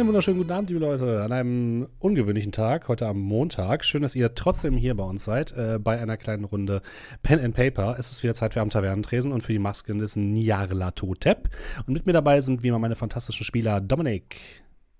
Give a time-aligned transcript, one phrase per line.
[0.00, 3.84] Einen wunderschönen guten Abend, liebe Leute, an einem ungewöhnlichen Tag, heute am Montag.
[3.84, 6.80] Schön, dass ihr trotzdem hier bei uns seid, äh, bei einer kleinen Runde
[7.22, 7.96] Pen and Paper.
[7.98, 11.50] Es ist wieder Zeit für am Tavernentresen und für die Masken des Niarla Totep.
[11.86, 14.40] Und mit mir dabei sind wie immer meine fantastischen Spieler Dominik.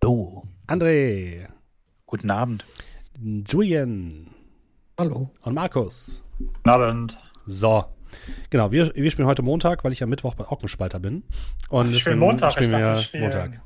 [0.03, 0.43] Hallo.
[0.67, 1.49] André.
[2.05, 2.67] Guten Abend.
[3.19, 4.27] Julian.
[4.99, 5.31] Hallo.
[5.41, 6.23] Und Markus.
[6.37, 7.19] Guten Abend.
[7.47, 7.87] So.
[8.51, 11.23] Genau, wir, wir spielen heute Montag, weil ich am Mittwoch bei Ockenspalter bin.
[11.71, 12.53] Und ich spiele Montag.
[12.53, 13.63] spielen ich wir dachte, ich spiel- Montag.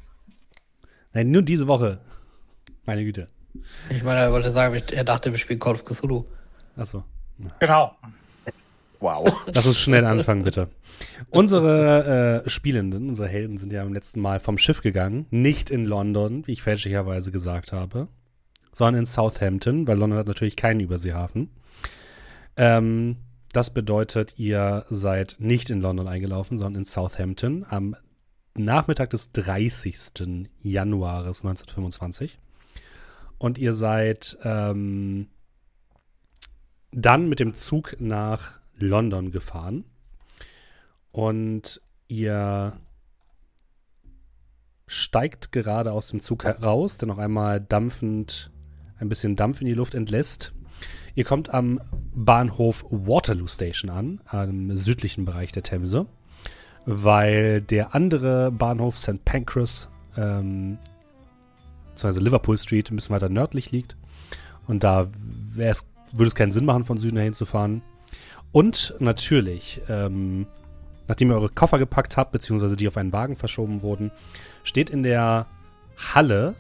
[1.15, 2.01] Nein, nur diese Woche.
[2.85, 3.29] Meine Güte.
[3.89, 6.25] Ich meine, er wollte sagen, er dachte, wir spielen Call of Cthulhu.
[6.77, 7.05] Achso.
[7.61, 7.97] Genau.
[9.01, 9.33] Wow.
[9.47, 10.69] Lass uns schnell anfangen, bitte.
[11.31, 15.27] Unsere äh, Spielenden, unsere Helden sind ja am letzten Mal vom Schiff gegangen.
[15.31, 18.09] Nicht in London, wie ich fälschlicherweise gesagt habe,
[18.73, 21.51] sondern in Southampton, weil London hat natürlich keinen Überseehafen.
[22.57, 23.17] Ähm,
[23.53, 27.95] das bedeutet, ihr seid nicht in London eingelaufen, sondern in Southampton am
[28.57, 30.49] Nachmittag des 30.
[30.61, 32.39] Januares 1925.
[33.39, 35.29] Und ihr seid ähm,
[36.93, 39.85] dann mit dem Zug nach London gefahren.
[41.11, 42.79] Und ihr
[44.87, 48.51] steigt gerade aus dem Zug heraus, der noch einmal dampfend,
[48.99, 50.53] ein bisschen Dampf in die Luft entlässt.
[51.15, 51.81] Ihr kommt am
[52.15, 56.07] Bahnhof Waterloo Station an, am südlichen Bereich der Themse,
[56.87, 59.25] weil der andere Bahnhof St.
[59.25, 60.79] Pancras, ähm,
[61.91, 63.97] beziehungsweise Liverpool Street, ein bisschen weiter nördlich liegt.
[64.67, 65.09] Und da
[65.55, 67.83] würde es keinen Sinn machen, von Süden her hinzufahren.
[68.53, 70.47] Und natürlich, ähm,
[71.09, 74.11] nachdem ihr eure Koffer gepackt habt, beziehungsweise die auf einen Wagen verschoben wurden,
[74.63, 75.47] steht in der
[75.97, 76.55] Halle,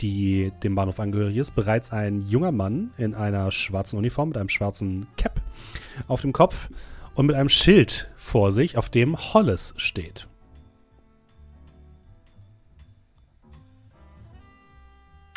[0.00, 4.48] die dem Bahnhof angehörig ist, bereits ein junger Mann in einer schwarzen Uniform mit einem
[4.48, 5.40] schwarzen Cap
[6.06, 6.68] auf dem Kopf
[7.14, 10.26] und mit einem Schild vor sich, auf dem Hollis steht.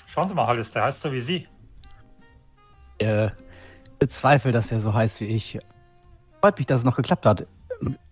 [0.08, 1.48] Schauen Sie mal, Hollis, der heißt so wie Sie.
[2.98, 3.30] Äh,
[4.00, 5.60] bezweifle, dass er so heißt wie ich.
[6.42, 7.48] Freut mich, dass es noch geklappt hat.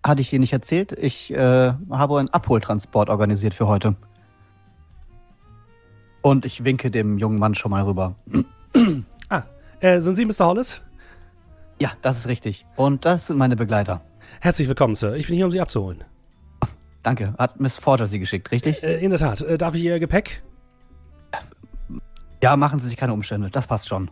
[0.06, 0.92] Hatte ich Ihnen nicht erzählt?
[0.92, 3.96] Ich äh, habe einen Abholtransport organisiert für heute.
[6.22, 8.14] Und ich winke dem jungen Mann schon mal rüber.
[9.28, 9.42] Ah,
[9.80, 10.46] äh, sind Sie Mr.
[10.46, 10.80] Hollis?
[11.78, 12.64] Ja, das ist richtig.
[12.76, 14.00] Und das sind meine Begleiter.
[14.40, 15.16] Herzlich willkommen, Sir.
[15.16, 16.04] Ich bin hier, um Sie abzuholen.
[17.02, 17.34] Danke.
[17.38, 18.82] Hat Miss Forger Sie geschickt, richtig?
[18.82, 19.40] Äh, in der Tat.
[19.40, 20.42] Äh, darf ich Ihr Gepäck?
[22.42, 23.50] Ja, machen Sie sich keine Umstände.
[23.50, 24.10] Das passt schon.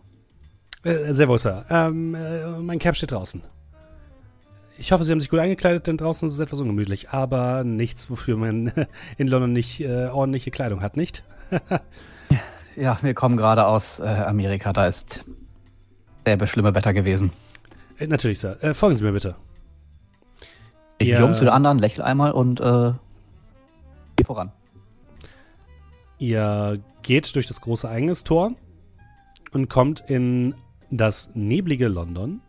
[0.82, 1.64] Äh, sehr wohl, Sir.
[1.70, 3.42] Ähm, äh, mein Cap steht draußen.
[4.78, 7.10] Ich hoffe, Sie haben sich gut eingekleidet, denn draußen ist es etwas ungemütlich.
[7.10, 8.72] Aber nichts, wofür man
[9.16, 11.22] in London nicht äh, ordentliche Kleidung hat, nicht?
[12.76, 14.74] Ja, wir kommen gerade aus äh, Amerika.
[14.74, 15.24] Da ist
[16.26, 17.32] sehr schlimme Wetter gewesen.
[17.98, 18.62] Äh, natürlich, Sir.
[18.62, 19.34] Äh, folgen Sie mir bitte.
[20.98, 21.20] Ich Ja.
[21.20, 22.92] jung zu der anderen, lächle einmal und äh,
[24.16, 24.52] geh voran.
[26.18, 28.52] Ihr geht durch das große Eingangstor
[29.52, 30.54] und kommt in
[30.90, 32.40] das neblige London.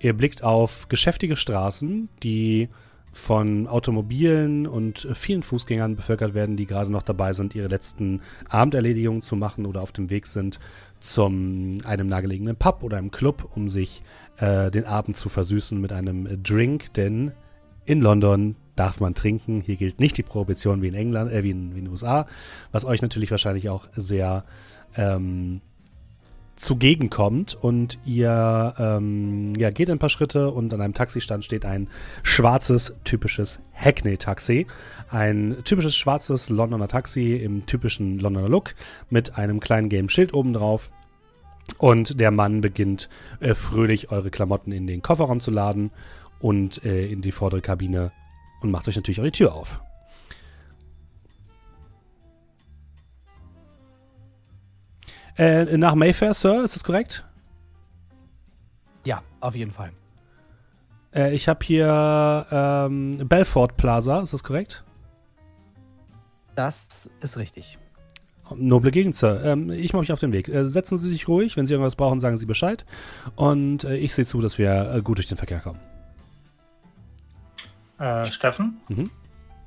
[0.00, 2.70] Ihr blickt auf geschäftige Straßen, die
[3.12, 9.22] von Automobilen und vielen Fußgängern bevölkert werden, die gerade noch dabei sind, ihre letzten Abenderledigungen
[9.22, 10.60] zu machen oder auf dem Weg sind
[11.00, 14.02] zum einem nahegelegenen Pub oder einem Club, um sich
[14.38, 17.32] äh, den Abend zu versüßen mit einem Drink, denn
[17.90, 19.62] in London darf man trinken.
[19.62, 22.26] Hier gilt nicht die Prohibition wie in England, äh, wie in, wie in den USA,
[22.70, 24.44] was euch natürlich wahrscheinlich auch sehr
[24.96, 25.60] ähm,
[26.54, 31.64] zugegen kommt und ihr ähm, ja, geht ein paar Schritte und an einem Taxistand steht
[31.64, 31.88] ein
[32.22, 34.68] schwarzes, typisches Hackney-Taxi.
[35.10, 38.74] Ein typisches schwarzes Londoner Taxi im typischen Londoner Look
[39.08, 40.92] mit einem kleinen gelben Schild oben drauf.
[41.78, 43.08] Und der Mann beginnt
[43.40, 45.90] äh, fröhlich eure Klamotten in den Kofferraum zu laden
[46.40, 48.12] und äh, in die vordere Kabine
[48.60, 49.80] und macht euch natürlich auch die Tür auf.
[55.36, 57.24] Äh, nach Mayfair, Sir, ist das korrekt?
[59.04, 59.92] Ja, auf jeden Fall.
[61.14, 64.84] Äh, ich habe hier ähm, Belfort Plaza, ist das korrekt?
[66.56, 67.78] Das ist richtig.
[68.56, 69.42] Noble Gegend, Sir.
[69.44, 70.48] Ähm, ich mache mich auf den Weg.
[70.48, 71.56] Äh, setzen Sie sich ruhig.
[71.56, 72.84] Wenn Sie irgendwas brauchen, sagen Sie Bescheid.
[73.36, 75.80] Und äh, ich sehe zu, dass wir äh, gut durch den Verkehr kommen.
[78.00, 78.80] Äh, Steffen?
[78.88, 79.10] Mhm.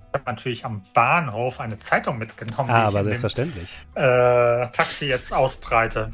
[0.10, 3.86] Ich habe natürlich am Bahnhof eine Zeitung mitgenommen, die Aber ich in dem selbstverständlich.
[3.96, 6.14] äh, Taxi jetzt ausbreite.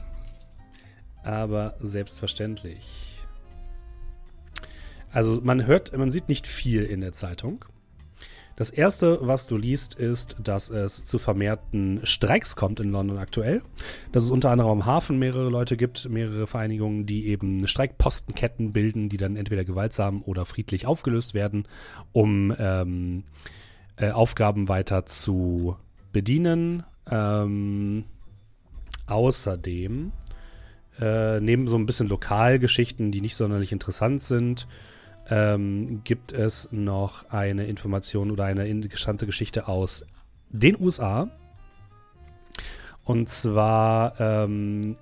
[1.24, 3.25] Aber selbstverständlich.
[5.12, 7.66] Also man hört, man sieht nicht viel in der Zeitung.
[8.59, 13.61] Das erste, was du liest, ist, dass es zu vermehrten Streiks kommt in London aktuell.
[14.11, 19.07] Dass es unter anderem am Hafen mehrere Leute gibt, mehrere Vereinigungen, die eben Streikpostenketten bilden,
[19.07, 21.69] die dann entweder gewaltsam oder friedlich aufgelöst werden,
[22.11, 23.23] um ähm,
[23.95, 25.77] äh, Aufgaben weiter zu
[26.11, 26.83] bedienen.
[27.09, 28.03] Ähm,
[29.07, 30.11] außerdem,
[31.00, 34.67] äh, neben so ein bisschen Lokalgeschichten, die nicht sonderlich interessant sind,
[35.30, 40.06] ähm, gibt es noch eine Information oder eine interessante Geschichte aus
[40.50, 41.30] den USA.
[43.04, 44.98] Und zwar ähm,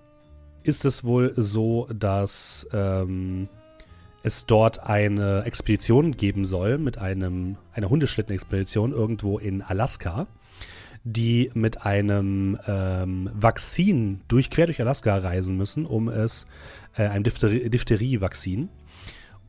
[0.64, 3.50] ist es wohl so, dass ähm,
[4.24, 10.28] es dort eine Expedition geben soll mit einem einer Hundeschlitten-Expedition irgendwo in Alaska,
[11.04, 16.46] die mit einem ähm, Vakzin durch quer durch Alaska reisen müssen, um es
[16.98, 18.70] äh, ein Diphtherie-Vakzin,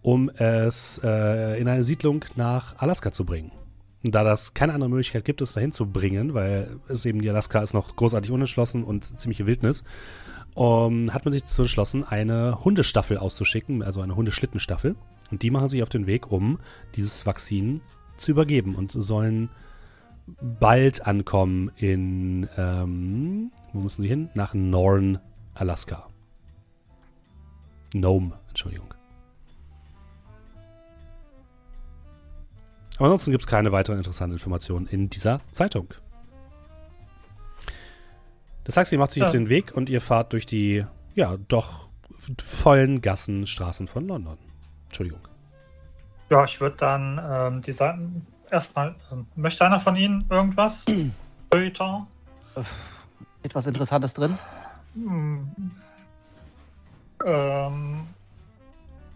[0.03, 3.53] um es äh, in eine Siedlung nach Alaska zu bringen.
[4.05, 7.31] Und da das keine andere Möglichkeit gibt, es dahin zu bringen, weil es eben die
[7.31, 9.85] Alaska ist noch großartig unerschlossen und ziemliche Wildnis,
[10.55, 14.97] um, hat man sich dazu entschlossen, eine Hundestaffel auszuschicken, also eine Hundeschlittenstaffel.
[15.31, 16.59] Und die machen sich auf den Weg, um
[16.95, 17.81] dieses Vakzin
[18.17, 19.51] zu übergeben und sollen
[20.41, 24.31] bald ankommen in, ähm, wo müssen sie hin?
[24.35, 25.19] Nach Norn,
[25.55, 26.09] Alaska.
[27.95, 28.98] Nome, Entschuldigung.
[32.99, 35.95] Aber ansonsten gibt es keine weiteren interessanten Informationen in dieser Zeitung.
[38.65, 39.27] Das Taxi macht sich ja.
[39.27, 40.85] auf den Weg und ihr fahrt durch die,
[41.15, 41.89] ja, doch
[42.43, 44.37] vollen Gassen, Straßen von London.
[44.87, 45.21] Entschuldigung.
[46.29, 48.97] Ja, ich würde dann ähm, die Seiten erstmal.
[49.13, 50.85] Ähm, möchte einer von Ihnen irgendwas?
[51.51, 52.07] Peter?
[53.43, 54.37] Etwas Interessantes drin?
[54.95, 55.51] Hm.
[57.25, 58.01] Ähm,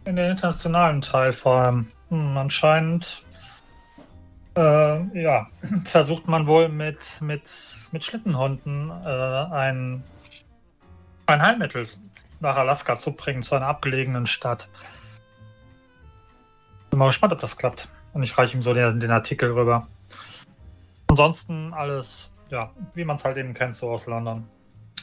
[0.05, 1.89] in den internationalen Teil vor allem.
[2.09, 3.23] Hm, anscheinend
[4.57, 5.49] äh, ja,
[5.85, 7.51] versucht man wohl mit, mit,
[7.91, 10.05] mit Schlittenhunden äh, ein,
[11.27, 11.89] ein Heilmittel
[12.41, 14.69] nach Alaska zu bringen, zu einer abgelegenen Stadt.
[16.91, 17.89] Bin mal gespannt, ob das klappt.
[18.13, 19.87] Und ich reiche ihm so den, den Artikel rüber.
[21.07, 24.49] Ansonsten alles, ja, wie man es halt eben kennt, so aus London.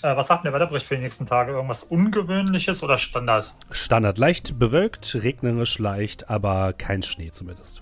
[0.04, 1.54] Äh, was sagt denn der Wetterbericht für die nächsten Tage?
[1.54, 3.54] Irgendwas Ungewöhnliches oder Standard?
[3.72, 4.18] Standard.
[4.18, 7.81] Leicht bewölkt, regnerisch leicht, aber kein Schnee zumindest.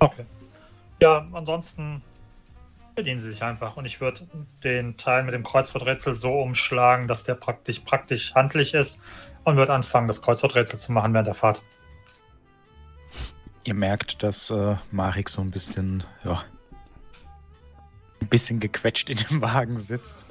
[0.00, 0.24] Okay.
[1.00, 2.02] Ja, ansonsten
[2.98, 3.76] bedienen sie sich einfach.
[3.76, 4.26] Und ich würde
[4.64, 9.00] den Teil mit dem Kreuzworträtsel so umschlagen, dass der praktisch, praktisch handlich ist
[9.44, 11.62] und würde anfangen, das Kreuzworträtsel zu machen während der Fahrt.
[13.62, 16.42] Ihr merkt, dass äh, Marek so ein bisschen, ja,
[18.20, 20.26] ein bisschen gequetscht in dem Wagen sitzt.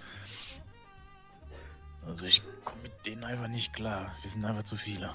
[2.06, 4.12] Also ich komme mit denen einfach nicht klar.
[4.22, 5.12] Wir sind einfach zu viele.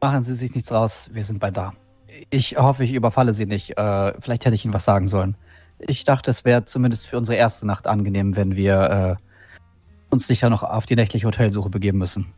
[0.00, 1.74] Machen Sie sich nichts raus, wir sind bei da.
[2.30, 3.76] Ich hoffe, ich überfalle Sie nicht.
[3.76, 5.36] Äh, vielleicht hätte ich Ihnen was sagen sollen.
[5.78, 10.50] Ich dachte, es wäre zumindest für unsere erste Nacht angenehm, wenn wir äh, uns sicher
[10.50, 12.32] noch auf die nächtliche Hotelsuche begeben müssen.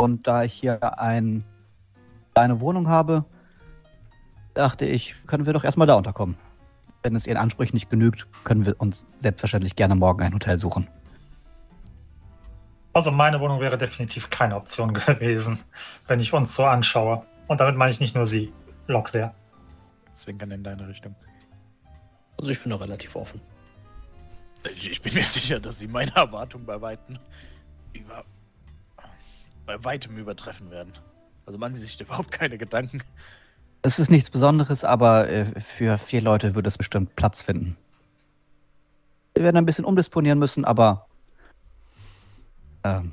[0.00, 1.44] Und da ich hier ein,
[2.34, 3.24] eine Wohnung habe,
[4.54, 6.36] dachte ich, können wir doch erstmal da unterkommen.
[7.02, 10.88] Wenn es Ihren Ansprüchen nicht genügt, können wir uns selbstverständlich gerne morgen ein Hotel suchen.
[12.92, 15.58] Also meine Wohnung wäre definitiv keine Option gewesen,
[16.06, 17.24] wenn ich uns so anschaue.
[17.46, 18.52] Und damit meine ich nicht nur Sie.
[18.86, 19.34] Lockleer.
[20.12, 21.14] Zwinkern in deine Richtung.
[22.38, 23.40] Also ich bin noch relativ offen.
[24.74, 27.18] Ich, ich bin mir sicher, dass sie meine Erwartungen bei weitem
[27.92, 28.24] über
[29.66, 30.92] bei weitem übertreffen werden.
[31.46, 33.02] Also machen sie sich überhaupt keine Gedanken.
[33.82, 37.76] Es ist nichts Besonderes, aber äh, für vier Leute würde es bestimmt Platz finden.
[39.34, 41.06] Wir werden ein bisschen umdisponieren müssen, aber
[42.84, 43.12] ähm,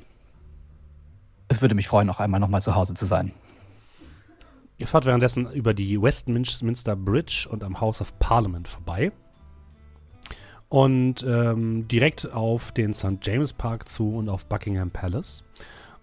[1.48, 3.32] es würde mich freuen, noch einmal nochmal zu Hause zu sein.
[4.82, 9.12] Ihr fahrt währenddessen über die Westminster Bridge und am House of Parliament vorbei.
[10.68, 13.18] Und ähm, direkt auf den St.
[13.22, 15.44] James Park zu und auf Buckingham Palace.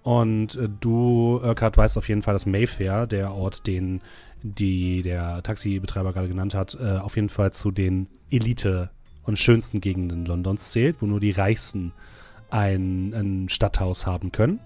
[0.01, 4.00] Und äh, du, Urquhart, weißt auf jeden Fall, dass Mayfair, der Ort, den
[4.43, 8.91] die der Taxibetreiber gerade genannt hat, äh, auf jeden Fall zu den Elite-
[9.24, 11.91] und schönsten Gegenden Londons zählt, wo nur die Reichsten
[12.50, 14.62] ein, ein Stadthaus haben können.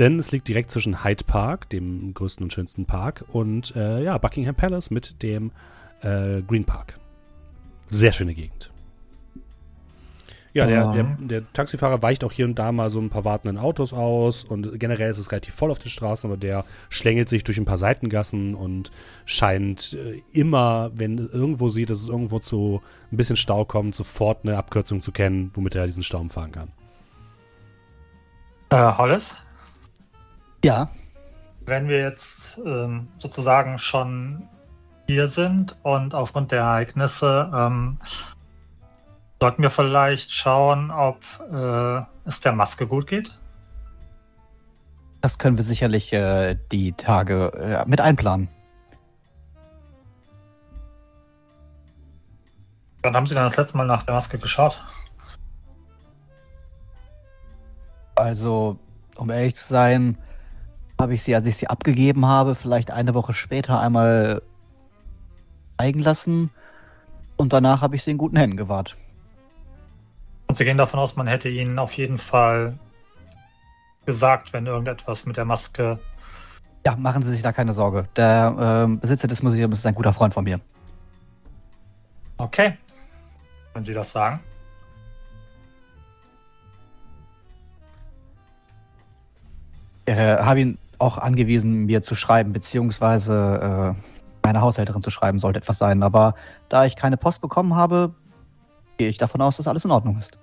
[0.00, 4.16] Denn es liegt direkt zwischen Hyde Park, dem größten und schönsten Park, und äh, ja,
[4.16, 5.52] Buckingham Palace mit dem
[6.00, 6.98] äh, Green Park.
[7.84, 8.70] Sehr schöne Gegend.
[10.54, 13.58] Ja, der, der, der, Taxifahrer weicht auch hier und da mal so ein paar wartenden
[13.58, 17.44] Autos aus und generell ist es relativ voll auf den Straßen, aber der schlängelt sich
[17.44, 18.90] durch ein paar Seitengassen und
[19.26, 22.80] scheint äh, immer, wenn irgendwo sieht, dass es irgendwo zu
[23.12, 26.68] ein bisschen Stau kommt, sofort eine Abkürzung zu kennen, womit er diesen Stau umfahren kann.
[28.70, 29.34] Äh, Hollis?
[30.64, 30.90] Ja.
[31.60, 34.48] Wenn wir jetzt ähm, sozusagen schon
[35.06, 37.98] hier sind und aufgrund der Ereignisse ähm,
[39.40, 41.18] sollten wir vielleicht schauen, ob
[41.52, 43.36] äh, es der Maske gut geht.
[45.20, 48.48] Das können wir sicherlich äh, die Tage äh, mit einplanen.
[53.02, 54.82] Wann haben Sie dann das letzte Mal nach der Maske geschaut?
[58.14, 58.78] Also,
[59.16, 60.18] um ehrlich zu sein,
[61.00, 64.42] habe ich sie, als ich sie abgegeben habe, vielleicht eine Woche später einmal
[65.78, 66.50] zeigen lassen.
[67.36, 68.96] Und danach habe ich sie in guten Händen gewahrt.
[70.46, 72.78] Und Sie gehen davon aus, man hätte Ihnen auf jeden Fall
[74.04, 75.98] gesagt, wenn irgendetwas mit der Maske.
[76.84, 78.08] Ja, machen Sie sich da keine Sorge.
[78.16, 80.60] Der ähm, Besitzer des Museums ist ein guter Freund von mir.
[82.36, 82.76] Okay.
[83.74, 84.40] Wenn Sie das sagen.
[90.04, 95.38] Ich äh, habe ihn auch angewiesen, mir zu schreiben, beziehungsweise äh, meine Haushälterin zu schreiben,
[95.38, 96.02] sollte etwas sein.
[96.02, 96.34] Aber
[96.68, 98.14] da ich keine Post bekommen habe,
[98.98, 100.38] gehe ich davon aus, dass alles in Ordnung ist.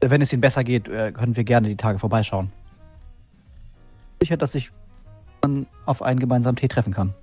[0.00, 2.52] Wenn es Ihnen besser geht, äh, können wir gerne die Tage vorbeischauen.
[4.20, 4.70] Sicher, dass ich
[5.42, 7.14] dann auf einen gemeinsamen Tee treffen kann.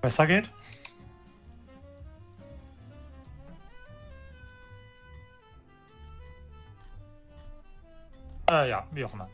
[0.00, 0.50] Besser geht?
[8.48, 9.28] Äh, ja, wie auch immer.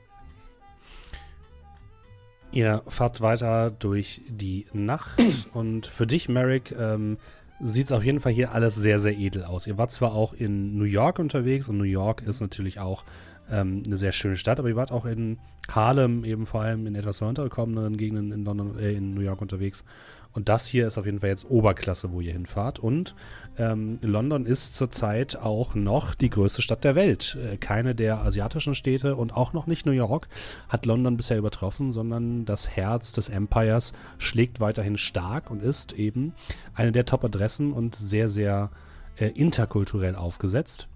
[2.53, 7.17] Ihr fahrt weiter durch die Nacht und für dich, Merrick, ähm,
[7.61, 9.67] sieht es auf jeden Fall hier alles sehr, sehr edel aus.
[9.67, 13.05] Ihr wart zwar auch in New York unterwegs und New York ist natürlich auch
[13.51, 15.39] ähm, eine sehr schöne Stadt, aber ihr wart auch in
[15.71, 19.85] Harlem, eben vor allem in etwas heruntergekommenen Gegenden in, London, äh, in New York unterwegs.
[20.33, 22.79] Und das hier ist auf jeden Fall jetzt Oberklasse, wo ihr hinfahrt.
[22.79, 23.15] Und
[23.59, 27.37] ähm, London ist zurzeit auch noch die größte Stadt der Welt.
[27.43, 30.29] Äh, keine der asiatischen Städte und auch noch nicht New York
[30.69, 36.33] hat London bisher übertroffen, sondern das Herz des Empires schlägt weiterhin stark und ist eben
[36.75, 38.71] eine der Top-Adressen und sehr, sehr
[39.19, 40.89] äh, interkulturell aufgesetzt.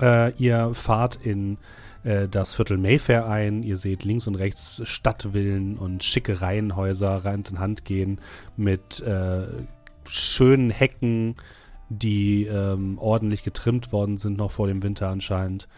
[0.00, 1.58] Äh, ihr fahrt in
[2.04, 3.62] äh, das Viertel Mayfair ein.
[3.62, 8.20] Ihr seht links und rechts Stadtvillen und schicke Reihenhäuser Hand in Hand gehen
[8.56, 9.42] mit äh,
[10.08, 11.36] schönen Hecken,
[11.88, 15.68] die ähm, ordentlich getrimmt worden sind noch vor dem Winter anscheinend.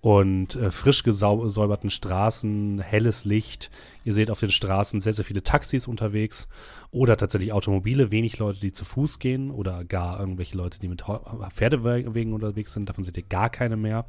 [0.00, 3.70] Und äh, frisch gesäuberten Straßen, helles Licht.
[4.04, 6.48] Ihr seht auf den Straßen sehr, sehr viele Taxis unterwegs
[6.92, 11.04] oder tatsächlich Automobile, wenig Leute, die zu Fuß gehen oder gar irgendwelche Leute, die mit
[11.50, 12.88] Pferdewegen unterwegs sind.
[12.88, 14.06] Davon seht ihr gar keine mehr.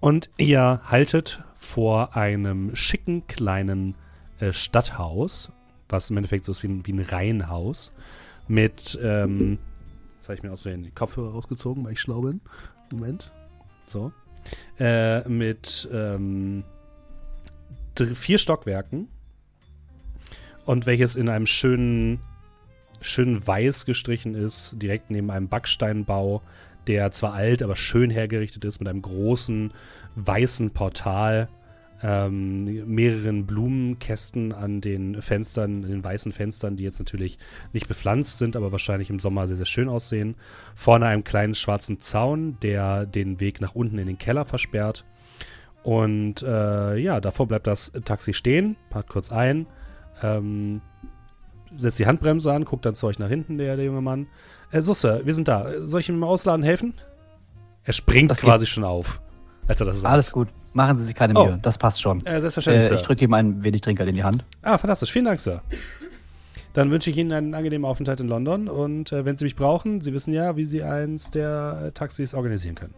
[0.00, 3.94] Und ihr haltet vor einem schicken kleinen
[4.38, 5.52] äh, Stadthaus,
[5.88, 7.92] was im Endeffekt so ist wie ein, wie ein Reihenhaus,
[8.46, 9.58] mit, ähm,
[10.16, 12.40] jetzt habe ich mir aus den Kopfhörer rausgezogen, weil ich schlau bin.
[12.90, 13.32] Moment.
[13.86, 14.12] So.
[14.78, 16.62] Äh, mit ähm,
[18.14, 19.08] vier Stockwerken
[20.64, 22.20] und welches in einem schönen,
[23.00, 26.42] schönen Weiß gestrichen ist, direkt neben einem Backsteinbau
[26.86, 29.72] der zwar alt, aber schön hergerichtet ist, mit einem großen
[30.16, 31.48] weißen Portal,
[32.02, 37.38] ähm, mehreren Blumenkästen an den Fenstern, den weißen Fenstern, die jetzt natürlich
[37.72, 40.36] nicht bepflanzt sind, aber wahrscheinlich im Sommer sehr, sehr schön aussehen.
[40.74, 45.04] Vorne einem kleinen schwarzen Zaun, der den Weg nach unten in den Keller versperrt.
[45.82, 49.66] Und äh, ja, davor bleibt das Taxi stehen, parkt kurz ein,
[50.22, 50.80] ähm,
[51.76, 54.26] setzt die Handbremse an, guckt dann zu euch nach hinten, der, der junge Mann.
[54.70, 55.66] Äh, so, Sir, wir sind da.
[55.80, 56.94] Soll ich ihm im Ausladen helfen?
[57.84, 58.74] Er springt das quasi geht.
[58.74, 59.20] schon auf,
[59.66, 60.12] als er das sagt.
[60.12, 60.48] Alles gut.
[60.72, 61.54] Machen Sie sich keine Mühe.
[61.56, 61.58] Oh.
[61.62, 62.24] Das passt schon.
[62.26, 64.44] Äh, selbstverständlich, äh, Ich drücke ihm ein wenig Trinkgeld in die Hand.
[64.62, 65.10] Ah, fantastisch.
[65.10, 65.62] Vielen Dank, Sir.
[66.74, 70.00] Dann wünsche ich Ihnen einen angenehmen Aufenthalt in London und äh, wenn Sie mich brauchen,
[70.00, 72.94] Sie wissen ja, wie Sie eins der äh, Taxis organisieren können.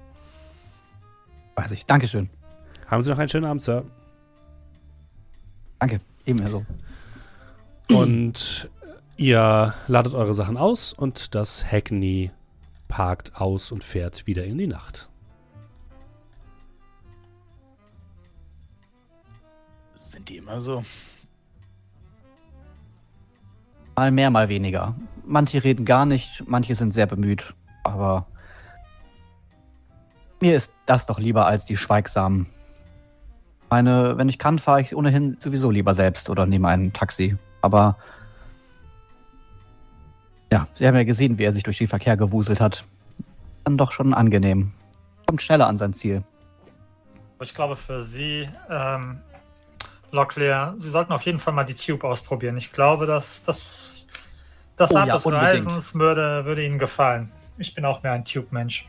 [1.54, 1.86] Weiß ich.
[1.86, 2.28] Dankeschön.
[2.86, 3.84] Haben Sie noch einen schönen Abend, Sir.
[5.78, 6.00] Danke.
[6.26, 6.66] Ebenso.
[7.88, 8.68] Und
[9.20, 12.30] Ihr ladet eure Sachen aus und das Hackney
[12.88, 15.09] parkt aus und fährt wieder in die Nacht.
[20.30, 20.84] Die immer so?
[23.96, 24.94] Mal mehr, mal weniger.
[25.26, 28.26] Manche reden gar nicht, manche sind sehr bemüht, aber
[30.40, 32.46] mir ist das doch lieber als die Schweigsamen.
[33.68, 37.36] Meine, wenn ich kann, fahre ich ohnehin sowieso lieber selbst oder nehme ein Taxi.
[37.60, 37.98] Aber
[40.50, 42.84] ja, Sie haben ja gesehen, wie er sich durch den Verkehr gewuselt hat.
[43.64, 44.72] Dann doch schon angenehm.
[45.26, 46.24] Kommt schneller an sein Ziel.
[47.42, 49.20] Ich glaube, für Sie, ähm,
[50.12, 52.56] Locklear, Sie sollten auf jeden Fall mal die Tube ausprobieren.
[52.56, 54.06] Ich glaube, dass das,
[54.76, 55.66] das oh, Art ja, des unbedingt.
[55.66, 57.30] Reisens würde, würde Ihnen gefallen.
[57.58, 58.88] Ich bin auch mehr ein Tube-Mensch.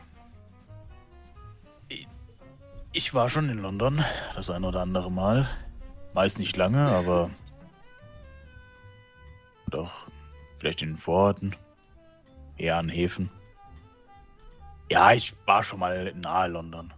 [2.92, 5.48] Ich war schon in London, das ein oder andere Mal.
[6.14, 7.30] Meist nicht lange, aber
[9.70, 10.06] doch
[10.62, 11.56] Vielleicht in den Vororten.
[12.56, 13.30] Eher an Häfen.
[14.92, 16.94] Ja, ich war schon mal nahe London.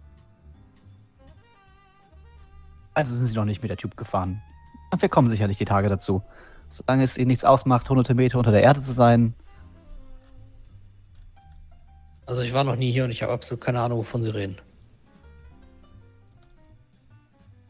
[2.95, 4.41] Also sind Sie noch nicht mit der Tube gefahren.
[4.97, 6.23] Wir kommen sicherlich die Tage dazu.
[6.69, 9.35] Solange es Ihnen nichts ausmacht, hunderte Meter unter der Erde zu sein,
[12.27, 14.57] Also ich war noch nie hier und ich habe absolut keine Ahnung, wovon Sie reden.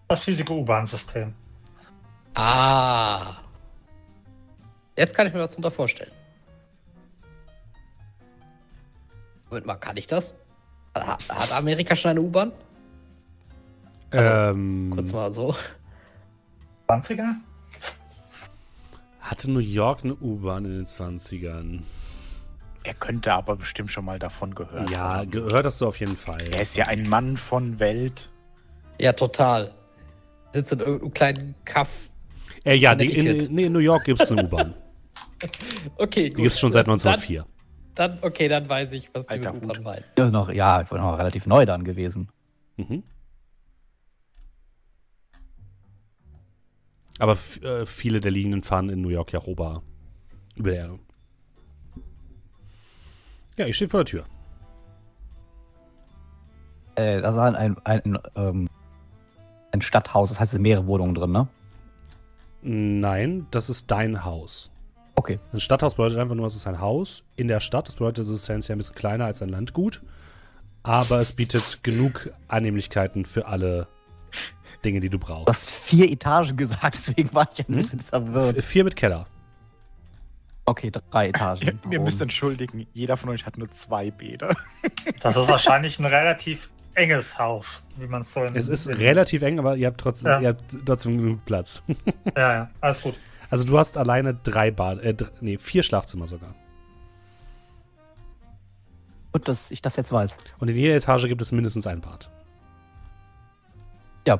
[0.08, 1.34] Das riesige U-Bahn-System.
[2.36, 3.38] Ah.
[4.98, 6.12] Jetzt kann ich mir was darunter vorstellen.
[9.50, 10.36] Moment mal, kann ich das?
[10.94, 12.52] Hat, hat Amerika schon eine U-Bahn?
[14.18, 15.56] Also, ähm, Kurz mal so.
[16.88, 17.36] 20er?
[19.22, 21.80] hatte New York eine U-Bahn in den 20ern?
[22.84, 25.32] Er könnte aber bestimmt schon mal davon gehört Ja, haben.
[25.32, 26.38] gehört hast du auf jeden Fall.
[26.54, 28.30] Er ist ja ein Mann von Welt.
[29.00, 29.72] Ja, total.
[30.54, 31.90] Sitzt in irgendeinem kleinen Kaff.
[32.64, 34.74] Äh, ja, die, in, nee, in New York gibt es eine U-Bahn.
[35.98, 36.38] Okay, gut.
[36.38, 37.46] Die gibt es schon seit Dann- 1904.
[37.94, 39.64] Dann, okay, dann weiß ich, was Alter Hut.
[39.64, 40.04] U-Bahn meinen.
[40.18, 42.30] Ja, noch, ja, ich war noch relativ neu dann gewesen.
[42.78, 43.04] Mhm.
[47.20, 49.84] Aber äh, viele der Linien fahren in New York ja ober
[50.56, 51.00] über der Erde.
[53.58, 54.26] Ja, ich stehe vor der Tür.
[56.96, 58.70] Äh, das war ein, ein, ähm,
[59.72, 61.48] ein Stadthaus, das heißt, es sind mehrere Wohnungen drin, ne?
[62.62, 64.72] Nein, das ist dein Haus.
[65.16, 65.40] Okay.
[65.54, 67.88] Ein Stadthaus bedeutet einfach nur, es ist ein Haus in der Stadt.
[67.88, 70.02] Das bedeutet, es ist tendenziell ein bisschen kleiner als ein Landgut.
[70.84, 73.88] Aber es bietet genug Annehmlichkeiten für alle
[74.86, 75.48] Dinge, die du Du brauchst.
[75.50, 77.76] hast vier Etagen gesagt, deswegen war ich ein Hm?
[77.76, 78.64] bisschen verwirrt.
[78.64, 79.26] Vier mit Keller.
[80.68, 81.80] Okay, drei Etagen.
[81.86, 84.56] Ihr, ihr müsst entschuldigen, jeder von euch hat nur zwei Bäder.
[85.22, 89.42] Das ist wahrscheinlich ein relativ enges Haus, wie man es so in, Es ist relativ
[89.42, 90.40] eng, aber ihr habt trotzdem, Ja.
[90.40, 91.84] ihr habt trotzdem genug Platz.
[92.38, 93.16] Ja, ja, alles gut.
[93.50, 96.56] Also du hast alleine drei Bad, äh, nee, vier Schlafzimmer sogar.
[99.34, 100.38] Gut, dass ich das jetzt weiß.
[100.60, 102.30] Und in jeder Etage gibt es mindestens ein Bad.
[104.26, 104.40] Ja.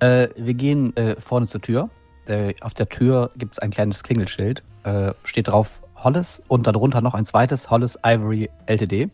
[0.00, 1.90] Äh, wir gehen äh, vorne zur Tür.
[2.26, 4.62] Äh, auf der Tür gibt es ein kleines Klingelschild.
[4.84, 9.10] Äh, steht drauf Hollis und darunter noch ein zweites Hollis Ivory LTD.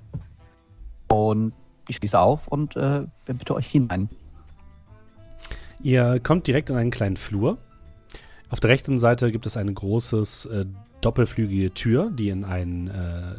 [1.09, 1.53] Und
[1.89, 4.09] ich schließe auf und äh, bitte euch hinein.
[5.83, 7.59] Ihr kommt direkt in einen kleinen Flur.
[8.51, 10.67] Auf der rechten Seite gibt es eine großes äh,
[11.01, 12.91] doppelflügige Tür, die in ein,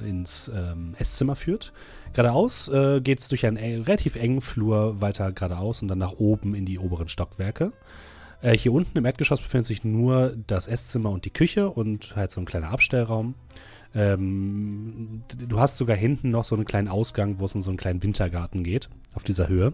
[0.08, 1.74] ins ähm, Esszimmer führt.
[2.16, 6.14] Geradeaus äh, geht es durch einen äh, relativ engen Flur weiter geradeaus und dann nach
[6.14, 7.74] oben in die oberen Stockwerke.
[8.42, 12.32] Äh, hier unten im Erdgeschoss befindet sich nur das Esszimmer und die Küche und halt
[12.32, 13.36] so ein kleiner Abstellraum.
[13.94, 17.78] Ähm, du hast sogar hinten noch so einen kleinen Ausgang, wo es in so einen
[17.78, 19.74] kleinen Wintergarten geht, auf dieser Höhe.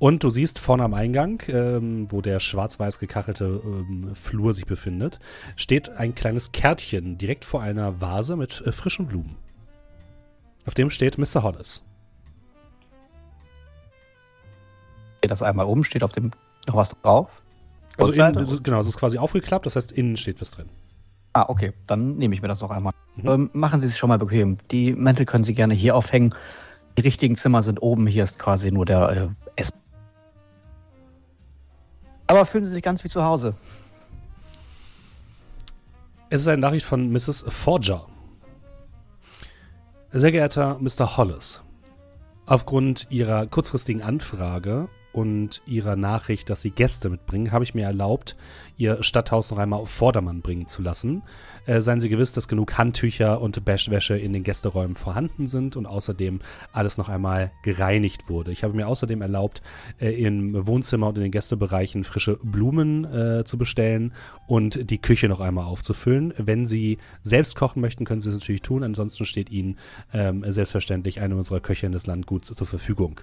[0.00, 5.20] Und du siehst vorne am Eingang, ähm, wo der schwarz-weiß gekachelte ähm, Flur sich befindet,
[5.54, 9.36] steht ein kleines Kärtchen direkt vor einer Vase mit äh, frischen Blumen.
[10.70, 11.42] Auf dem steht Mr.
[11.42, 11.82] Hollis.
[15.20, 16.30] Geht das einmal um, steht auf dem
[16.68, 17.42] noch was drauf.
[17.98, 20.68] Also innen, genau, es ist quasi aufgeklappt, das heißt, innen steht was drin.
[21.32, 22.92] Ah, okay, dann nehme ich mir das noch einmal.
[23.16, 23.28] Mhm.
[23.28, 24.58] Ähm, machen Sie es schon mal bequem.
[24.70, 26.36] Die Mäntel können Sie gerne hier aufhängen.
[26.96, 28.06] Die richtigen Zimmer sind oben.
[28.06, 29.72] Hier ist quasi nur der äh, Ess.
[32.28, 33.56] Aber fühlen Sie sich ganz wie zu Hause.
[36.28, 37.44] Es ist eine Nachricht von Mrs.
[37.48, 38.06] Forger.
[40.12, 41.16] Sehr geehrter Mr.
[41.16, 41.62] Hollis,
[42.44, 48.36] aufgrund Ihrer kurzfristigen Anfrage und Ihrer Nachricht, dass Sie Gäste mitbringen, habe ich mir erlaubt,
[48.76, 51.22] Ihr Stadthaus noch einmal auf Vordermann bringen zu lassen.
[51.66, 55.86] Äh, seien Sie gewiss, dass genug Handtücher und Bashwäsche in den Gästeräumen vorhanden sind und
[55.86, 56.40] außerdem
[56.72, 58.52] alles noch einmal gereinigt wurde.
[58.52, 59.62] Ich habe mir außerdem erlaubt,
[60.00, 64.14] äh, im Wohnzimmer und in den Gästebereichen frische Blumen äh, zu bestellen
[64.46, 66.32] und die Küche noch einmal aufzufüllen.
[66.38, 68.82] Wenn Sie selbst kochen möchten, können Sie das natürlich tun.
[68.82, 69.78] Ansonsten steht Ihnen
[70.14, 73.20] ähm, selbstverständlich eine unserer Köchinnen des Landguts zur Verfügung.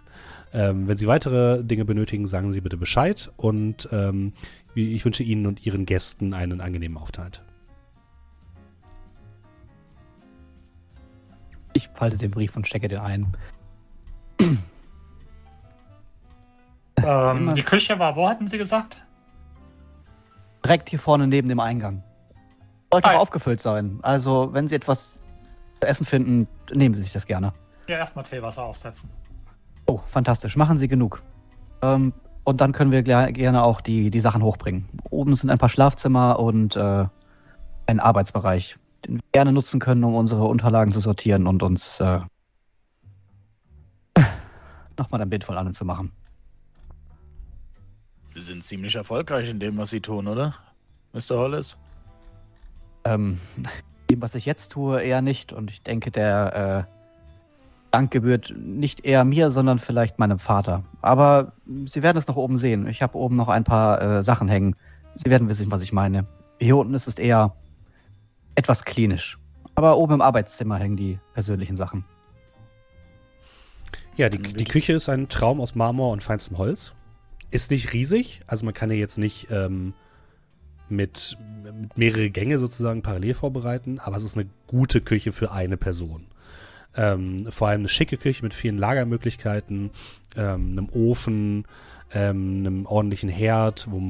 [0.53, 4.33] Ähm, wenn Sie weitere Dinge benötigen, sagen Sie bitte Bescheid und ähm,
[4.75, 7.43] ich wünsche Ihnen und Ihren Gästen einen angenehmen Aufenthalt.
[11.73, 13.35] Ich falte den Brief und stecke den ein.
[16.97, 18.97] Ähm, die Küche war, wo hatten Sie gesagt?
[20.65, 22.03] Direkt hier vorne neben dem Eingang.
[22.91, 23.17] Sollte Ah, ja.
[23.17, 23.99] auch aufgefüllt sein.
[24.01, 25.19] Also, wenn Sie etwas
[25.81, 27.53] zu essen finden, nehmen Sie sich das gerne.
[27.87, 29.09] Ja, erstmal Teewasser aufsetzen.
[29.87, 30.55] Oh, fantastisch.
[30.55, 31.23] Machen Sie genug.
[31.81, 34.87] Ähm, und dann können wir gerne auch die, die Sachen hochbringen.
[35.09, 37.05] Oben sind ein paar Schlafzimmer und äh,
[37.87, 42.19] ein Arbeitsbereich, den wir gerne nutzen können, um unsere Unterlagen zu sortieren und uns äh,
[44.97, 46.11] nochmal ein Bild von allen zu machen.
[48.33, 50.55] Wir sind ziemlich erfolgreich in dem, was sie tun, oder?
[51.13, 51.37] Mr.
[51.37, 51.77] Hollis?
[53.03, 53.39] Ähm,
[54.09, 55.53] dem, was ich jetzt tue, eher nicht.
[55.53, 56.96] Und ich denke, der äh,
[57.91, 60.83] Dank gebührt nicht eher mir, sondern vielleicht meinem Vater.
[61.01, 61.53] Aber
[61.85, 62.87] Sie werden es noch oben sehen.
[62.87, 64.75] Ich habe oben noch ein paar äh, Sachen hängen.
[65.15, 66.25] Sie werden wissen, was ich meine.
[66.59, 67.55] Hier unten ist es eher
[68.55, 69.37] etwas klinisch.
[69.75, 72.03] Aber oben im Arbeitszimmer hängen die persönlichen Sachen.
[74.15, 76.93] Ja, die, die Küche ist ein Traum aus Marmor und feinstem Holz.
[77.51, 79.93] Ist nicht riesig, also man kann ja jetzt nicht ähm,
[80.89, 85.77] mit, mit mehrere Gänge sozusagen parallel vorbereiten, aber es ist eine gute Küche für eine
[85.77, 86.25] Person.
[86.97, 89.91] Ähm, vor allem eine schicke Küche mit vielen Lagermöglichkeiten,
[90.35, 91.65] ähm, einem Ofen,
[92.13, 94.01] ähm, einem ordentlichen Herd, wo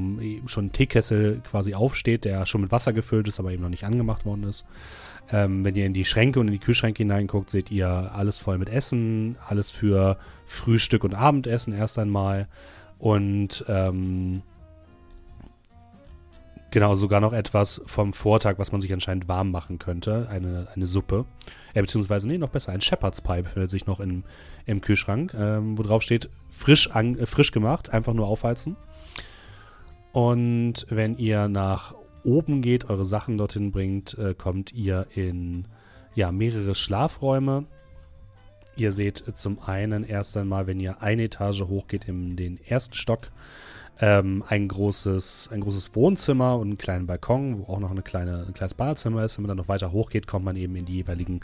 [0.47, 3.85] schon ein Teekessel quasi aufsteht, der schon mit Wasser gefüllt ist, aber eben noch nicht
[3.85, 4.65] angemacht worden ist.
[5.31, 8.57] Ähm, wenn ihr in die Schränke und in die Kühlschränke hineinguckt, seht ihr alles voll
[8.57, 12.47] mit Essen, alles für Frühstück und Abendessen erst einmal.
[12.97, 14.41] Und ähm,
[16.71, 20.27] genau, sogar noch etwas vom Vortag, was man sich anscheinend warm machen könnte.
[20.29, 21.25] Eine, eine Suppe.
[21.73, 24.23] Äh, beziehungsweise, nee, noch besser, ein Shepherd's Pie befindet sich noch im,
[24.65, 28.75] im Kühlschrank, ähm, wo drauf steht, frisch, an, äh, frisch gemacht, einfach nur aufheizen.
[30.11, 35.65] Und wenn ihr nach oben geht, eure Sachen dorthin bringt, äh, kommt ihr in
[36.15, 37.65] ja, mehrere Schlafräume.
[38.75, 43.31] Ihr seht zum einen erst einmal, wenn ihr eine Etage hochgeht in den ersten Stock,
[43.99, 48.45] ähm, ein, großes, ein großes Wohnzimmer und einen kleinen Balkon, wo auch noch eine kleine,
[48.47, 49.37] ein kleines Badezimmer ist.
[49.37, 51.39] Wenn man dann noch weiter hochgeht, kommt man eben in die jeweiligen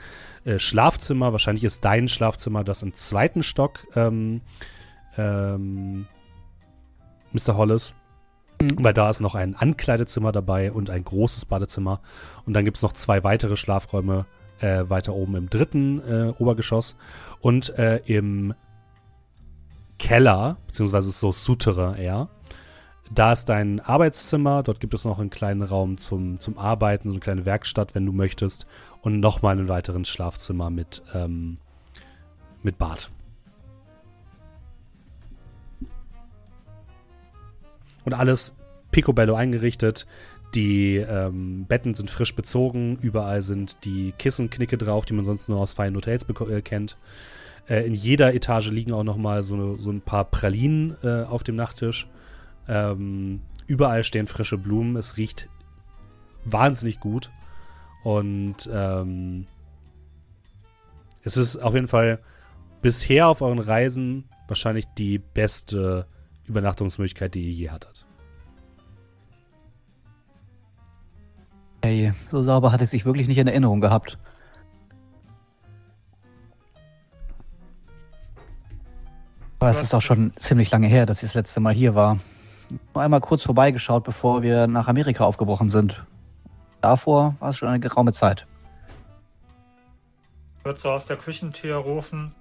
[0.46, 1.32] äh, Schlafzimmer.
[1.32, 4.42] Wahrscheinlich ist dein Schlafzimmer das im zweiten Stock, ähm,
[5.18, 6.06] ähm,
[7.32, 7.58] Mr.
[7.58, 7.94] Hollis.
[8.62, 8.84] Mhm.
[8.84, 12.02] Weil da ist noch ein Ankleidezimmer dabei und ein großes Badezimmer.
[12.46, 14.26] Und dann gibt es noch zwei weitere Schlafräume
[14.60, 16.96] äh, weiter oben im dritten äh, Obergeschoss.
[17.42, 18.54] Und äh, im
[19.98, 22.30] Keller, beziehungsweise so Souterrain eher,
[23.14, 24.64] da ist dein Arbeitszimmer.
[24.64, 28.06] Dort gibt es noch einen kleinen Raum zum, zum Arbeiten, so eine kleine Werkstatt, wenn
[28.06, 28.66] du möchtest.
[29.02, 31.58] Und nochmal einen weiteren Schlafzimmer mit, ähm,
[32.62, 33.10] mit Bad.
[38.06, 38.56] Und alles
[38.92, 40.06] picobello eingerichtet.
[40.56, 42.98] Die ähm, Betten sind frisch bezogen.
[43.02, 46.98] Überall sind die Kissenknicke drauf, die man sonst nur aus feinen Hotels äh, kennt.
[47.68, 51.44] Äh, in jeder Etage liegen auch noch mal so, so ein paar Pralinen äh, auf
[51.44, 52.08] dem Nachttisch.
[52.68, 54.96] Ähm, überall stehen frische Blumen.
[54.96, 55.50] Es riecht
[56.46, 57.32] wahnsinnig gut.
[58.04, 59.48] Und ähm,
[61.24, 62.20] es ist auf jeden Fall
[62.82, 66.06] bisher auf euren Reisen wahrscheinlich die beste
[66.46, 68.06] Übernachtungsmöglichkeit, die ihr je hattet.
[71.82, 74.18] Hey, so sauber hatte ich sich wirklich nicht in Erinnerung gehabt.
[79.60, 82.20] Aber es ist auch schon ziemlich lange her, dass ich das letzte Mal hier war.
[82.94, 86.04] Nur einmal kurz vorbeigeschaut, bevor wir nach Amerika aufgebrochen sind.
[86.82, 88.46] Davor war es schon eine geraume Zeit.
[90.64, 92.34] Wird so aus der Küchentür rufen.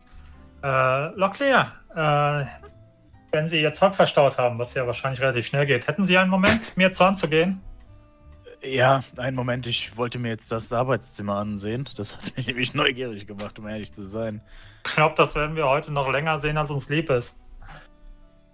[0.62, 2.46] Äh, Locklear, äh,
[3.32, 6.30] wenn Sie Ihr Zeug verstaut haben, was ja wahrscheinlich relativ schnell geht, hätten Sie einen
[6.30, 7.60] Moment, mir zu anzugehen?
[8.62, 11.88] Ja, einen Moment, ich wollte mir jetzt das Arbeitszimmer ansehen.
[11.96, 14.40] Das hat mich nämlich neugierig gemacht, um ehrlich zu sein.
[14.86, 17.40] Ich glaube, das werden wir heute noch länger sehen, als uns lieb ist.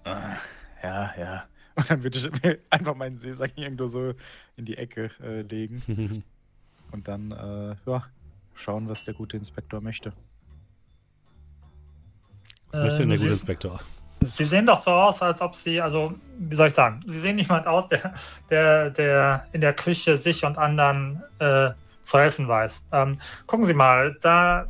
[0.05, 0.37] Ah,
[0.83, 1.45] ja, ja.
[1.79, 4.13] Und dann würde ich mir einfach meinen Seesack irgendwo so
[4.57, 6.25] in die Ecke äh, legen.
[6.91, 8.05] Und dann, äh, ja,
[8.55, 10.13] schauen, was der gute Inspektor möchte.
[12.73, 13.81] Was möchte denn der gute Inspektor?
[14.23, 17.37] Sie sehen doch so aus, als ob Sie, also, wie soll ich sagen, Sie sehen
[17.37, 18.13] niemand aus, der,
[18.51, 21.71] der, der in der Küche sich und anderen äh,
[22.03, 22.89] zu helfen weiß.
[22.91, 24.67] Ähm, gucken Sie mal, da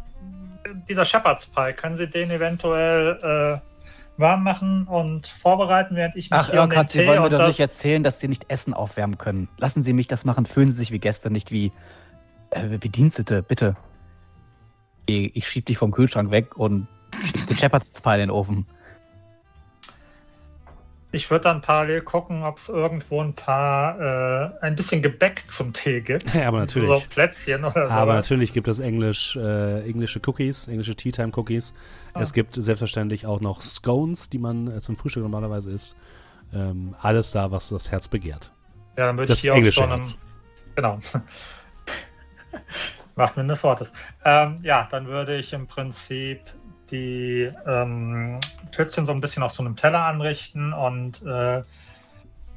[0.86, 3.67] dieser Shepherd's Pie, können Sie den eventuell äh,
[4.18, 7.46] warm machen und vorbereiten, während ich mich Ach, hier Irkhat, um Sie wollen mir doch
[7.46, 9.48] nicht erzählen, dass Sie nicht Essen aufwärmen können.
[9.58, 11.72] Lassen Sie mich das machen, fühlen Sie sich wie gestern, nicht wie
[12.50, 13.76] äh, Bedienstete, bitte.
[15.06, 16.88] Ich, ich schieb dich vom Kühlschrank weg und
[17.24, 18.66] schieb den Shepherd's Pie in den Ofen.
[21.18, 25.72] Ich würde dann parallel gucken, ob es irgendwo ein paar, äh, ein bisschen Gebäck zum
[25.72, 26.32] Tee gibt.
[26.32, 26.88] Ja, aber natürlich.
[26.88, 27.92] So Plätzchen oder so.
[27.92, 31.74] Aber natürlich gibt es Englisch, äh, englische Cookies, englische Tea Time Cookies.
[32.14, 32.20] Ah.
[32.20, 35.96] Es gibt selbstverständlich auch noch Scones, die man äh, zum Frühstück normalerweise isst.
[36.54, 38.52] Ähm, alles da, was das Herz begehrt.
[38.96, 40.16] Ja, dann würde ich hier so einem, Herz.
[40.76, 41.00] Genau.
[43.16, 43.92] was denn des Wortes.
[44.24, 46.42] Ähm, ja, dann würde ich im Prinzip
[46.90, 50.72] die ähm, Plätzchen so ein bisschen auf so einem Teller anrichten.
[50.72, 51.62] Und äh,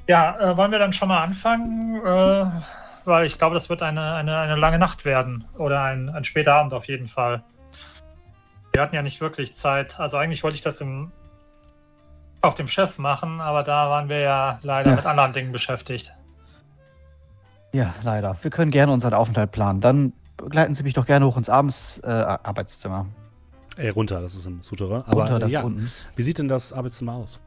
[0.07, 2.01] ja, äh, wollen wir dann schon mal anfangen?
[2.05, 2.45] Äh,
[3.05, 5.45] weil ich glaube, das wird eine, eine, eine lange Nacht werden.
[5.57, 7.43] Oder ein, ein später Abend auf jeden Fall.
[8.73, 9.99] Wir hatten ja nicht wirklich Zeit.
[9.99, 11.11] Also eigentlich wollte ich das im,
[12.41, 14.95] auf dem Chef machen, aber da waren wir ja leider ja.
[14.95, 16.13] mit anderen Dingen beschäftigt.
[17.73, 18.37] Ja, leider.
[18.41, 19.81] Wir können gerne unseren Aufenthalt planen.
[19.81, 23.07] Dann begleiten Sie mich doch gerne hoch ins Abends äh, Arbeitszimmer.
[23.81, 25.03] Äh, runter, das ist im Souterrain.
[25.07, 25.91] Aber runter, äh, ja, unten.
[26.15, 27.39] wie sieht denn das Arbeitszimmer aus?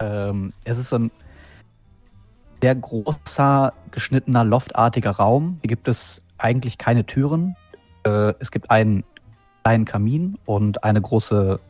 [0.00, 1.10] Ähm, es ist so ein
[2.60, 5.58] sehr großer, geschnittener, loftartiger Raum.
[5.60, 7.56] Hier gibt es eigentlich keine Türen.
[8.04, 9.04] Äh, es gibt einen
[9.62, 11.60] kleinen Kamin und eine große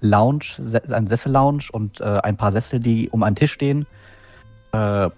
[0.00, 3.86] Lounge, Se ein Sessel-Lounge und äh, ein paar Sessel, die um einen Tisch stehen.
[4.72, 5.10] Äh,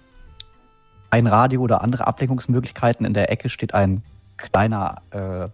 [1.09, 3.05] ein Radio oder andere Ablenkungsmöglichkeiten.
[3.05, 4.03] In der Ecke steht ein
[4.37, 5.47] kleiner äh,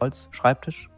[0.00, 0.88] Holzschreibtisch.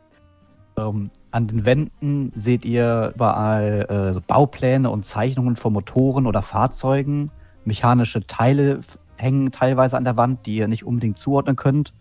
[0.76, 6.42] Ähm, an den Wänden seht ihr überall äh, so Baupläne und Zeichnungen von Motoren oder
[6.42, 7.30] Fahrzeugen.
[7.64, 8.80] Mechanische Teile
[9.16, 11.92] hängen teilweise an der Wand, die ihr nicht unbedingt zuordnen könnt.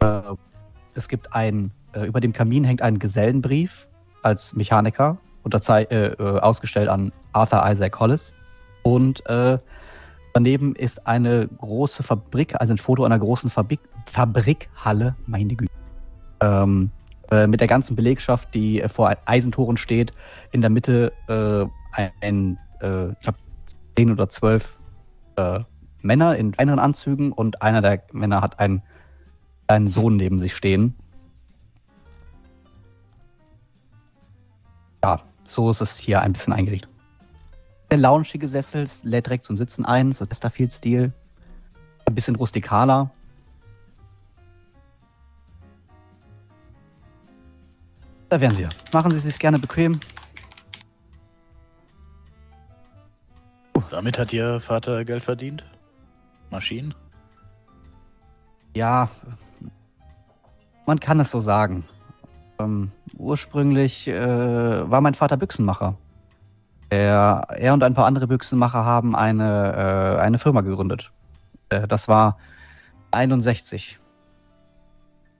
[0.00, 0.20] Äh,
[0.94, 3.88] es gibt ein, äh, über dem Kamin hängt ein Gesellenbrief
[4.22, 8.32] als Mechaniker, äh, äh, ausgestellt an Arthur Isaac Hollis.
[8.82, 9.58] Und äh,
[10.34, 15.75] daneben ist eine große Fabrik, also ein Foto einer großen Fabrik, Fabrikhalle, meine Güte.
[16.40, 16.90] Ähm,
[17.30, 20.12] äh, mit der ganzen Belegschaft, die äh, vor Eisentoren steht.
[20.52, 21.66] In der Mitte äh,
[22.20, 23.38] ein, äh, ich glaube,
[23.96, 24.78] zehn oder zwölf
[25.36, 25.60] äh,
[26.02, 28.82] Männer in kleineren Anzügen und einer der Männer hat einen
[29.66, 30.94] kleinen Sohn neben sich stehen.
[35.02, 36.90] Ja, so ist es hier ein bisschen eingerichtet.
[37.90, 41.12] Der loungige Sessel lädt direkt zum Sitzen ein, so Chesterfield-Stil.
[42.04, 43.10] Ein bisschen rustikaler.
[48.28, 48.68] Da wären wir.
[48.92, 50.00] Machen Sie es sich gerne bequem.
[53.90, 55.64] Damit hat Ihr Vater Geld verdient?
[56.50, 56.94] Maschinen?
[58.74, 59.08] Ja,
[60.86, 61.84] man kann es so sagen.
[62.58, 65.96] Ähm, ursprünglich äh, war mein Vater Büchsenmacher.
[66.90, 71.10] Er, er und ein paar andere Büchsenmacher haben eine, äh, eine Firma gegründet.
[71.68, 72.38] Äh, das war
[73.10, 73.98] 61.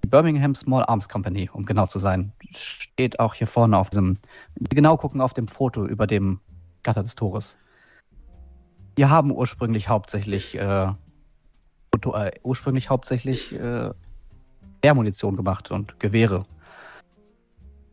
[0.06, 2.30] Die Birmingham Small Arms Company, um genau zu sein.
[2.54, 4.18] Steht auch hier vorne auf diesem.
[4.54, 6.38] Genau gucken auf dem Foto über dem
[6.84, 7.58] Gatter des Tores.
[8.94, 13.90] Wir haben ursprünglich hauptsächlich äh, äh, ursprünglich hauptsächlich äh,
[14.80, 16.46] Airmunition gemacht und Gewehre.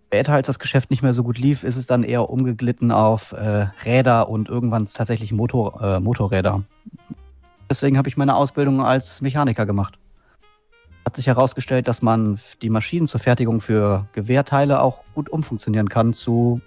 [0.05, 3.31] Später, als das Geschäft nicht mehr so gut lief, ist es dann eher umgeglitten auf
[3.31, 6.63] äh, Räder und irgendwann tatsächlich Motor, äh, Motorräder.
[7.71, 9.97] Deswegen habe ich meine Ausbildung als Mechaniker gemacht.
[11.05, 16.13] Hat sich herausgestellt, dass man die Maschinen zur Fertigung für Gewehrteile auch gut umfunktionieren kann
[16.13, 16.61] zu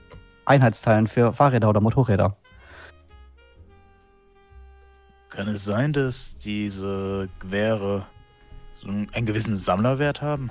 [0.45, 2.37] Einheitsteilen für Fahrräder oder Motorräder.
[5.31, 8.07] Kann es sein, dass diese Gewehre
[8.81, 10.51] so einen gewissen Sammlerwert haben?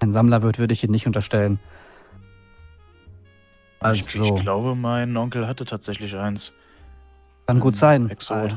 [0.00, 1.58] Ein Sammlerwirt würde ich Ihnen nicht unterstellen.
[3.80, 6.52] Also, ich, ich glaube, mein Onkel hatte tatsächlich eins.
[7.46, 8.10] Kann gut sein.
[8.10, 8.56] Exot.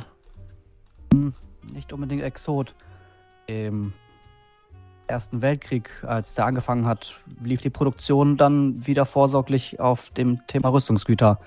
[1.14, 1.34] Hm,
[1.72, 2.76] nicht unbedingt Exot.
[3.48, 3.94] Im
[5.08, 10.70] Ersten Weltkrieg, als der angefangen hat, lief die Produktion dann wieder vorsorglich auf dem Thema
[10.70, 11.40] Rüstungsgüter.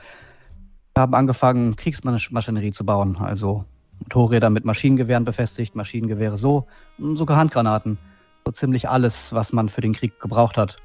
[0.95, 3.65] Wir haben angefangen, Kriegsmaschinerie zu bauen, also
[3.99, 6.67] Motorräder mit Maschinengewehren befestigt, Maschinengewehre so,
[6.99, 7.99] sogar Handgranaten.
[8.45, 10.77] So ziemlich alles, was man für den Krieg gebraucht hat.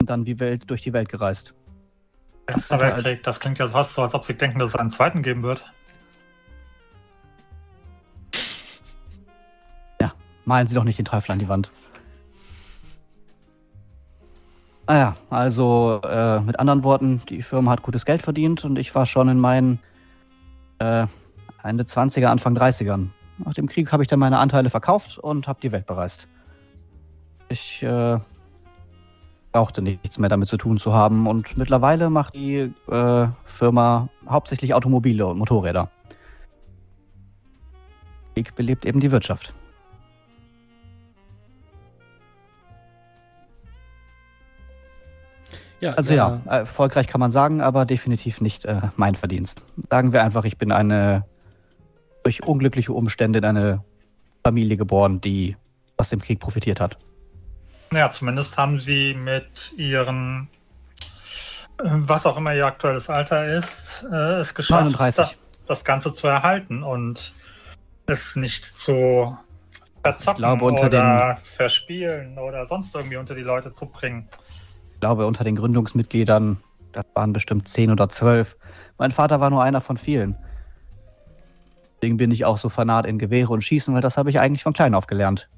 [0.00, 1.54] Und dann die Welt durch die Welt gereist.
[2.46, 5.22] Erster Weltkrieg, das klingt ja fast so, als ob sie denken, dass es einen zweiten
[5.22, 5.64] geben wird.
[10.44, 11.70] Malen Sie doch nicht den Teufel an die Wand.
[14.86, 19.06] Ah also äh, mit anderen Worten, die Firma hat gutes Geld verdient und ich war
[19.06, 19.78] schon in meinen
[20.78, 21.06] äh,
[21.62, 23.08] Ende 20er, Anfang 30ern.
[23.38, 26.28] Nach dem Krieg habe ich dann meine Anteile verkauft und habe die Welt bereist.
[27.48, 28.18] Ich äh,
[29.52, 34.74] brauchte nichts mehr damit zu tun zu haben und mittlerweile macht die äh, Firma hauptsächlich
[34.74, 35.90] Automobile und Motorräder.
[38.34, 39.54] Krieg belebt eben die Wirtschaft.
[45.82, 49.62] Ja, also ja, ja, erfolgreich kann man sagen, aber definitiv nicht äh, mein Verdienst.
[49.90, 51.26] Sagen wir einfach, ich bin eine
[52.22, 53.82] durch unglückliche Umstände in eine
[54.44, 55.56] Familie geboren, die
[55.96, 56.98] aus dem Krieg profitiert hat.
[57.92, 60.48] Ja, zumindest haben sie mit ihren,
[61.78, 66.28] äh, was auch immer ihr aktuelles Alter ist, äh, es geschafft, das, das Ganze zu
[66.28, 67.32] erhalten und
[68.06, 69.36] es nicht zu
[70.04, 74.28] verzocken glaube, oder den, verspielen oder sonst irgendwie unter die Leute zu bringen.
[75.02, 76.58] Ich glaube, unter den Gründungsmitgliedern,
[76.92, 78.56] das waren bestimmt zehn oder zwölf.
[78.98, 80.36] Mein Vater war nur einer von vielen.
[81.96, 84.62] Deswegen bin ich auch so fanat in Gewehre und Schießen, weil das habe ich eigentlich
[84.62, 85.48] von klein auf gelernt.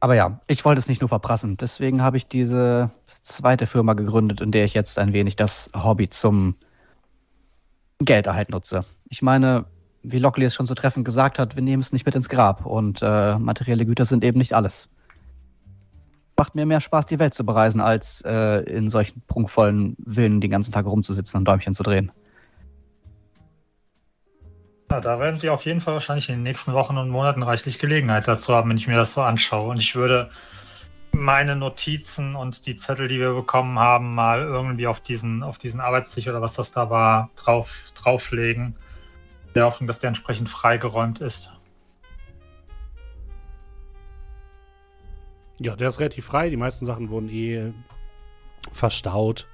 [0.00, 1.56] Aber ja, ich wollte es nicht nur verprassen.
[1.56, 2.90] Deswegen habe ich diese
[3.22, 6.56] zweite Firma gegründet, in der ich jetzt ein wenig das Hobby zum
[8.00, 8.84] Gelderhalt nutze.
[9.08, 9.66] Ich meine,
[10.04, 12.66] wie Lockley es schon so treffend gesagt hat, wir nehmen es nicht mit ins Grab
[12.66, 14.88] und äh, materielle Güter sind eben nicht alles.
[16.36, 20.50] Macht mir mehr Spaß, die Welt zu bereisen, als äh, in solchen prunkvollen Villen den
[20.50, 22.12] ganzen Tag rumzusitzen und Däumchen zu drehen.
[24.90, 27.78] Ja, da werden Sie auf jeden Fall wahrscheinlich in den nächsten Wochen und Monaten reichlich
[27.78, 29.70] Gelegenheit dazu haben, wenn ich mir das so anschaue.
[29.70, 30.28] Und ich würde
[31.12, 35.80] meine Notizen und die Zettel, die wir bekommen haben, mal irgendwie auf diesen, auf diesen
[35.80, 38.76] Arbeitstisch oder was das da war, drauf, drauflegen.
[39.54, 41.50] Der Hoffnung, dass der entsprechend freigeräumt ist.
[45.60, 46.50] Ja, der ist relativ frei.
[46.50, 47.72] Die meisten Sachen wurden eh
[48.72, 49.46] verstaut.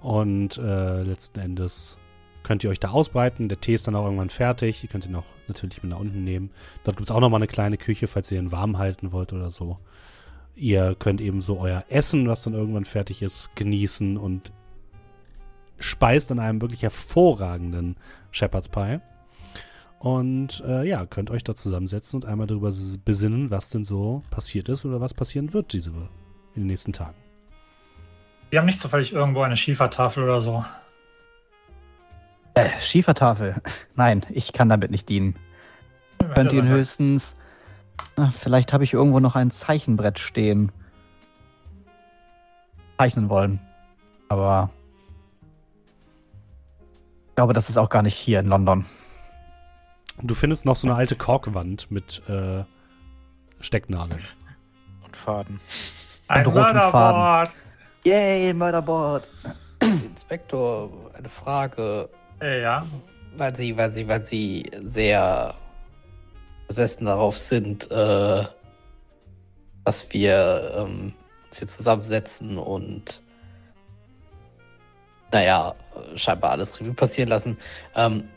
[0.00, 1.98] Und äh, letzten Endes
[2.42, 3.48] könnt ihr euch da ausbreiten.
[3.48, 4.82] Der Tee ist dann auch irgendwann fertig.
[4.82, 6.50] Ihr könnt ihn auch natürlich mit nach unten nehmen.
[6.84, 9.50] Dort gibt es auch nochmal eine kleine Küche, falls ihr ihn warm halten wollt oder
[9.50, 9.78] so.
[10.54, 14.52] Ihr könnt eben so euer Essen, was dann irgendwann fertig ist, genießen und
[15.78, 17.96] speist an einem wirklich hervorragenden
[18.30, 19.00] Shepherd's Pie.
[19.98, 22.72] Und äh, ja, könnt euch da zusammensetzen und einmal darüber
[23.04, 27.16] besinnen, was denn so passiert ist oder was passieren wird diese in den nächsten Tagen.
[28.48, 30.64] Wir haben nicht zufällig irgendwo eine Schiefertafel oder so.
[32.54, 33.56] Äh, Schiefertafel?
[33.94, 35.36] Nein, ich kann damit nicht dienen.
[36.34, 37.36] Könnt ihr höchstens.
[38.16, 40.72] Na, vielleicht habe ich irgendwo noch ein Zeichenbrett stehen.
[42.98, 43.60] Zeichnen wollen.
[44.28, 44.70] Aber.
[47.40, 48.84] Ich glaube, das ist auch gar nicht hier in London.
[50.20, 52.64] Du findest noch so eine alte Korkwand mit äh,
[53.60, 54.22] Stecknadeln.
[55.02, 55.58] Und Faden.
[56.28, 57.50] Ein Und roten Mörderboard.
[58.04, 59.26] Yay, Mörderboard!
[59.80, 62.10] Inspektor, eine Frage.
[62.42, 62.86] Äh, ja.
[63.38, 65.54] Weil Sie, weil Sie, weil Sie sehr
[66.68, 68.44] besessen darauf sind, äh,
[69.86, 71.14] dass wir ähm,
[71.46, 73.22] uns hier zusammensetzen und
[75.32, 75.74] naja,
[76.16, 77.58] scheinbar alles Revue passieren lassen.
[77.94, 78.28] Ähm,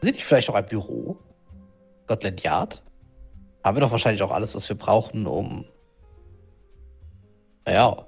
[0.00, 1.18] sind nicht vielleicht auch ein Büro?
[2.04, 2.82] Scotland Yard?
[3.64, 5.64] Haben wir doch wahrscheinlich auch alles, was wir brauchen, um
[7.66, 8.06] naja,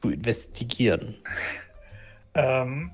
[0.00, 1.16] zu investigieren.
[2.34, 2.92] Ähm,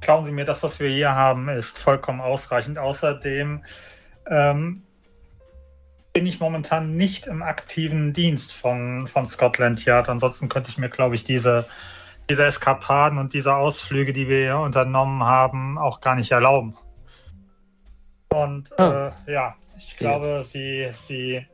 [0.00, 2.78] glauben Sie mir, das, was wir hier haben, ist vollkommen ausreichend.
[2.78, 3.64] Außerdem
[4.28, 4.82] ähm,
[6.12, 10.08] bin ich momentan nicht im aktiven Dienst von, von Scotland Yard.
[10.08, 11.66] Ansonsten könnte ich mir, glaube ich, diese,
[12.28, 16.76] diese Eskapaden und diese Ausflüge, die wir unternommen haben, auch gar nicht erlauben.
[18.30, 19.12] Und Ah.
[19.26, 21.46] äh, ja, ich glaube, Sie, Sie,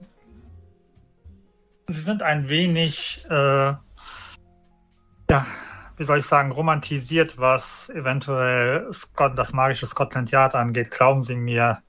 [1.88, 3.74] Sie sind ein wenig, äh,
[5.30, 5.46] ja,
[5.96, 10.90] wie soll ich sagen, romantisiert, was eventuell Scott, das magische Scotland Yard angeht.
[10.90, 11.82] Glauben Sie mir,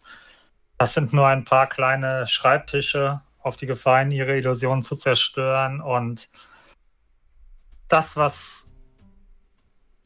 [0.77, 5.79] das sind nur ein paar kleine Schreibtische auf die Gefahr hin, Ihre Illusionen zu zerstören.
[5.79, 6.29] Und
[7.87, 8.60] das, was,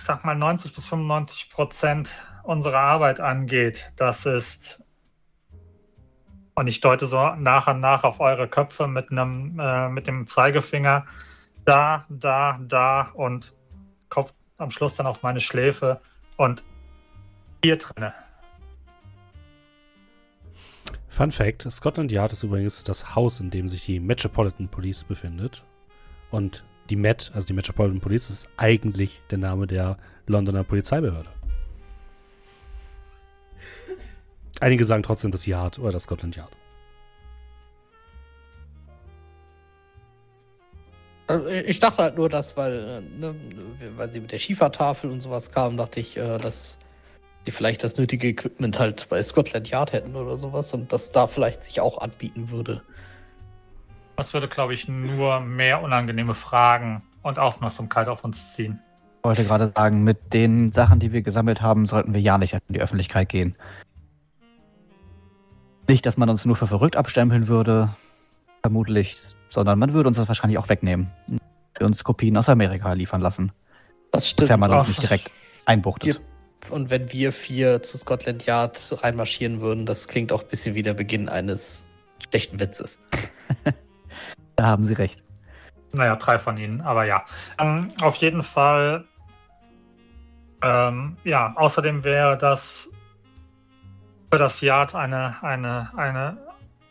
[0.06, 2.12] sag mal, 90 bis 95 Prozent
[2.44, 4.84] unserer Arbeit angeht, das ist,
[6.54, 10.28] und ich deute so nach und nach auf eure Köpfe mit einem, äh, mit dem
[10.28, 11.06] Zeigefinger,
[11.66, 13.54] da, da, da und
[14.10, 16.00] Kopf am Schluss dann auf meine Schläfe
[16.38, 16.64] und
[17.64, 18.14] hier drinne.
[21.08, 25.64] Fun Fact: Scotland Yard ist übrigens das Haus, in dem sich die Metropolitan Police befindet.
[26.30, 31.30] Und die Met, also die Metropolitan Police, ist eigentlich der Name der Londoner Polizeibehörde.
[34.60, 36.52] Einige sagen trotzdem das Yard oder das Scotland Yard.
[41.30, 43.36] Äh, Ich dachte halt nur, dass, weil, äh, ne,
[43.98, 46.78] weil sie mit der Schiefertafel und sowas kamen, dachte ich, äh, dass
[47.46, 51.28] die vielleicht das nötige Equipment halt bei Scotland Yard hätten oder sowas und das da
[51.28, 52.82] vielleicht sich auch anbieten würde.
[54.16, 58.80] Das würde, glaube ich, nur mehr unangenehme Fragen und Aufmerksamkeit auf uns ziehen.
[59.20, 62.54] Ich wollte gerade sagen, mit den Sachen, die wir gesammelt haben, sollten wir ja nicht
[62.54, 63.56] in die Öffentlichkeit gehen.
[65.88, 67.96] Nicht, dass man uns nur für verrückt abstempeln würde,
[68.62, 69.18] vermutlich,
[69.50, 71.12] sondern man würde uns das wahrscheinlich auch wegnehmen.
[71.78, 73.52] Wir uns Kopien aus Amerika liefern lassen,
[74.12, 74.48] Das stimmt.
[74.48, 75.32] sofern man uns nicht direkt
[75.66, 76.22] einbuchtet.
[76.70, 80.84] Und wenn wir vier zu Scotland Yard reinmarschieren würden, das klingt auch ein bisschen wie
[80.84, 81.86] der Beginn eines
[82.30, 83.00] schlechten Witzes.
[84.56, 85.24] Da haben Sie recht.
[85.92, 87.24] Naja, drei von ihnen, aber ja.
[87.58, 89.06] Ähm, auf jeden Fall,
[90.62, 92.90] ähm, ja, außerdem wäre das
[94.32, 96.38] für das Yard eine, eine, eine,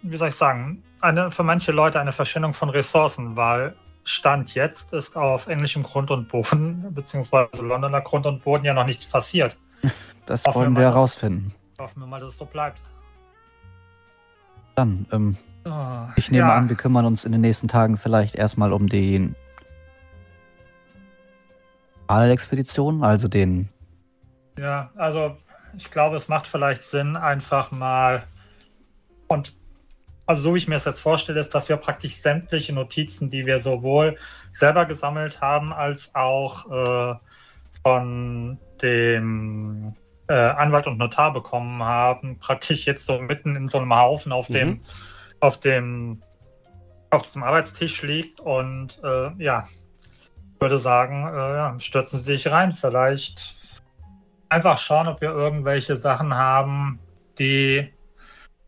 [0.03, 4.93] wie soll ich sagen, eine für manche Leute eine Verschwendung von Ressourcen, weil Stand jetzt
[4.93, 9.57] ist auf englischem Grund und Boden, beziehungsweise Londoner Grund und Boden ja noch nichts passiert.
[10.27, 11.55] Das Hoffen wir wollen wir herausfinden.
[11.79, 12.81] Hoffen wir mal, dass es so bleibt.
[14.75, 16.57] Dann, ähm, Oh, ich nehme ja.
[16.57, 19.35] an, wir kümmern uns in den nächsten Tagen vielleicht erstmal um die
[22.07, 23.69] Expedition, also den
[24.59, 25.37] Ja, also
[25.77, 28.25] ich glaube, es macht vielleicht Sinn, einfach mal
[29.27, 29.55] und
[30.27, 33.45] also so wie ich mir es jetzt vorstelle, ist, dass wir praktisch sämtliche Notizen, die
[33.45, 34.17] wir sowohl
[34.53, 37.15] selber gesammelt haben, als auch äh,
[37.83, 39.95] von dem
[40.29, 44.47] äh, Anwalt und Notar bekommen haben, praktisch jetzt so mitten in so einem Haufen auf
[44.47, 44.81] dem, Mhm.
[45.41, 46.21] Auf dem,
[47.11, 49.67] auf diesem Arbeitstisch liegt und äh, ja,
[50.59, 52.73] würde sagen, äh, ja, stürzen Sie sich rein.
[52.73, 53.55] Vielleicht
[54.49, 56.99] einfach schauen, ob wir irgendwelche Sachen haben,
[57.39, 57.93] die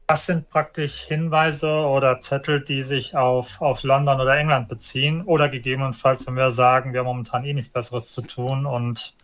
[0.07, 5.23] das sind praktisch Hinweise oder Zettel, die sich auf, auf London oder England beziehen.
[5.23, 9.17] Oder gegebenenfalls, wenn wir sagen, wir haben momentan eh nichts Besseres zu tun und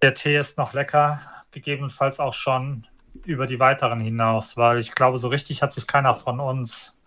[0.00, 1.20] der Tee ist noch lecker,
[1.50, 2.86] gegebenenfalls auch schon
[3.24, 6.98] über die weiteren hinaus, weil ich glaube, so richtig hat sich keiner von uns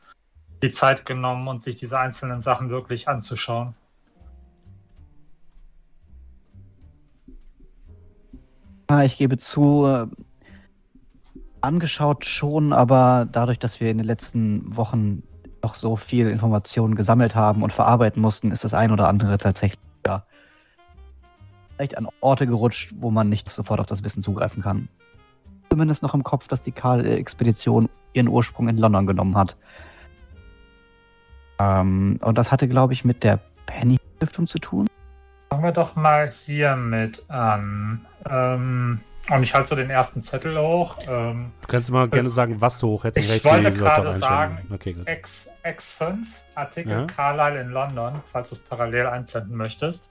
[0.62, 3.76] die Zeit genommen und sich diese einzelnen Sachen wirklich anzuschauen.
[8.90, 10.08] Ja, ich gebe zu, äh,
[11.62, 15.24] angeschaut schon, aber dadurch, dass wir in den letzten Wochen
[15.62, 19.80] noch so viel Informationen gesammelt haben und verarbeiten mussten, ist das ein oder andere tatsächlich
[20.06, 20.24] ja,
[21.76, 24.90] vielleicht an Orte gerutscht, wo man nicht sofort auf das Wissen zugreifen kann.
[25.70, 29.56] Zumindest noch im Kopf, dass die Karl-Expedition ihren Ursprung in London genommen hat.
[31.60, 34.88] Ähm, und das hatte, glaube ich, mit der Penny-Stiftung zu tun.
[35.50, 38.06] Fangen wir doch mal hiermit an.
[38.30, 40.98] Ähm, und ich halte so den ersten Zettel hoch.
[41.08, 44.96] Ähm, Du kannst mal gerne sagen, was du hochhältst und Ich wollte gerade sagen, Okay.
[45.06, 46.18] X, X5,
[46.56, 47.06] Artikel Ja.
[47.06, 50.10] Carlyle in London, falls du es parallel einblenden möchtest.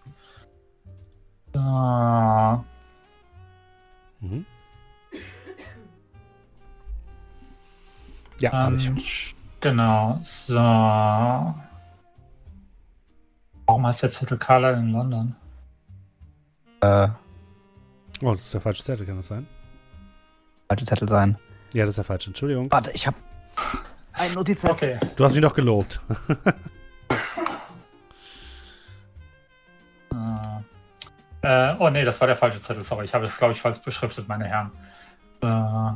[1.55, 1.61] So,
[4.21, 4.45] Mhm.
[8.41, 9.35] Ja, hab ähm, ich.
[9.61, 10.55] genau, so.
[13.67, 15.37] Warum heißt der Zettel Carlyle in London?
[16.81, 17.09] Äh,
[18.21, 19.47] Oh, das ist der falsche Zettel, kann das sein?
[20.69, 21.39] falsche Zettel sein.
[21.73, 22.31] Ja, das ist der falsche.
[22.31, 22.71] Entschuldigung.
[22.71, 23.17] Warte, ich habe
[24.13, 24.75] einen Notizzettel.
[24.75, 26.01] Okay, Du hast mich doch gelobt.
[31.41, 33.05] Äh, oh nee, das war der falsche Zettel, sorry.
[33.05, 34.73] Ich habe es, glaube ich, falsch beschriftet, meine Herren.
[35.41, 35.93] Äh,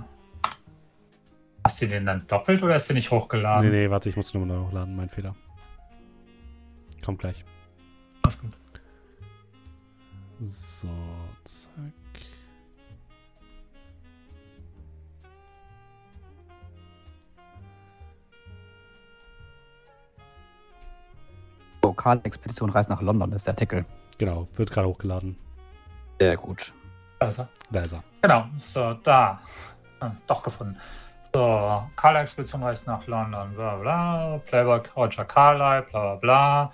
[1.64, 3.70] hast du den dann doppelt oder ist der nicht hochgeladen?
[3.70, 4.96] nee, nee, warte, ich muss nochmal neu hochladen.
[4.96, 5.34] Mein Fehler.
[7.04, 7.44] Kommt gleich.
[8.22, 8.50] Alles gut.
[10.40, 10.88] So,
[11.44, 11.72] zack.
[21.82, 23.84] So, Karl-Expedition reist nach London, ist der Artikel.
[24.18, 25.36] Genau, wird gerade hochgeladen.
[26.20, 26.72] Sehr gut.
[27.18, 27.48] Da ist er.
[27.70, 28.04] Da ist er.
[28.20, 29.40] Genau, so, da.
[30.00, 30.76] Ah, doch gefunden.
[31.34, 34.40] So, Carlyle-Expedition reist nach London, bla bla.
[34.46, 36.70] Playboy Roger Carlyle, bla bla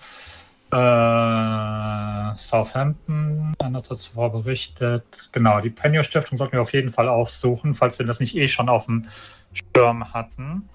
[0.70, 2.32] bla.
[2.32, 5.28] Äh, Southampton, einer hat zuvor berichtet.
[5.30, 8.68] Genau, die Penio-Stiftung sollten wir auf jeden Fall aufsuchen, falls wir das nicht eh schon
[8.68, 9.06] auf dem
[9.52, 10.68] Schirm hatten.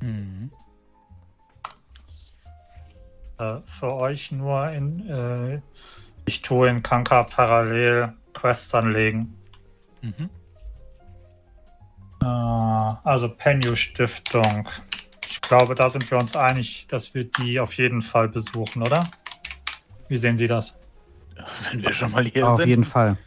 [0.00, 0.52] Mhm.
[3.38, 5.08] Äh, für euch nur in.
[5.08, 5.60] Äh,
[6.24, 9.36] ich tue in Kanka parallel Quests anlegen.
[10.00, 10.30] Mhm.
[12.22, 14.68] Äh, also Penyu Stiftung.
[15.28, 19.08] Ich glaube, da sind wir uns einig, dass wir die auf jeden Fall besuchen, oder?
[20.08, 20.80] Wie sehen Sie das?
[21.70, 22.68] Wenn wir schon mal hier Auf sind.
[22.68, 23.18] jeden Fall.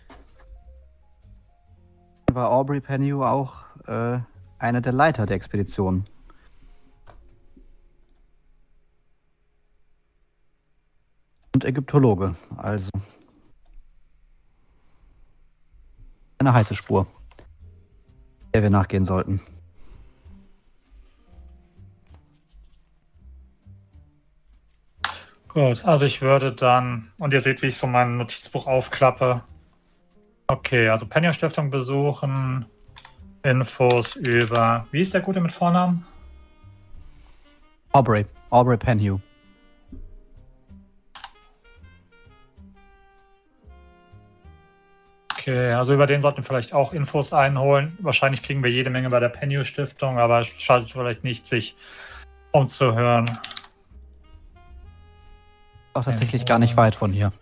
[2.31, 4.19] War Aubrey Pennew auch äh,
[4.59, 6.05] einer der Leiter der Expedition.
[11.53, 12.89] Und Ägyptologe, also.
[16.37, 17.07] Eine heiße Spur,
[18.53, 19.41] der wir nachgehen sollten.
[25.47, 29.41] Gut, also ich würde dann, und ihr seht, wie ich so mein Notizbuch aufklappe.
[30.47, 32.65] Okay, also Penny Stiftung besuchen,
[33.43, 36.05] Infos über, wie ist der Gute mit Vornamen?
[37.93, 39.19] Aubrey, Aubrey Penhew.
[45.49, 47.97] Okay, also über den sollten wir vielleicht auch Infos einholen.
[48.01, 51.75] Wahrscheinlich kriegen wir jede Menge bei der Penny Stiftung, aber es schadet vielleicht nicht, sich
[52.51, 53.35] umzuhören.
[55.95, 57.33] Auch tatsächlich gar nicht weit von hier.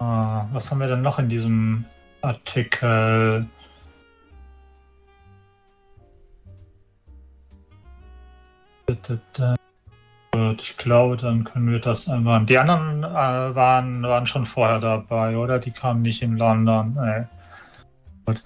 [0.00, 1.84] Ah, was haben wir denn noch in diesem
[2.22, 3.46] Artikel?
[10.36, 12.44] Gut, ich glaube, dann können wir das einmal.
[12.44, 15.58] Die anderen äh, waren, waren schon vorher dabei, oder?
[15.58, 16.92] Die kamen nicht in London.
[16.92, 17.24] Nee.
[18.26, 18.44] Gut.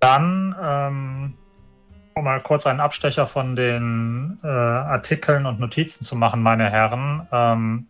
[0.00, 1.34] Dann, ähm,
[2.16, 7.28] um mal kurz einen Abstecher von den äh, Artikeln und Notizen zu machen, meine Herren.
[7.30, 7.86] Ähm,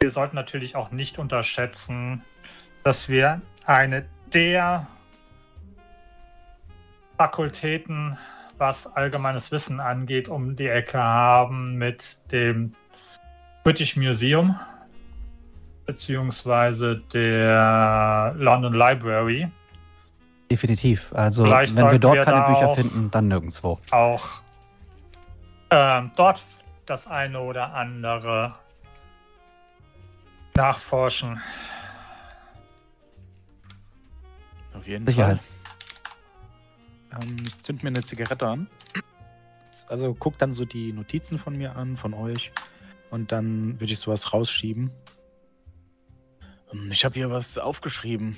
[0.00, 2.24] wir sollten natürlich auch nicht unterschätzen,
[2.82, 4.88] dass wir eine der
[7.16, 8.18] Fakultäten
[8.58, 12.74] was allgemeines Wissen angeht, um die Ecke haben mit dem
[13.64, 14.58] British Museum
[15.84, 19.48] beziehungsweise der London Library.
[20.50, 21.12] Definitiv.
[21.12, 23.78] Also, Vielleicht wenn wir dort wir keine Bücher auch- finden, dann nirgendwo.
[23.90, 24.26] Auch
[25.70, 26.42] ähm, dort
[26.86, 28.54] das eine oder andere
[30.54, 31.40] nachforschen.
[34.74, 35.38] Auf jeden Sicherheit.
[35.38, 35.55] Fall.
[37.20, 38.68] Ähm, ich zünd mir eine Zigarette an.
[39.88, 42.52] Also guck dann so die Notizen von mir an, von euch.
[43.10, 44.90] Und dann würde ich sowas rausschieben.
[46.72, 48.36] Ähm, Ich habe hier was aufgeschrieben.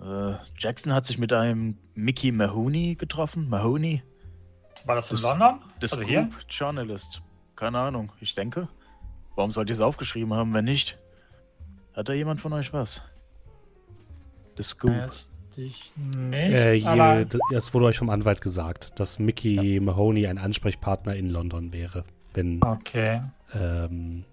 [0.00, 3.48] Äh, Jackson hat sich mit einem Mickey Mahoney getroffen.
[3.48, 4.02] Mahoney?
[4.84, 5.60] War das in Das- London?
[5.60, 6.28] The Also Scoop hier?
[6.48, 7.22] Journalist.
[7.54, 8.68] Keine Ahnung, ich denke.
[9.34, 10.98] Warum sollt ihr es aufgeschrieben haben, wenn nicht?
[11.94, 13.00] Hat da jemand von euch was?
[14.56, 15.12] The Scoop.
[15.56, 16.52] Ich nicht,
[16.86, 21.72] Äh, d- das wurde euch vom Anwalt gesagt, dass Mickey Mahoney ein Ansprechpartner in London
[21.72, 22.04] wäre,
[22.34, 23.22] wenn okay.
[23.54, 24.24] ähm,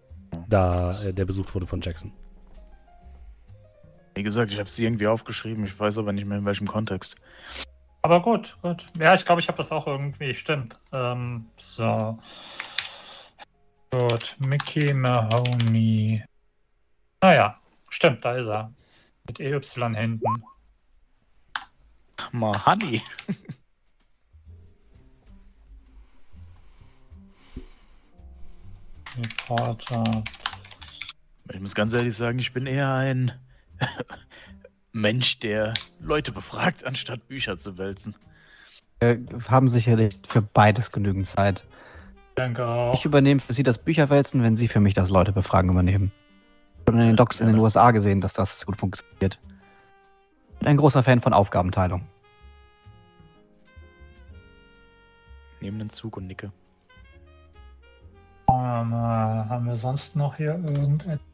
[0.49, 2.11] da äh, der besucht wurde von Jackson.
[4.15, 5.65] Wie gesagt, ich habe es irgendwie aufgeschrieben.
[5.65, 7.15] Ich weiß aber nicht mehr in welchem Kontext.
[8.01, 8.85] Aber gut, gut.
[8.99, 10.33] Ja, ich glaube, ich habe das auch irgendwie.
[10.33, 10.77] Stimmt.
[10.91, 12.19] Ähm, so.
[13.91, 16.23] Gut, Mickey Mahoney.
[17.21, 17.55] Naja,
[17.89, 18.73] stimmt, da ist er.
[19.25, 20.21] Mit EY hinten.
[22.31, 23.01] Mahoney.
[29.17, 30.23] Reporter.
[31.51, 33.31] Ich muss ganz ehrlich sagen, ich bin eher ein
[34.91, 38.15] Mensch, der Leute befragt, anstatt Bücher zu wälzen.
[38.99, 41.63] Wir haben sicherlich für beides genügend Zeit.
[42.29, 42.93] Ich denke auch.
[42.93, 46.11] Ich übernehme für Sie das Bücherwälzen, wenn Sie für mich das Leute befragen übernehmen.
[46.81, 49.39] Ich habe in den Docs in den USA gesehen, dass das gut funktioniert.
[50.63, 52.03] Bin ein großer Fan von Aufgabenteilung.
[55.59, 56.53] Nehme den Zug und nicke.
[58.47, 61.32] Ähm, äh, haben wir sonst noch hier irgendetwas?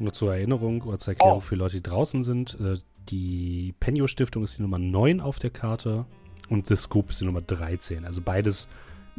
[0.00, 1.40] Nur zur Erinnerung oder zur Erklärung Oh.
[1.40, 2.58] für Leute, die draußen sind.
[2.58, 2.78] Äh,
[3.08, 6.06] die Penio Stiftung ist die Nummer 9 auf der Karte
[6.48, 8.04] und The Scoop ist die Nummer 13.
[8.04, 8.68] Also beides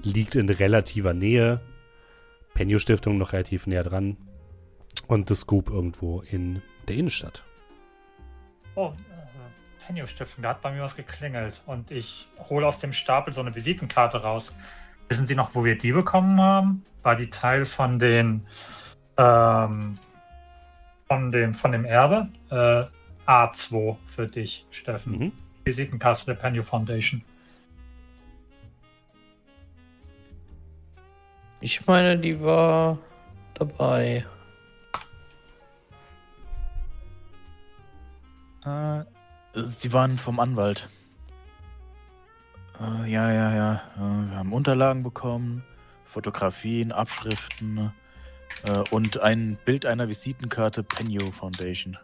[0.01, 1.61] liegt in relativer Nähe.
[2.53, 4.17] Penio Stiftung noch relativ näher dran
[5.07, 7.43] und The Scoop irgendwo in der Innenstadt.
[8.75, 11.61] Oh, äh, Penio Stiftung, da hat bei mir was geklingelt.
[11.65, 14.51] Und ich hole aus dem Stapel so eine Visitenkarte raus.
[15.09, 16.83] Wissen Sie noch, wo wir die bekommen haben?
[17.03, 18.45] War die Teil von den
[19.17, 19.97] ähm,
[21.11, 22.29] von dem von dem Erbe?
[22.49, 22.85] Äh,
[23.29, 25.19] A2 für dich, Steffen.
[25.19, 25.31] Mhm.
[25.65, 27.21] Visitenkarte der Penio Foundation.
[31.59, 32.97] Ich meine, die war
[33.55, 34.25] dabei.
[38.63, 39.03] Äh,
[39.65, 40.87] sie waren vom Anwalt.
[42.79, 43.73] Äh, ja, ja, ja.
[43.97, 45.61] Äh, wir haben Unterlagen bekommen,
[46.05, 47.91] Fotografien, Abschriften
[48.65, 51.97] äh, und ein Bild einer Visitenkarte Penio Foundation.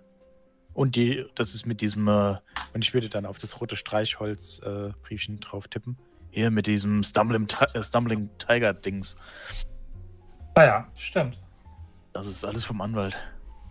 [0.74, 2.36] Und die, das ist mit diesem, äh,
[2.74, 5.98] und ich würde dann auf das rote Streichholz äh, Briefchen drauf tippen.
[6.30, 9.18] Hier mit diesem Stumbling, äh, Stumbling Tiger Dings.
[10.56, 11.38] Naja, stimmt.
[12.14, 13.18] Das ist alles vom Anwalt.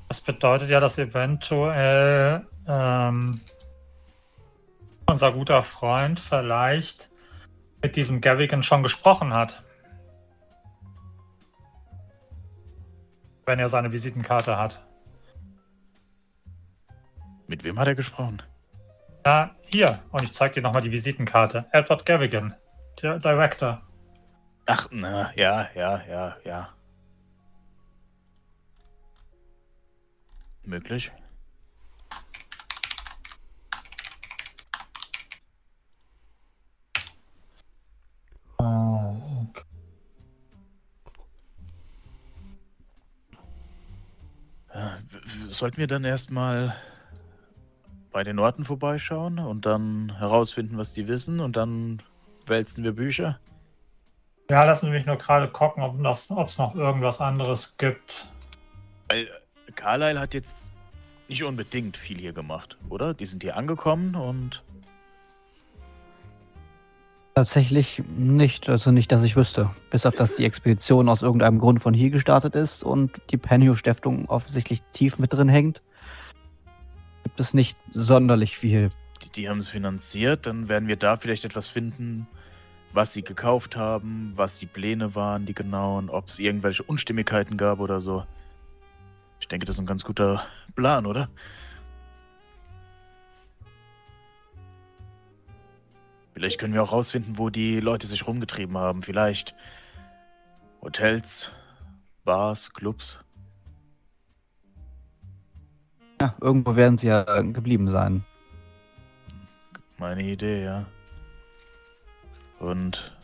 [0.08, 3.40] Das bedeutet ja, dass eventuell ähm,
[5.06, 7.08] unser guter Freund vielleicht
[7.82, 9.62] mit diesem Gavigan schon gesprochen hat.
[13.46, 14.84] Wenn er seine Visitenkarte hat.
[17.46, 18.42] Mit wem hat er gesprochen?
[19.24, 20.00] Na, hier.
[20.10, 21.66] Und ich zeige dir nochmal die Visitenkarte.
[21.72, 22.54] Edward Gavigan,
[23.00, 23.82] der Director.
[24.66, 26.68] Ach, na, ja, ja, ja, ja.
[30.64, 31.12] Möglich.
[38.58, 38.95] Oh,
[45.48, 46.76] Sollten wir dann erstmal
[48.12, 52.02] bei den Orten vorbeischauen und dann herausfinden, was die wissen und dann
[52.46, 53.38] wälzen wir Bücher?
[54.48, 58.28] Ja, lassen Sie mich nur gerade gucken, ob es noch irgendwas anderes gibt.
[59.08, 60.72] Weil äh, Carlyle hat jetzt
[61.28, 63.12] nicht unbedingt viel hier gemacht, oder?
[63.12, 64.62] Die sind hier angekommen und
[67.36, 69.68] Tatsächlich nicht, also nicht, dass ich wüsste.
[69.90, 74.24] Bis auf dass die Expedition aus irgendeinem Grund von hier gestartet ist und die Penio-Stiftung
[74.30, 75.82] offensichtlich tief mit drin hängt,
[77.24, 78.90] gibt es nicht sonderlich viel.
[79.22, 82.26] Die, die haben es finanziert, dann werden wir da vielleicht etwas finden,
[82.94, 87.80] was sie gekauft haben, was die Pläne waren, die genauen, ob es irgendwelche Unstimmigkeiten gab
[87.80, 88.24] oder so.
[89.40, 90.42] Ich denke, das ist ein ganz guter
[90.74, 91.28] Plan, oder?
[96.36, 99.02] Vielleicht können wir auch rausfinden, wo die Leute sich rumgetrieben haben.
[99.02, 99.54] Vielleicht
[100.82, 101.50] Hotels,
[102.26, 103.18] Bars, Clubs.
[106.20, 108.22] Ja, irgendwo werden sie ja geblieben sein.
[109.96, 110.84] Meine Idee, ja.
[112.58, 113.16] Und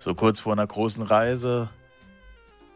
[0.00, 1.70] so kurz vor einer großen Reise,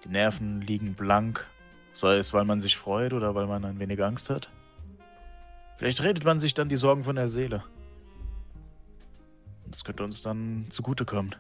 [0.04, 1.48] die Nerven liegen blank,
[1.94, 4.48] sei es, weil man sich freut oder weil man ein wenig Angst hat.
[5.78, 7.64] Vielleicht redet man sich dann die Sorgen von der Seele.
[9.74, 11.34] Das könnte uns dann zugutekommen.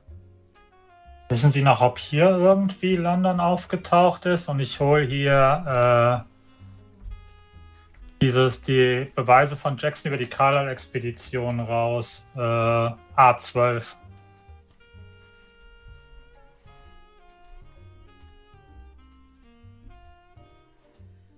[1.28, 4.48] Wissen Sie noch, ob hier irgendwie London aufgetaucht ist?
[4.48, 12.26] Und ich hole hier äh, dieses, die Beweise von Jackson über die Carlisle-Expedition raus.
[12.34, 13.84] Äh, A12.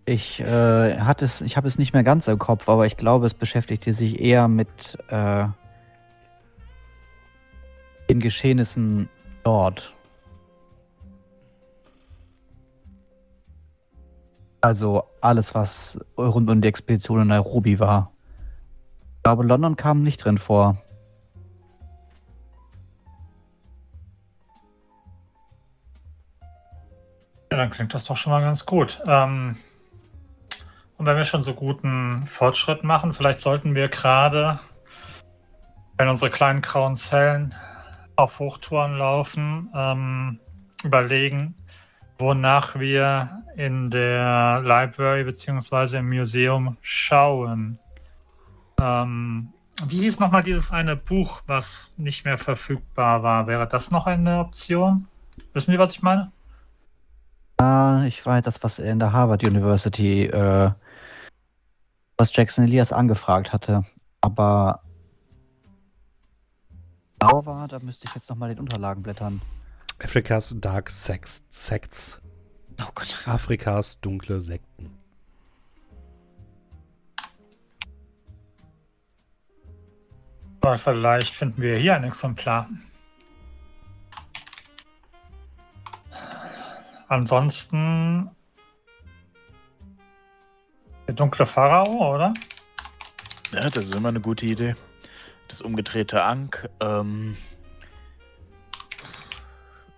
[0.06, 3.26] Ich äh, hatte es, ich habe es nicht mehr ganz im Kopf, aber ich glaube,
[3.26, 5.48] es beschäftigte sich eher mit äh,
[8.08, 9.08] den Geschehnissen
[9.42, 9.92] dort.
[14.60, 18.12] Also alles, was rund um die Expedition in Nairobi war.
[19.16, 20.76] Ich glaube, London kam nicht drin vor.
[27.50, 29.00] Ja, dann klingt das doch schon mal ganz gut.
[29.06, 29.56] Ähm,
[30.98, 34.58] und wenn wir schon so guten Fortschritt machen, vielleicht sollten wir gerade,
[35.96, 37.54] wenn unsere kleinen grauen Zellen
[38.16, 40.40] auf Hochtouren laufen, ähm,
[40.82, 41.54] überlegen,
[42.18, 45.98] wonach wir in der Library bzw.
[45.98, 47.78] im Museum schauen.
[48.80, 49.52] Ähm,
[49.86, 53.46] wie hieß nochmal dieses eine Buch, was nicht mehr verfügbar war?
[53.46, 55.06] Wäre das noch eine Option?
[55.52, 56.32] Wissen Sie, was ich meine?
[57.58, 60.70] Ah, ich weiß das, was in der Harvard University, äh,
[62.16, 63.84] was Jackson Elias angefragt hatte.
[64.22, 64.80] Aber
[67.18, 69.40] genau war, da müsste ich jetzt nochmal den Unterlagen blättern.
[70.02, 72.20] Afrikas Dark Sex Sects.
[72.80, 73.22] Oh Gott.
[73.26, 74.98] Afrikas dunkle Sekten.
[80.60, 82.68] Aber vielleicht finden wir hier ein Exemplar.
[87.08, 88.30] Ansonsten
[91.06, 92.34] der dunkle Pharao, oder?
[93.52, 94.74] Ja, das ist immer eine gute Idee.
[95.48, 97.36] Das umgedrehte Ankh, ähm,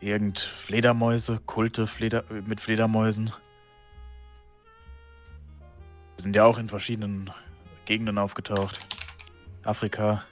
[0.00, 3.32] irgend Fledermäuse, Kulte Fleder mit Fledermäusen.
[6.18, 7.30] Die sind ja auch in verschiedenen
[7.84, 8.78] Gegenden aufgetaucht.
[9.64, 10.22] Afrika,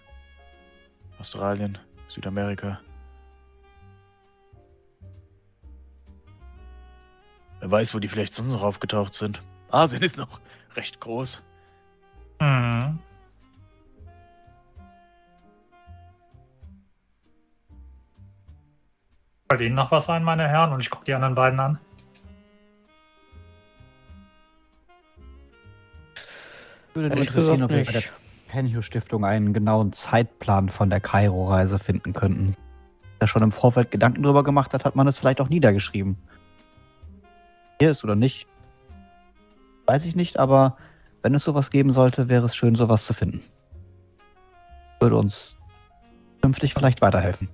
[1.18, 2.80] Australien, Südamerika.
[7.60, 9.42] Wer weiß, wo die vielleicht sonst noch aufgetaucht sind.
[9.70, 10.40] Asien ist noch
[10.74, 11.42] recht groß.
[12.40, 12.98] Hm.
[19.48, 20.72] Fällt Ihnen noch was ein, meine Herren?
[20.72, 21.78] Und ich gucke die anderen beiden an.
[26.94, 28.12] Würde mich interessieren, ob wir bei der nicht.
[28.48, 32.56] Penhue Stiftung einen genauen Zeitplan von der Kairo-Reise finden könnten.
[33.18, 36.16] Wer schon im Vorfeld Gedanken drüber gemacht hat, hat man es vielleicht auch niedergeschrieben.
[37.78, 38.48] Hier ist oder nicht,
[39.86, 40.76] weiß ich nicht, aber
[41.22, 43.42] wenn es sowas geben sollte, wäre es schön, sowas zu finden.
[45.00, 45.58] Würde uns
[46.40, 47.48] künftig vielleicht weiterhelfen.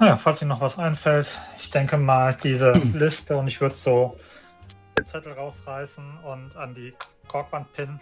[0.00, 1.28] Ja, falls Ihnen noch was einfällt,
[1.58, 4.18] ich denke mal, diese Liste und ich würde so
[4.96, 6.94] den Zettel rausreißen und an die
[7.28, 8.00] Korkwand pinnen,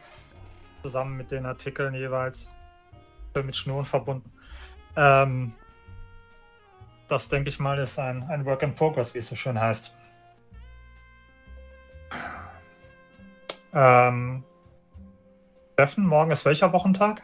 [0.82, 2.50] zusammen mit den Artikeln jeweils,
[3.34, 4.30] mit Schnüren verbunden.
[4.94, 5.52] Ähm,
[7.08, 9.92] das, denke ich mal, ist ein, ein Work in Progress, wie es so schön heißt.
[13.74, 14.44] Ähm,
[15.72, 17.22] Steffen, morgen ist welcher Wochentag?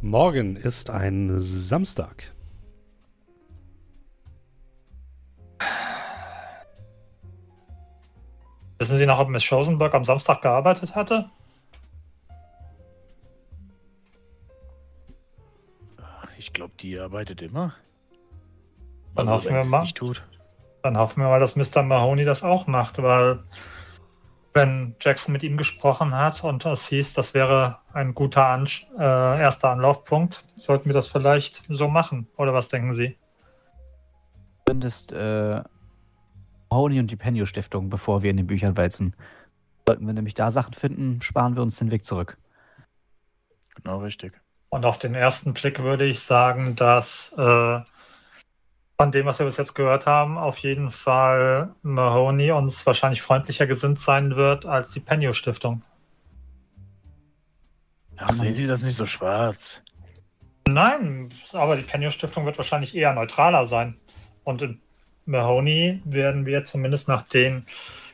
[0.00, 2.32] Morgen ist ein Samstag.
[8.82, 11.30] Wissen Sie noch, ob Miss Schosenberg am Samstag gearbeitet hatte?
[16.36, 17.74] Ich glaube, die arbeitet immer.
[19.14, 19.82] Dann Also, hoffen wir mal.
[19.82, 20.24] nicht tut.
[20.82, 21.84] Dann hoffen wir mal, dass Mr.
[21.84, 23.44] Mahoney das auch macht, weil
[24.52, 28.66] wenn Jackson mit ihm gesprochen hat und es hieß, das wäre ein guter An
[28.98, 32.26] äh, erster Anlaufpunkt, sollten wir das vielleicht so machen.
[32.36, 33.16] Oder was denken Sie?
[34.66, 35.62] Zumindest äh,
[36.72, 39.14] Mahoney und die Penio Stiftung, bevor wir in den Büchern wälzen.
[39.86, 42.38] Sollten wir nämlich da Sachen finden, sparen wir uns den Weg zurück.
[43.74, 44.40] Genau richtig.
[44.70, 47.80] Und auf den ersten Blick würde ich sagen, dass äh,
[48.96, 53.66] von dem, was wir bis jetzt gehört haben, auf jeden Fall Mahoney uns wahrscheinlich freundlicher
[53.66, 55.82] gesinnt sein wird als die Penio Stiftung.
[58.16, 59.82] Ach, sehen Sie das nicht so schwarz?
[60.66, 63.98] Nein, aber die Penio Stiftung wird wahrscheinlich eher neutraler sein.
[64.44, 64.80] Und in
[65.24, 67.66] Mahoney werden wir zumindest nach den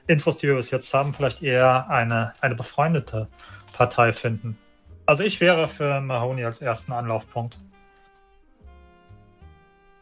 [0.07, 3.29] Infos, die wir bis jetzt haben, vielleicht eher eine, eine befreundete
[3.73, 4.59] Partei finden.
[5.07, 7.59] Also ich wäre für Mahoney als ersten Anlaufpunkt.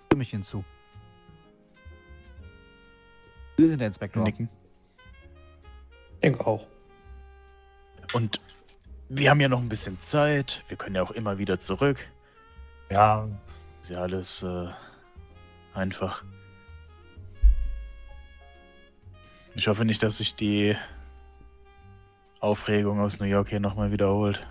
[0.07, 0.65] Stimme ich hinzu.
[3.57, 4.23] Sie sind der Inspektor.
[4.23, 4.49] Nicken.
[6.15, 6.67] Ich denke auch.
[8.13, 8.41] Und
[9.09, 10.63] wir haben ja noch ein bisschen Zeit.
[10.69, 11.99] Wir können ja auch immer wieder zurück.
[12.91, 13.29] Ja,
[13.83, 14.69] Ist ja alles äh,
[15.75, 16.25] einfach.
[19.57, 20.77] Ich hoffe nicht, dass sich die
[22.41, 24.47] Aufregung aus New York hier nochmal wiederholt.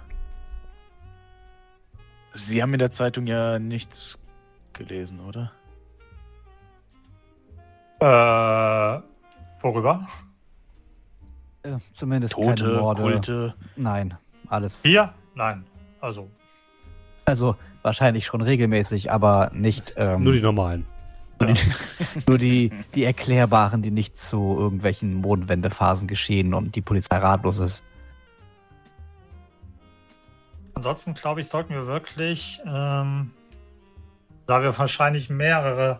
[2.33, 4.19] Sie haben in der Zeitung ja nichts
[4.73, 5.51] gelesen, oder?
[7.99, 9.01] äh,
[9.61, 10.07] worüber?
[11.63, 13.01] Äh, zumindest Tote, keine Morde.
[13.01, 13.55] Kulte.
[13.75, 14.81] Nein, alles.
[14.83, 15.13] Hier?
[15.33, 15.65] Nein.
[16.01, 16.27] Also,
[17.25, 20.85] Also wahrscheinlich schon regelmäßig, aber nicht ähm, Nur die normalen.
[21.39, 21.61] Nur, die,
[22.27, 27.83] nur die, die erklärbaren, die nicht zu irgendwelchen Mondwendephasen geschehen und die Polizei ratlos ist.
[30.75, 33.31] ansonsten glaube ich, sollten wir wirklich, ähm,
[34.45, 35.99] da wir wahrscheinlich mehrere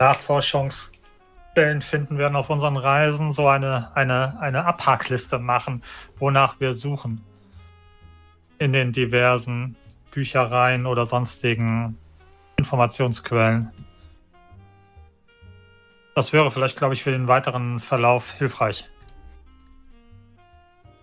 [0.00, 5.84] Nachforschungsstellen finden werden auf unseren Reisen, so eine, eine, eine Abhackliste machen,
[6.18, 7.20] wonach wir suchen.
[8.58, 9.76] In den diversen
[10.10, 11.96] Büchereien oder sonstigen
[12.56, 13.70] Informationsquellen.
[16.18, 18.90] Das wäre vielleicht, glaube ich, für den weiteren Verlauf hilfreich.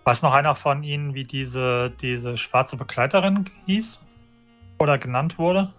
[0.04, 4.02] Weiß noch einer von Ihnen, wie diese, diese schwarze Begleiterin hieß?
[4.78, 5.72] Oder genannt wurde?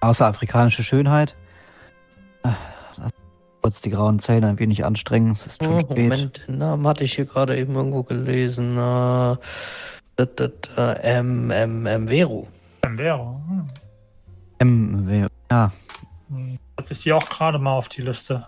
[0.00, 1.34] Außer afrikanische Schönheit.
[2.42, 3.10] Lass
[3.62, 5.32] Kurz die grauen Zellen ein wenig anstrengen.
[5.32, 5.96] Es ist schon Oh, spät.
[5.96, 8.76] Moment, den Namen hatte ich hier gerade eben irgendwo gelesen.
[8.76, 9.36] Äh,
[10.16, 12.48] das, das, äh, M, M, M, Vero.
[12.82, 13.40] Vero.
[14.60, 15.06] Hm.
[15.06, 15.26] MW.
[15.50, 15.72] Ja,
[16.28, 16.58] Hm.
[16.84, 18.46] Hat sich die auch gerade mal auf die Liste.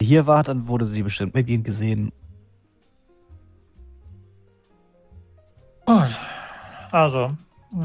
[0.00, 2.12] hier war, dann wurde sie bestimmt mit ihnen gesehen.
[5.84, 6.16] Gut.
[6.92, 7.36] Also,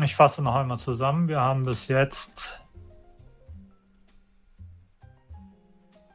[0.03, 1.27] ich fasse noch einmal zusammen.
[1.27, 2.61] Wir haben bis jetzt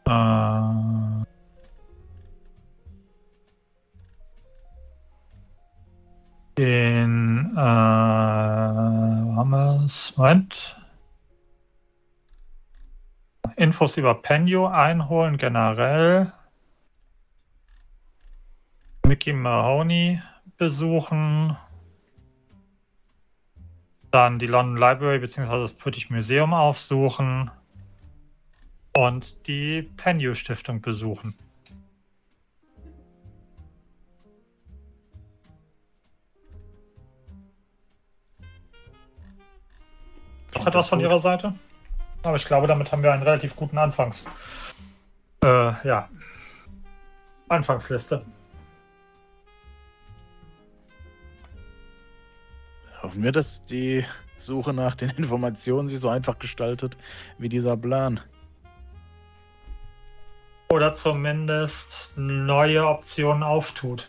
[0.07, 0.61] äh,
[6.57, 8.98] den äh,
[9.39, 9.91] haben?
[10.17, 10.77] Moment.
[13.57, 16.33] Infos über Penio einholen generell.
[19.07, 20.21] Mickey Mahoney
[20.57, 21.57] besuchen.
[24.11, 25.63] Dann die London Library bzw.
[25.63, 27.51] das British Museum aufsuchen.
[28.97, 31.35] Und die Penyu Stiftung besuchen.
[40.55, 41.55] Noch etwas von Ihrer Seite?
[42.23, 44.25] Aber ich glaube, damit haben wir einen relativ guten Anfangs.
[45.45, 46.09] Äh, ja.
[47.49, 48.25] Anfangsliste.
[53.03, 54.05] Hoffen wir, dass die
[54.37, 56.97] Suche nach den Informationen sich so einfach gestaltet
[57.39, 58.21] wie dieser Plan.
[60.71, 64.09] Oder zumindest neue Optionen auftut.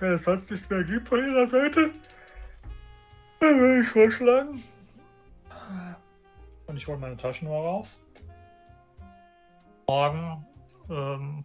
[0.00, 1.90] Wenn es sonst nichts mehr gibt von Ihrer Seite,
[3.40, 4.62] dann würde ich vorschlagen.
[6.66, 8.00] Und ich hole meine Taschennummer raus.
[9.86, 10.46] Morgen,
[10.90, 11.44] ähm,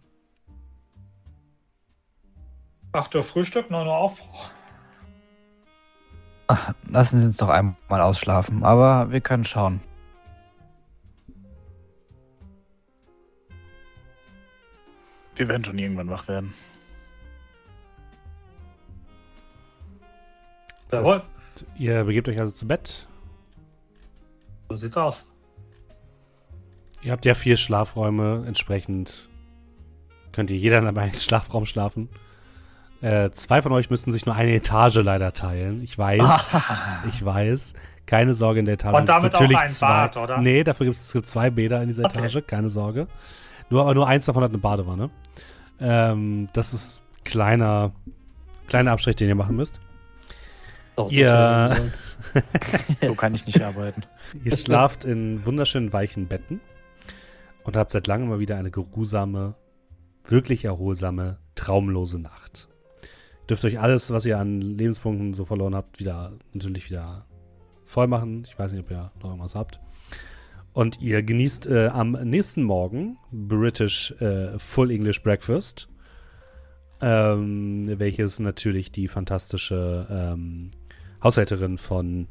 [2.92, 4.50] 8 Uhr Frühstück, 9 Uhr Aufbruch.
[6.48, 9.80] Ach, Lassen Sie uns doch einmal ausschlafen, aber wir können schauen.
[15.36, 16.52] Wir werden schon irgendwann wach werden.
[20.90, 21.14] Das Jawohl.
[21.16, 21.30] heißt,
[21.76, 23.06] ihr begebt euch also zu Bett.
[24.68, 25.24] So sieht's aus.
[27.02, 29.28] Ihr habt ja vier Schlafräume, entsprechend
[30.32, 32.08] könnt ihr jeder in einem Schlafraum schlafen.
[33.00, 35.82] Äh, zwei von euch müssten sich nur eine Etage leider teilen.
[35.82, 36.22] Ich weiß,
[37.08, 37.74] ich weiß.
[38.04, 38.98] Keine Sorge in der Etage.
[38.98, 39.86] Und damit auch natürlich ein zwei.
[39.86, 40.38] Bad, oder?
[40.38, 42.18] Nee, dafür gibt es zwei Bäder in dieser Okay.
[42.18, 43.06] Etage, keine Sorge.
[43.70, 45.10] Nur, aber nur eins davon hat eine Badewanne.
[45.80, 47.92] Ähm, das ist kleiner,
[48.66, 49.78] kleiner Abstrich, den ihr machen müsst.
[51.08, 51.92] Doch, toll.
[53.02, 54.02] So kann ich nicht arbeiten.
[54.44, 56.60] Ihr schlaft in wunderschönen weichen Betten
[57.64, 59.54] und habt seit langem mal wieder eine geruhsame,
[60.24, 62.68] wirklich erholsame, traumlose Nacht.
[63.42, 67.26] Ihr dürft euch alles, was ihr an Lebenspunkten so verloren habt, wieder natürlich wieder
[67.84, 68.44] voll machen.
[68.46, 69.80] Ich weiß nicht, ob ihr noch irgendwas habt.
[70.72, 75.88] Und ihr genießt äh, am nächsten Morgen British äh, Full English Breakfast,
[77.00, 80.70] ähm, welches natürlich die fantastische ähm,
[81.22, 82.28] Haushälterin von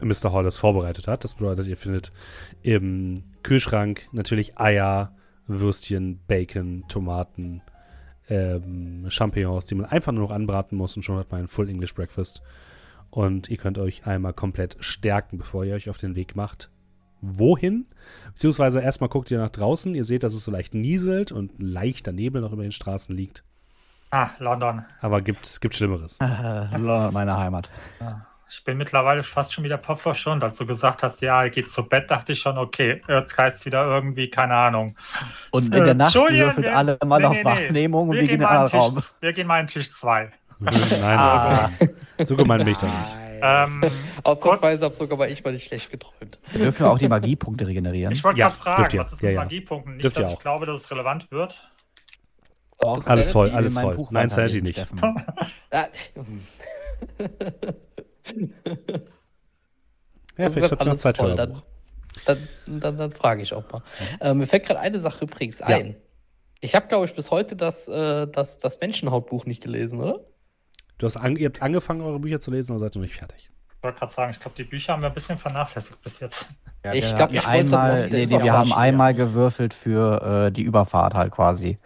[0.00, 0.32] Mr.
[0.32, 1.24] Hollis vorbereitet hat.
[1.24, 2.12] Das bedeutet, ihr findet
[2.62, 5.14] im Kühlschrank natürlich Eier,
[5.46, 7.62] Würstchen, Bacon, Tomaten,
[8.28, 11.68] ähm, Champignons, die man einfach nur noch anbraten muss und schon hat man ein Full
[11.68, 12.42] English Breakfast.
[13.10, 16.70] Und ihr könnt euch einmal komplett stärken, bevor ihr euch auf den Weg macht.
[17.20, 17.86] Wohin?
[18.32, 19.94] Beziehungsweise erstmal guckt ihr nach draußen.
[19.94, 23.44] Ihr seht, dass es so leicht nieselt und leichter Nebel noch über den Straßen liegt.
[24.10, 24.84] Ah, London.
[25.02, 26.18] Aber gibt, gibt Schlimmeres.
[26.20, 26.24] Äh,
[27.12, 27.68] meine Heimat.
[28.48, 29.78] Ich bin mittlerweile fast schon wieder
[30.16, 33.38] schon, als du gesagt hast, ja, er geht zu Bett, dachte ich schon, okay, jetzt
[33.38, 34.96] heißt wieder irgendwie, keine Ahnung.
[35.52, 37.44] Und in Äh, der Nacht Entschuldigung, würfelt wir- alle mal nee, auf nee, nee.
[37.44, 38.98] Wahrnehmung und wir, gehen in an Tisch, Raum.
[39.20, 40.32] wir gehen mal an Tisch 2.
[40.58, 41.70] Nein, Ah.
[42.24, 43.16] so gemein bin ich doch nicht.
[43.42, 43.82] Ähm,
[44.24, 46.38] Ausnahmsweise habe sogar ich mal nicht schlecht geträumt.
[46.50, 48.12] Wir dürfen auch die Magiepunkte regenerieren.
[48.12, 49.40] ich wollte Ja, gerade fragen, was ist mit ja.
[49.40, 49.96] Magiepunkten?
[49.96, 50.40] Nicht, dass ich auch.
[50.42, 51.69] glaube, dass es relevant wird.
[52.82, 53.94] Auch Alles voll, alles voll.
[53.96, 54.86] Buch Nein, Sanity nicht.
[55.70, 55.86] Ah,
[60.38, 61.62] Ja, das vielleicht habt ihr noch Zeit für voll, euer dann, Buch.
[62.26, 63.82] dann, dann, dann frage ich auch mal.
[64.20, 65.96] Äh, mir fällt gerade eine Sache übrigens ein.
[66.60, 70.20] Ich habe, glaube ich, bis heute das, äh, das, das Menschenhautbuch nicht gelesen, oder?
[70.98, 73.50] Du hast an, ihr habt angefangen, eure Bücher zu lesen, aber seid noch nicht fertig.
[73.76, 76.46] Ich wollte gerade sagen, ich glaube, die Bücher haben wir ein bisschen vernachlässigt bis jetzt.
[76.84, 79.14] Ja, Ich wir glaub, hatten ich wollte das einmal, auf- nee, nee, wir haben einmal
[79.14, 81.78] gewürfelt für äh, die Überfahrt halt quasi.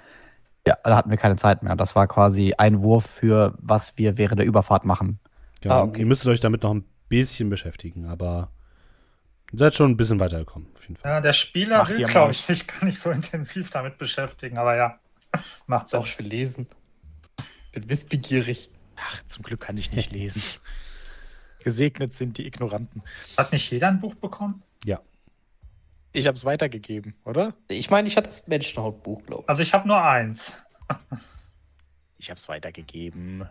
[0.67, 1.77] Ja, da hatten wir keine Zeit mehr.
[1.77, 5.19] Das war quasi ein Wurf für, was wir während der Überfahrt machen.
[5.61, 5.75] Genau.
[5.75, 6.01] Ah, okay.
[6.01, 8.51] Ihr müsstet euch damit noch ein bisschen beschäftigen, aber
[9.53, 11.11] ihr seid schon ein bisschen weitergekommen, auf jeden Fall.
[11.11, 14.77] Ja, der Spieler Macht will, glaube ich, sich gar nicht so intensiv damit beschäftigen, aber
[14.77, 14.99] ja,
[15.67, 16.01] macht Sinn.
[16.01, 16.67] Doch, ich will lesen.
[17.73, 18.71] Bin wissbegierig.
[18.97, 20.43] Ach, zum Glück kann ich nicht lesen.
[21.65, 23.03] Gesegnet sind die Ignoranten.
[23.37, 24.63] Hat nicht jeder ein Buch bekommen?
[24.85, 25.01] Ja.
[26.15, 27.55] Ich habe es weitergegeben, oder?
[27.69, 29.49] Ich meine, ich hatte das Menschenhautbuch, glaube ich.
[29.49, 30.61] Also ich habe nur eins.
[32.17, 33.47] Ich habe es weitergegeben.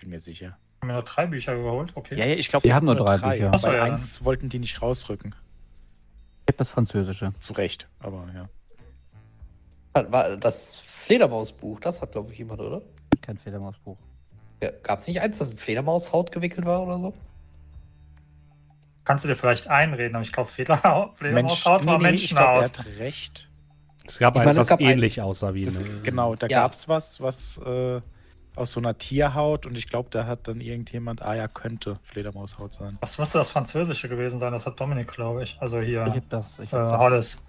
[0.00, 0.58] Bin mir sicher.
[0.58, 2.16] Ich habe mir nur drei Bücher geholt, okay.
[2.16, 3.52] Ja, ja, ich glaube, Wir haben nur drei Bücher.
[3.54, 5.36] Ach so, Bei ja, eins wollten die nicht rausrücken.
[6.46, 7.32] Ich habe das Französische.
[7.38, 8.48] Zu Recht, aber ja.
[10.10, 12.82] War das Fledermausbuch, das hat, glaube ich, jemand, oder?
[13.22, 13.98] Kein Fledermausbuch.
[14.60, 17.14] Ja, Gab es nicht eins, das in Fledermaushaut gewickelt war oder so?
[19.06, 22.42] Kannst du dir vielleicht einreden, aber ich glaube, Flederhaut Fledermaushaut nee, war nee, ich glaube,
[22.42, 22.78] er Menschenhaut.
[22.78, 23.48] hat recht.
[24.06, 25.88] Es gab Ich eins, meine, es was gab ein- ähnlich aussah wie Das, eine.
[26.02, 26.60] genau, da Ja.
[26.60, 28.00] gab es was, was äh,
[28.56, 32.72] aus so einer Tierhaut und ich glaube, da hat dann irgendjemand, ah ja, könnte Fledermaushaut
[32.74, 32.98] sein.
[33.00, 34.52] Was müsste das Französische gewesen sein?
[34.52, 35.56] Das hat Dominik, glaube ich.
[35.60, 36.58] Also hier, Ich habe das.
[36.58, 37.00] Ich äh, hab das.
[37.00, 37.42] Hollis.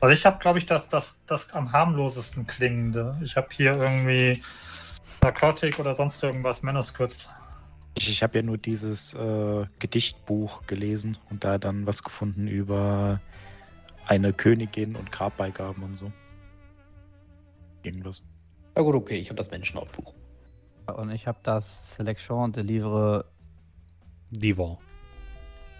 [0.00, 3.16] Also ich habe, glaube ich, das, das, das am harmlosesten klingende.
[3.22, 4.42] Ich habe hier irgendwie
[5.22, 7.30] Narcotic oder sonst irgendwas, Manuscripts.
[7.94, 13.20] Ich, ich habe ja nur dieses äh, Gedichtbuch gelesen und da dann was gefunden über
[14.06, 16.10] eine Königin und Grabbeigaben und so.
[17.82, 18.22] Irgendwas.
[18.74, 20.14] Na gut, okay, ich habe das Menschenhautbuch.
[20.96, 23.26] Und ich habe das Selection de Livre,
[24.30, 24.78] Divan.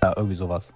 [0.02, 0.72] ja, irgendwie sowas.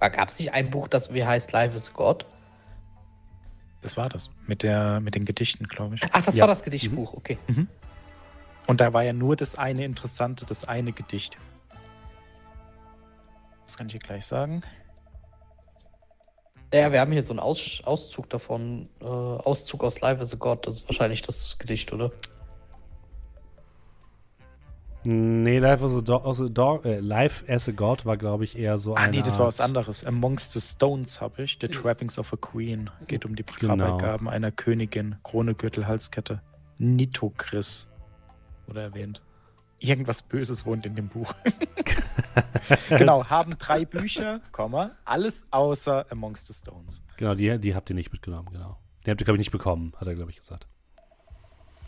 [0.00, 2.26] Gab es nicht ein Buch, das wie heißt Life is God?
[3.82, 4.30] Das war das.
[4.46, 6.00] Mit, der, mit den Gedichten, glaube ich.
[6.12, 6.42] Ach, das Ja.
[6.42, 7.38] war das Gedichtbuch, okay.
[8.66, 11.36] Und da war ja nur das eine Interessante, das eine Gedicht.
[13.66, 14.62] Das kann ich dir gleich sagen.
[16.72, 18.88] Ja, wir haben hier so einen Aus Auszug davon.
[19.00, 20.66] Äh, Auszug aus Life is a God.
[20.66, 22.10] Das ist wahrscheinlich das Gedicht, oder?
[25.04, 28.44] Nee, Life as a, Do as a Dog, äh, Life as a God war, glaube
[28.44, 30.04] ich, eher so Ah, eine nee, das war was Art- anderes.
[30.04, 31.58] Amongst the Stones habe ich.
[31.60, 32.88] The Trappings of a Queen.
[33.08, 33.76] Geht um die Genau.
[33.76, 35.16] Grabbeigaben einer Königin.
[35.24, 36.40] Krone, Gürtel, Halskette.
[36.78, 37.88] Nitokris.
[38.66, 39.22] Wurde erwähnt.
[39.78, 41.34] Irgendwas Böses wohnt in dem Buch.
[42.88, 47.04] genau, haben drei Bücher, Komma, alles außer Amongst the Stones.
[47.16, 48.78] Genau, die, die habt ihr nicht mitgenommen, genau.
[49.04, 50.68] Die habt ihr, glaube ich, nicht bekommen, hat er, glaube ich, gesagt.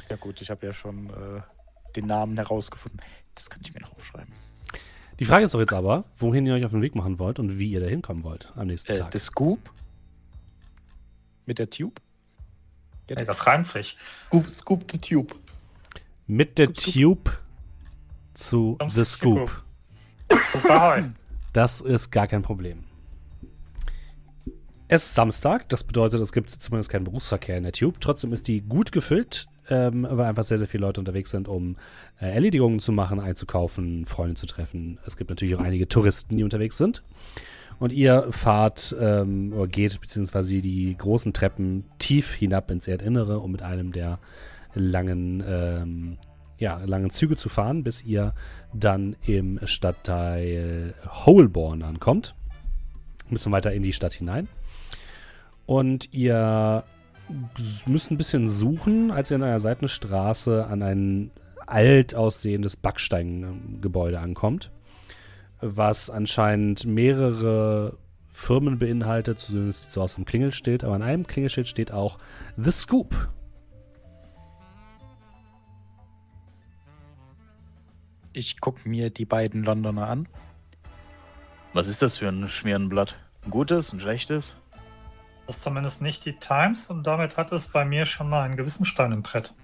[0.09, 1.41] Ja gut, ich habe ja schon äh,
[1.97, 3.01] den Namen herausgefunden.
[3.35, 4.33] Das kann ich mir noch aufschreiben.
[5.21, 7.59] Die Frage ist doch jetzt aber, wohin ihr euch auf den Weg machen wollt und
[7.59, 9.13] wie ihr da hinkommen wollt am nächsten Äh, Tag.
[9.13, 9.71] The Scoop
[11.47, 12.01] mit der Tube.
[13.07, 13.97] Ey, das reimt sich.
[14.27, 15.35] Scoop, scoop the Tube.
[16.27, 16.73] Mit der.
[16.73, 17.31] Tube
[18.33, 19.65] zu Zum The Scoop.
[21.53, 22.85] Das ist gar kein Problem.
[24.89, 28.01] Es ist Samstag, das bedeutet, es gibt zumindest keinen Berufsverkehr in der Tube.
[28.01, 31.77] Trotzdem ist die gut gefüllt, ähm, weil einfach sehr, sehr viele Leute unterwegs sind, um
[32.21, 34.99] äh, Erledigungen zu machen, einzukaufen, Freunde zu treffen.
[35.07, 37.03] Es gibt natürlich auch einige Touristen, die unterwegs sind.
[37.79, 43.53] Und ihr fahrt ähm, oder geht beziehungsweise die großen Treppen tief hinab ins Erdinnere, um
[43.53, 44.19] mit einem der
[44.75, 46.19] langen, ähm,
[46.59, 48.35] ja, langen Züge zu fahren, bis ihr
[48.73, 52.35] dann im Stadtteil Holborn ankommt.
[53.27, 54.49] Ein bisschen weiter in die Stadt hinein.
[55.67, 56.85] Und ihr
[57.87, 61.31] müsst ein bisschen suchen, als ihr in einer Seitenstraße an ein
[61.67, 64.71] alt aussehendes Backsteingebäude ankommt,
[65.61, 67.97] was anscheinend mehrere
[68.31, 72.19] Firmen beinhaltet, zumindest so aus dem Klingelschild, aber an einem Klingelschild steht auch
[72.57, 73.29] The Scoop.
[78.37, 80.27] Ich gucke mir die beiden Londoner an.
[81.73, 83.15] Was ist das für ein Schmierenblatt?
[83.45, 84.57] Ein gutes, ein schlechtes?
[85.47, 88.57] Das ist zumindest nicht die Times und damit hat es bei mir schon mal einen
[88.57, 89.55] gewissen Stein im Brett.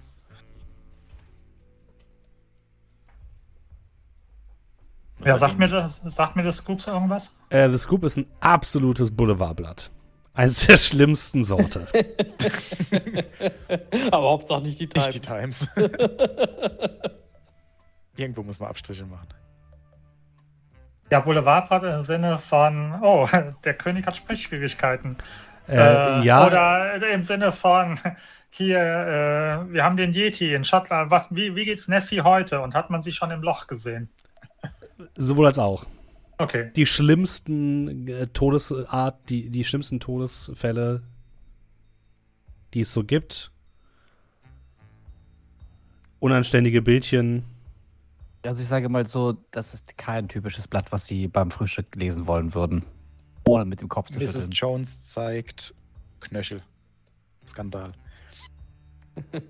[5.25, 7.29] Ja, sagt mir das, sagt mir das Scoops irgendwas?
[7.49, 9.91] Äh, The Scoop ist ein absolutes Boulevardblatt.
[10.33, 11.87] Eines der schlimmsten Sorte.
[14.11, 15.07] Aber Hauptsache nicht die Times.
[15.07, 15.67] Nicht die Times.
[18.15, 19.27] Irgendwo muss man Abstriche machen.
[21.09, 23.27] Ja, Boulevardblatt im Sinne von, oh,
[23.63, 25.17] der König hat Sprechschwierigkeiten.
[25.67, 27.99] Äh, ja, Oder im Sinne von,
[28.49, 31.11] hier, äh, wir haben den Yeti in Schottland.
[31.11, 32.61] Was, wie, wie geht's Nessie heute?
[32.61, 34.09] Und hat man sie schon im Loch gesehen?
[35.15, 35.85] sowohl als auch.
[36.37, 36.71] Okay.
[36.75, 41.03] Die schlimmsten äh, Todesart, die, die schlimmsten Todesfälle,
[42.73, 43.51] die es so gibt.
[46.19, 47.43] Unanständige Bildchen.
[48.43, 52.25] Also ich sage mal so, das ist kein typisches Blatt, was Sie beim Frühstück lesen
[52.25, 52.83] wollen würden.
[53.47, 54.31] Ohne mit dem Kopf zu Mrs.
[54.31, 54.51] schütteln.
[54.51, 55.75] Jones zeigt
[56.19, 56.63] Knöchel.
[57.45, 57.93] Skandal.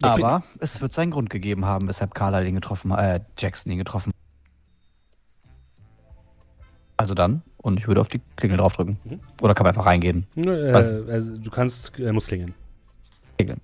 [0.00, 4.12] Aber es wird seinen Grund gegeben haben, weshalb Carlyle ihn getroffen äh, Jackson ihn getroffen
[6.98, 8.98] Also dann, und ich würde auf die Klingel draufdrücken.
[9.04, 9.20] Mhm.
[9.40, 10.26] Oder kann man einfach reingehen.
[10.36, 10.90] Äh, Was?
[11.08, 12.54] also, du kannst, er muss klingeln.
[13.38, 13.60] Klingeln.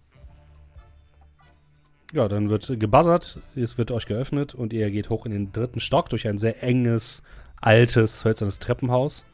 [2.13, 5.81] Ja, dann wird gebuzzert, es wird euch geöffnet und ihr geht hoch in den dritten
[5.81, 7.25] Stock durch ein sehr enges,
[7.61, 9.25] altes, hölzernes Treppenhaus.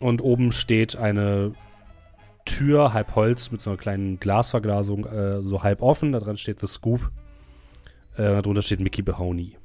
[0.00, 1.52] Und oben steht eine
[2.44, 6.10] Tür, halb Holz, mit so einer kleinen Glasverglasung, äh, so halb offen.
[6.10, 7.12] Da dran steht The Scoop.
[8.16, 9.56] Äh, darunter steht Mickey Behoney.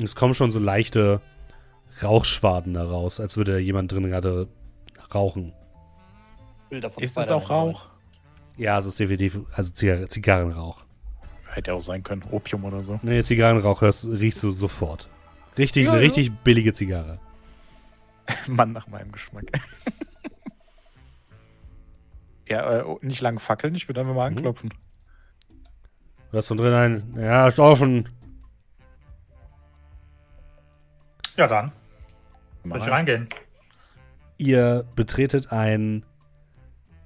[0.00, 1.20] Es kommen schon so leichte
[2.02, 4.48] Rauchschwaden da raus, als würde jemand drin gerade
[5.14, 5.52] rauchen.
[6.70, 7.86] Bilder von Ist es Spider-Man auch Rauch?
[8.56, 10.84] Ja, es ist definitiv, also Zigar Zigarrenrauch.
[11.46, 12.22] Hätte auch sein können.
[12.30, 12.98] Opium oder so.
[13.02, 15.08] Nee, Zigarrenrauch hörst, riechst du sofort.
[15.58, 16.04] Richtig, Ja, eine ja.
[16.06, 17.20] richtig billige Zigarre.
[18.46, 19.44] Mann nach meinem Geschmack.
[22.48, 24.38] ja, äh, oh, nicht lang fackeln, ich würde einfach mal Mhm.
[24.38, 24.70] anklopfen.
[26.30, 28.08] Du hast von drin ein, ja, ist offen.
[31.36, 31.72] Ja, dann.
[32.64, 32.92] Mal Will ich rein.
[32.92, 33.28] reingehen?
[34.38, 36.04] Ihr betretet ein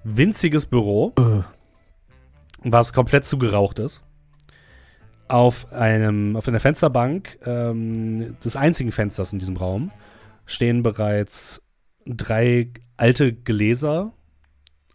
[0.05, 1.13] winziges Büro,
[2.63, 4.05] was komplett zugeraucht ist.
[5.29, 9.91] Auf einem, auf einer Fensterbank ähm, des einzigen Fensters in diesem Raum
[10.45, 11.63] stehen bereits
[12.07, 14.13] drei alte Gläser.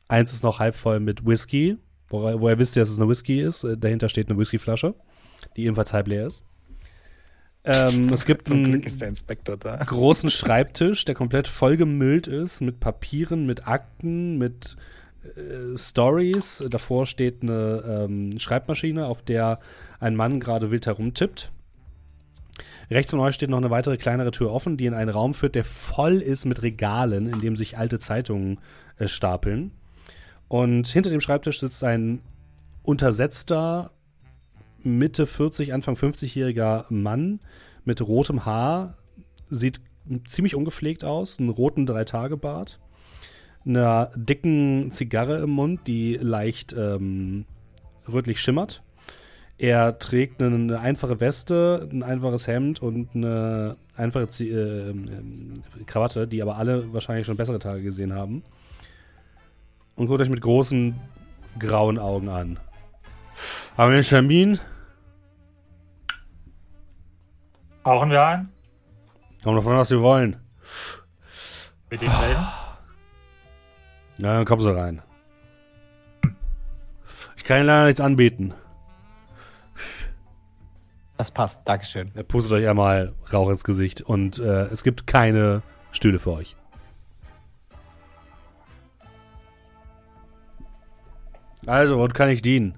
[0.07, 1.77] Eins ist noch halb voll mit Whisky,
[2.07, 3.65] wo, wo ihr wisst, dass es eine Whisky ist.
[3.65, 4.95] Äh, Dahinter steht eine Whiskyflasche,
[5.57, 6.43] die ebenfalls halb leer ist.
[7.63, 9.77] Ähm, es gibt Zum ein, Glück ist der Inspektor da.
[9.77, 14.75] großen Schreibtisch, der komplett vollgemüllt ist mit Papieren, mit Akten, mit
[15.23, 16.63] äh, Stories.
[16.69, 19.59] Davor steht eine ähm, Schreibmaschine, auf der
[19.99, 21.51] ein Mann gerade wild herumtippt.
[22.89, 25.55] Rechts von euch steht noch eine weitere kleinere Tür offen, die in einen Raum führt,
[25.55, 28.59] der voll ist mit Regalen, in dem sich alte Zeitungen
[28.97, 29.71] äh, stapeln.
[30.47, 32.19] Und hinter dem Schreibtisch sitzt ein
[32.83, 33.91] untersetzter,
[34.83, 37.39] Mitte 40, Anfang 50-jähriger Mann
[37.85, 38.95] mit rotem Haar.
[39.47, 39.81] Sieht
[40.25, 42.79] ziemlich ungepflegt aus, einen roten Drei-Tage-Bart,
[43.65, 47.45] einer dicken Zigarre im Mund, die leicht ähm,
[48.11, 48.81] rötlich schimmert.
[49.57, 55.53] Er trägt eine, einfache Weste, ein einfaches Hemd und eine einfache Zi äh, ähm,
[55.85, 58.43] Krawatte, die aber alle wahrscheinlich schon bessere Tage gesehen haben.
[59.95, 60.95] Und guckt euch mit großen
[61.59, 62.59] grauen Augen an.
[63.77, 64.59] Haben wir einen Termin?
[67.83, 68.49] Brauchen wir einen?
[69.43, 70.37] Kommt davon, was wir wollen.
[71.89, 72.47] Mit ihm reden?
[74.17, 75.01] Na, dann kommen Sie rein.
[77.35, 78.53] Ich kann Ihnen leider nichts anbieten.
[81.17, 81.61] Das passt.
[81.65, 82.11] Dankeschön.
[82.13, 86.55] Er pustet euch einmal Rauch ins Gesicht und äh, es gibt keine Stühle für euch.
[91.65, 92.77] Also, womit kann ich dienen?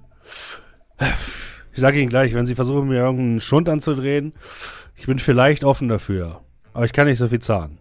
[1.72, 4.32] Ich sage Ihnen gleich, wenn Sie versuchen, mir irgendeinen Schund anzudrehen,
[4.94, 6.40] ich bin vielleicht offen dafür.
[6.72, 7.78] Aber ich kann nicht so viel zahlen.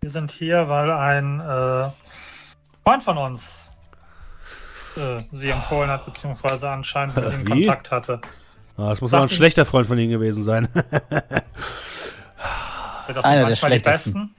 [0.00, 1.90] Wir sind hier, weil ein äh,
[2.84, 3.60] Freund von uns
[4.96, 7.44] äh, sie empfohlen hat, beziehungsweise anscheinend mit ihm?
[7.46, 8.20] Kontakt hatte.
[8.76, 10.68] Ah, das muss Sag aber ein schlechter Freund von Ihnen gewesen sein.
[13.06, 14.12] Sind das Einer der manchmal die schlechtesten.
[14.12, 14.34] besten?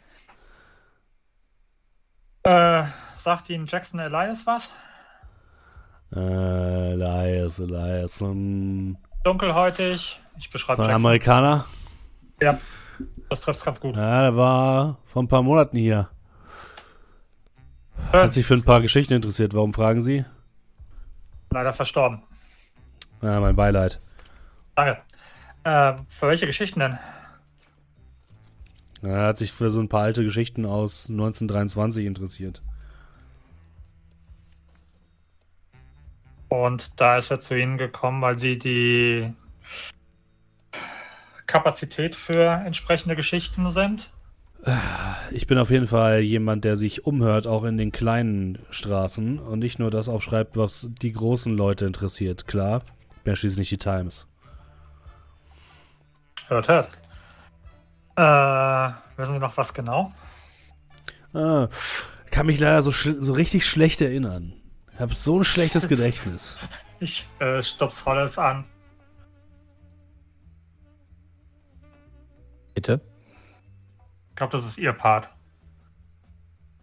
[2.44, 2.84] Äh,
[3.16, 4.70] sagt Ihnen Jackson Elias was?
[6.16, 8.18] äh, Elias, Elias.
[8.18, 10.20] So ein, Dunkelhäutig.
[10.38, 11.06] Ich beschreibe so ein Jackson.
[11.06, 11.66] Amerikaner.
[12.42, 12.58] Ja,
[13.30, 13.96] das trifft's ganz gut.
[13.96, 16.10] Ja, der war vor ein paar Monaten hier.
[18.12, 19.54] Äh, Hat sich für ein paar Geschichten interessiert.
[19.54, 20.26] Warum fragen Sie?
[21.54, 22.24] leider verstorben.
[23.22, 24.00] Ja, mein Beileid.
[24.74, 25.02] Danke.
[25.66, 26.98] Äh, für welche Geschichten denn?
[29.02, 32.62] Er hat sich für so ein paar alte Geschichten aus 1923 interessiert.
[36.50, 39.34] Und da ist er zu Ihnen gekommen, weil Sie die
[41.48, 44.12] Kapazität für entsprechende Geschichten sind.
[45.32, 49.60] Ich bin auf jeden Fall jemand, der sich umhört, auch in den kleinen Straßen und
[49.60, 52.48] nicht nur das aufschreibt, was die großen Leute interessiert.
[52.48, 52.84] Klar,
[53.18, 54.28] ich bin ja schließlich die Times.
[56.48, 57.01] Hört, hört.
[58.16, 60.12] Äh, wissen Sie noch was genau?
[61.34, 61.68] Ah,
[62.30, 64.54] kann mich leider so, so richtig schlecht erinnern.
[64.94, 66.58] Ich habe so ein schlechtes Gedächtnis.
[67.04, 68.64] Ich äh, stups Hollis an.
[72.76, 73.02] Bitte.
[74.30, 75.32] Ich glaube, das ist Ihr Part.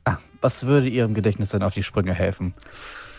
[0.05, 2.53] Ah, was würde Ihrem Gedächtnis denn auf die Sprünge helfen?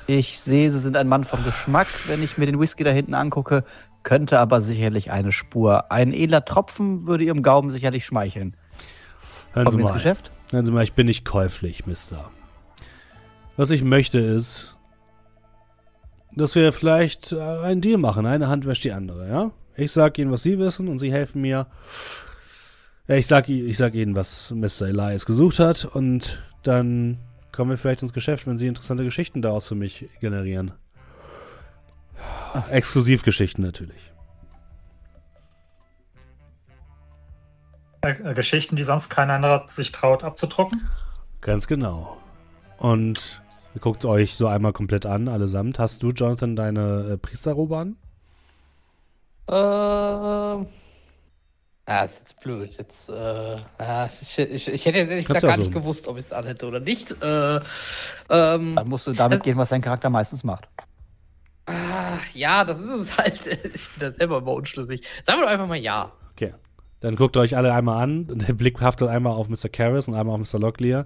[0.07, 1.87] Ich sehe, Sie sind ein Mann vom Geschmack.
[2.07, 3.63] Wenn ich mir den Whisky da hinten angucke,
[4.03, 5.91] könnte aber sicherlich eine Spur.
[5.91, 8.55] Ein edler Tropfen würde Ihrem Gaumen sicherlich schmeicheln.
[9.53, 9.93] Hören Kommen Sie mal.
[9.93, 10.31] Geschäft?
[10.51, 12.31] Hören Sie mal, ich bin nicht käuflich, Mister.
[13.57, 14.77] Was ich möchte ist,
[16.31, 18.25] dass wir vielleicht äh, einen Deal machen.
[18.25, 19.51] Eine Hand wäscht die andere, ja?
[19.75, 21.67] Ich sag Ihnen, was Sie wissen und Sie helfen mir.
[23.07, 24.87] Ja, ich sag, ich sag Ihnen, was Mr.
[24.87, 27.17] Elias gesucht hat und dann
[27.51, 30.73] kommen wir vielleicht ins Geschäft, wenn Sie interessante Geschichten daraus für mich generieren.
[32.69, 34.11] Exklusivgeschichten natürlich.
[38.01, 40.87] Äh, äh, Geschichten, die sonst kein anderer sich traut abzudrucken.
[41.41, 42.17] Ganz genau.
[42.77, 43.41] Und
[43.75, 45.79] ihr guckt euch so einmal komplett an, allesamt.
[45.79, 47.95] Hast du, Jonathan, deine äh, Priesterrobe an?
[49.49, 50.67] Ähm.
[51.85, 52.77] Ah, ist jetzt blöd.
[52.77, 53.13] Jetzt, äh,
[53.79, 55.79] ah, ich, ich, ich hätte jetzt ehrlich Kannst gesagt gar auch nicht so.
[55.79, 57.11] gewusst, ob ich es anhätte oder nicht.
[57.23, 57.59] Äh,
[58.29, 60.69] ähm, Dann musst du damit Äh, gehen, was dein Charakter meistens macht.
[61.69, 63.39] Ah, ja, das ist es halt.
[63.73, 65.01] Ich bin da selber immer unschlüssig.
[65.25, 66.11] Sagen wir doch einfach mal ja.
[66.33, 66.53] Okay.
[66.99, 68.25] Dann guckt euch alle einmal an.
[68.25, 69.69] Und der Blick haftet einmal auf Mr.
[69.71, 70.59] Karras und einmal auf Mr.
[70.59, 71.05] Locklear.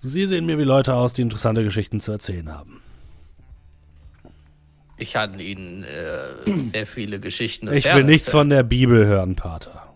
[0.00, 2.80] Sie sehen mir wie Leute aus, die interessante Geschichten zu erzählen haben.
[4.96, 7.72] Ich kann Ihnen äh, sehr viele Geschichten.
[7.72, 9.92] Ich will nichts von der Bibel hören, Pater.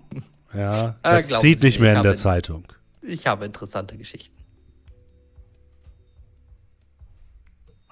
[0.55, 2.65] Ja, Äh, das glauben zieht nicht mehr in der Zeitung.
[3.03, 4.35] Ich habe interessante Geschichten.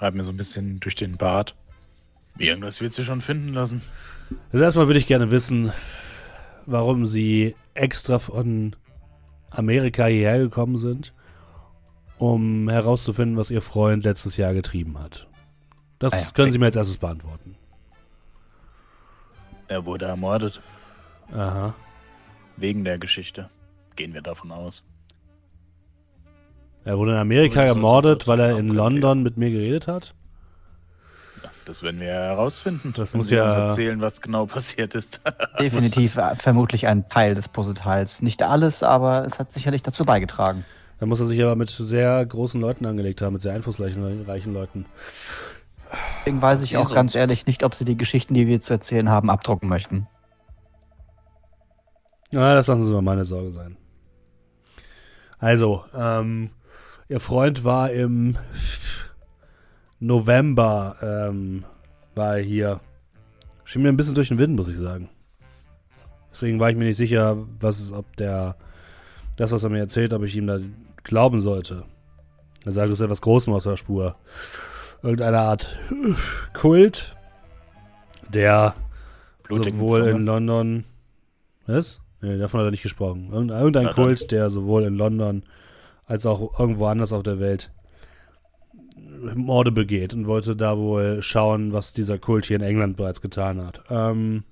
[0.04, 1.54] Reibt mir so ein bisschen durch den Bart.
[2.36, 3.80] Irgendwas wird sie schon finden lassen.
[4.52, 5.72] Also erstmal würde ich gerne wissen,
[6.66, 8.76] warum Sie extra von
[9.50, 11.14] Amerika hierher gekommen sind,
[12.18, 15.26] um herauszufinden, was Ihr Freund letztes Jahr getrieben hat.
[15.98, 17.56] Das Ah ja, können Sie mir als erstes beantworten.
[19.68, 20.60] Er wurde ermordet.
[21.32, 21.72] Aha.
[22.58, 23.48] Wegen der Geschichte.
[23.96, 24.84] Gehen wir davon aus.
[26.84, 28.68] Er wurde in Amerika soll ermordet, weil er in?
[28.68, 30.14] London mit mir geredet hat.
[31.64, 32.92] Das werden wir ja herausfinden.
[32.94, 35.20] Das wenn muss Sie ja- uns erzählen, was genau passiert ist.
[35.58, 38.20] Definitiv äh, vermutlich ein Teil des Puzzleteils.
[38.20, 40.64] Nicht alles, aber es hat sicherlich dazu beigetragen.
[41.00, 44.52] Da muss er sich aber mit sehr großen Leuten angelegt haben, mit sehr einflussreichen reichen
[44.52, 44.84] Leuten.
[46.20, 49.08] Deswegen weiß ich auch ganz ehrlich nicht, ob sie die Geschichten, die wir zu erzählen
[49.08, 50.06] haben, abdrucken möchten.
[52.30, 53.76] Na, das lassen Sie mal meine Sorge sein.
[55.38, 56.50] Also, ähm,
[57.08, 58.36] Ihr Freund war im
[60.00, 61.64] November, ähm,
[62.14, 62.80] war er hier.
[63.64, 65.08] Schien mir ein bisschen durch den Wind, muss ich sagen.
[66.32, 68.56] Deswegen war ich mir nicht sicher, was ist, ob der,
[69.36, 70.58] das, was er mir erzählt, ob ich ihm da
[71.02, 71.84] glauben sollte.
[72.64, 74.16] Er sagt, es ist etwas Großem aus der Spur.
[75.02, 75.78] irgendeine Art
[76.54, 77.14] Kult,
[78.28, 78.74] der
[79.42, 80.10] Blutigen sowohl Zunge.
[80.10, 80.84] in London.
[81.66, 82.00] Was?
[82.22, 83.28] Nee, davon hat er nicht gesprochen.
[83.30, 83.94] Irgendein, irgendein.
[83.94, 85.42] Kult, der sowohl in London
[86.06, 87.70] als auch irgendwo anders auf der Welt
[89.34, 93.64] Morde begeht und wollte da wohl schauen, was dieser Kult hier in England bereits getan
[93.64, 93.82] hat.
[93.88, 94.44] Ähm,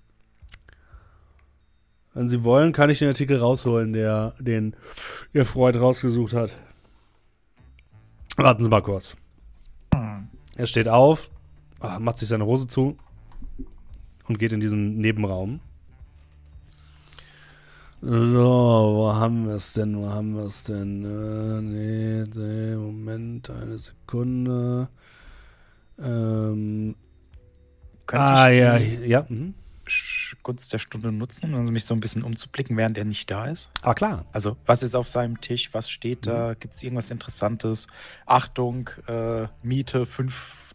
[2.14, 4.76] wenn Sie wollen, kann ich den Artikel rausholen, der den
[5.32, 6.56] Ihr Freund rausgesucht hat.
[8.36, 9.16] Warten Sie mal kurz.
[10.56, 11.30] Er steht auf,
[11.98, 12.96] macht sich seine Hose zu
[14.28, 15.60] und geht in diesen Nebenraum.
[18.04, 18.40] So,
[18.96, 19.96] wo haben wir es denn?
[19.96, 21.04] Wo haben wir es denn?
[21.04, 24.88] Äh, nee, nee, Moment, eine Sekunde.
[26.00, 26.96] Ähm,
[28.08, 29.26] ah, ich ja, ja.
[29.28, 29.54] Mhm.
[30.42, 33.70] Gunst der Stunde nutzen, um mich so ein bisschen umzublicken, während er nicht da ist?
[33.82, 34.24] Aber klar.
[34.32, 35.72] Also, was ist auf seinem Tisch?
[35.72, 36.54] Was steht da?
[36.54, 37.86] Gibt es irgendwas Interessantes?
[38.26, 40.71] Achtung, äh, Miete fünf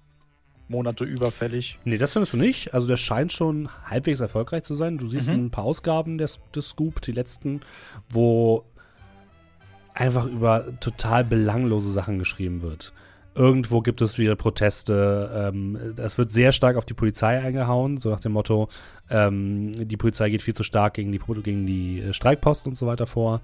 [0.70, 1.80] Monate überfällig.
[1.86, 2.74] Nee, das findest du nicht.
[2.74, 4.98] Also der scheint schon halbwegs erfolgreich zu sein.
[4.98, 5.46] Du siehst Mhm.
[5.46, 7.62] ein paar Ausgaben des, des Scoop, die letzten,
[8.10, 8.64] wo
[9.94, 12.94] einfach über total belanglose Sachen geschrieben wird.
[13.34, 15.52] Irgendwo gibt es wieder Proteste.
[15.54, 18.68] Ähm, es wird sehr stark auf die Polizei eingehauen, so nach dem Motto,
[19.12, 23.06] ähm, die Polizei geht viel zu stark gegen die, gegen die Streikposten und so weiter
[23.06, 23.42] vor.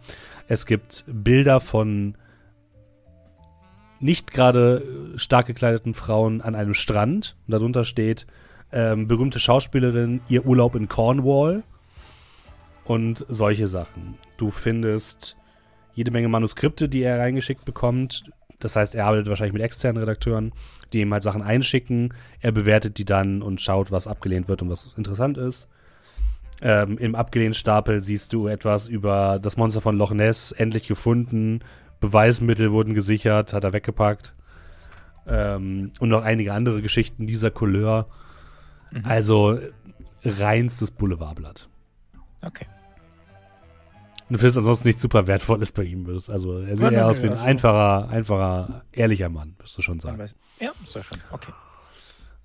[0.47, 2.15] Es gibt Bilder von
[4.03, 4.83] nicht gerade
[5.15, 7.35] äh, stark gekleideten Frauen an einem Strand.
[7.47, 8.27] Und darunter steht
[8.71, 11.63] ähm, berühmte Schauspielerin, ihr Urlaub in Cornwall.
[12.85, 14.15] Und solche Sachen.
[14.35, 15.37] Du findest
[15.95, 18.25] jede Menge Manuskripte, die er reingeschickt bekommt.
[18.59, 20.51] Das heißt, er arbeitet wahrscheinlich mit externen Redakteuren,
[20.91, 22.13] die ihm halt Sachen einschicken.
[22.41, 25.69] Er bewertet die dann und schaut, was abgelehnt wird und was interessant ist.
[26.61, 31.59] Ähm, Im abgelehnten Stapel siehst du etwas über das Monster von Loch Ness, endlich gefunden.
[32.03, 34.33] Beweismittel wurden gesichert, hat er weggepackt.
[35.25, 38.07] Ähm, und noch einige andere Geschichten dieser Couleur.
[39.03, 39.57] Also
[40.23, 41.69] reinstes Boulevardblatt.
[42.41, 42.67] Okay.
[44.27, 46.05] Und du findest ansonsten nichts super Wertvolles bei ihm.
[46.27, 50.01] Also er sieht Nein, eher aus wie ein einfacher, einfacher, ehrlicher Mann, wirst du schon
[50.01, 50.29] sagen.
[50.59, 51.19] Ja, ist ja schon.
[51.31, 51.53] Okay.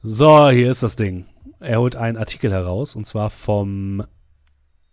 [0.05, 1.27] So, hier ist das Ding.
[1.59, 4.05] Er holt einen Artikel heraus und zwar vom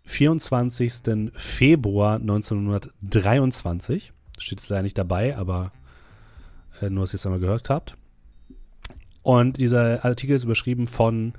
[0.02, 1.30] 24.
[1.34, 4.12] Februar 1923.
[4.38, 5.72] Steht jetzt leider nicht dabei, aber
[6.80, 7.96] äh, nur, dass ihr es einmal gehört habt.
[9.22, 11.32] Und dieser Artikel ist überschrieben von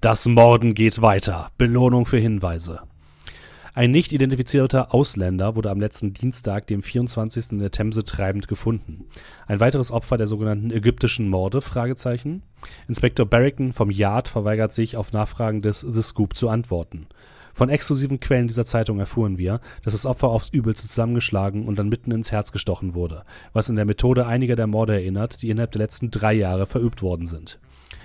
[0.00, 1.50] Das Morden geht weiter.
[1.58, 2.82] Belohnung für Hinweise.
[3.74, 7.52] Ein nicht identifizierter Ausländer wurde am letzten Dienstag, dem 24.
[7.52, 9.06] in der Themse treibend gefunden.
[9.46, 11.62] Ein weiteres Opfer der sogenannten ägyptischen Morde?
[11.62, 12.42] Fragezeichen.
[12.86, 17.06] Inspektor Barrington vom Yard verweigert sich, auf Nachfragen des The Scoop zu antworten.
[17.54, 21.88] Von exklusiven Quellen dieser Zeitung erfuhren wir, dass das Opfer aufs Übelste zusammengeschlagen und dann
[21.88, 25.72] mitten ins Herz gestochen wurde, was in der Methode einiger der Morde erinnert, die innerhalb
[25.72, 27.58] der letzten drei Jahre verübt worden sind.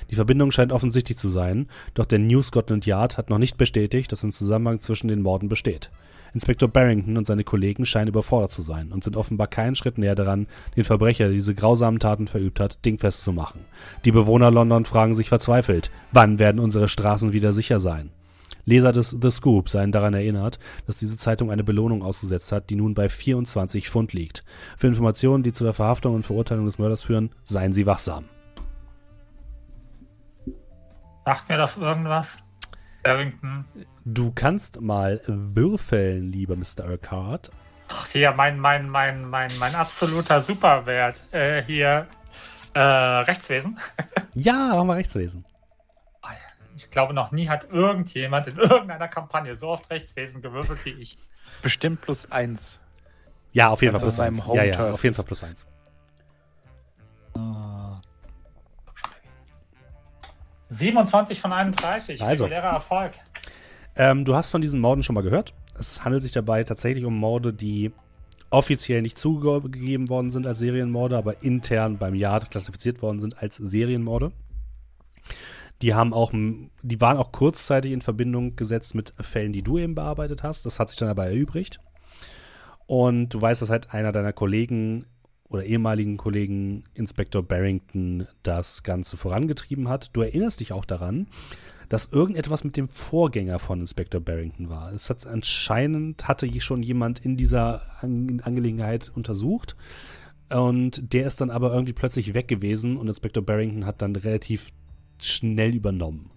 [0.10, 4.12] Die Verbindung scheint offensichtlich zu sein, doch der New Scotland Yard hat noch nicht bestätigt,
[4.12, 5.92] dass ein Zusammenhang zwischen den Morden besteht.
[6.34, 10.16] Inspektor Barrington und seine Kollegen scheinen überfordert zu sein und sind offenbar keinen Schritt näher
[10.16, 13.62] daran, den Verbrecher, der diese grausamen Taten verübt hat, dingfest zu machen.
[14.06, 18.12] Die Bewohner London fragen sich verzweifelt, wann werden unsere Straßen wieder sicher sein?
[18.68, 22.76] Leser des The Scoop seien daran erinnert, dass diese Zeitung eine Belohnung ausgesetzt hat, die
[22.76, 24.44] nun bei 24 Pfund liegt.
[24.78, 28.26] Für Informationen, die zu der Verhaftung und Verurteilung des Mörders führen, seien Sie wachsam.
[31.26, 32.38] Sagt mir das irgendwas?
[33.04, 33.64] Barrington.
[34.04, 36.90] Du kannst mal würfeln, lieber Mr.
[36.90, 37.52] Urquhart.
[37.88, 41.22] Ach, hier, mein, mein, mein, mein, mein absoluter Superwert.
[41.32, 42.08] Äh, hier,
[42.74, 43.80] äh, Rechtswesen.
[44.40, 45.46] Ja, machen wir Rechtswesen.
[46.78, 51.18] Ich glaube, noch nie hat irgendjemand in irgendeiner Kampagne so oft Rechtswesen gewürfelt wie ich.
[51.64, 52.80] Bestimmt plus eins.
[53.52, 54.44] Ja, auf jeden Fall plus eins.
[54.54, 55.16] Ja, ja, auf jeden.
[55.16, 55.66] Fall plus eins.
[60.70, 62.22] 27 von 31.
[62.22, 62.44] Also.
[62.44, 63.14] Regulärer Erfolg.
[63.96, 65.56] Ähm, du hast von diesen Morden schon mal gehört.
[65.80, 67.92] Es handelt sich dabei tatsächlich um Morde, die
[68.52, 73.56] offiziell nicht zugegeben worden sind als Serienmorde, aber intern beim Yard klassifiziert worden sind als
[73.56, 74.32] Serienmorde.
[75.82, 79.96] Die haben auch, die waren auch kurzzeitig in Verbindung gesetzt mit Fällen, die du eben
[79.96, 80.66] bearbeitet hast.
[80.66, 81.80] Das hat sich dann aber erübrigt.
[82.88, 85.06] Und du weißt, dass halt einer deiner Kollegen
[85.50, 90.10] oder ehemaligen Kollegen, Inspektor Barrington, das Ganze vorangetrieben hat.
[90.14, 91.28] Du erinnerst dich auch daran,
[91.90, 94.92] dass irgendetwas mit dem Vorgänger von Inspektor Barrington war.
[94.92, 99.78] Es hat anscheinend hatte schon jemand in dieser An Angelegenheit untersucht
[100.50, 104.72] und der ist dann aber irgendwie plötzlich weg gewesen und Inspektor Barrington hat dann relativ
[105.20, 106.32] schnell übernommen.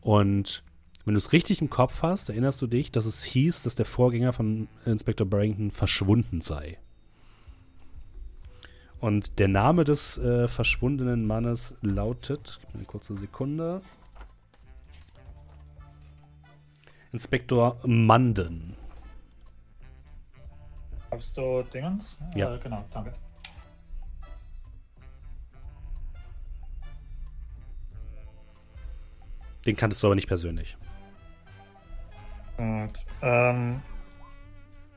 [0.00, 0.62] Und
[1.04, 3.86] wenn du es richtig im Kopf hast, erinnerst du dich, dass es hieß, dass der
[3.86, 6.78] Vorgänger von Inspektor Barrington verschwunden sei.
[9.00, 13.82] Und der Name des äh, verschwundenen Mannes lautet, gib mir eine kurze Sekunde.
[17.12, 18.76] Inspektor Manden.
[21.10, 22.16] Hast du Dingens?
[22.36, 22.54] Ja.
[22.54, 23.12] Äh, genau, danke.
[29.66, 30.76] Den kanntest du aber nicht persönlich.
[32.58, 33.80] Und, ähm,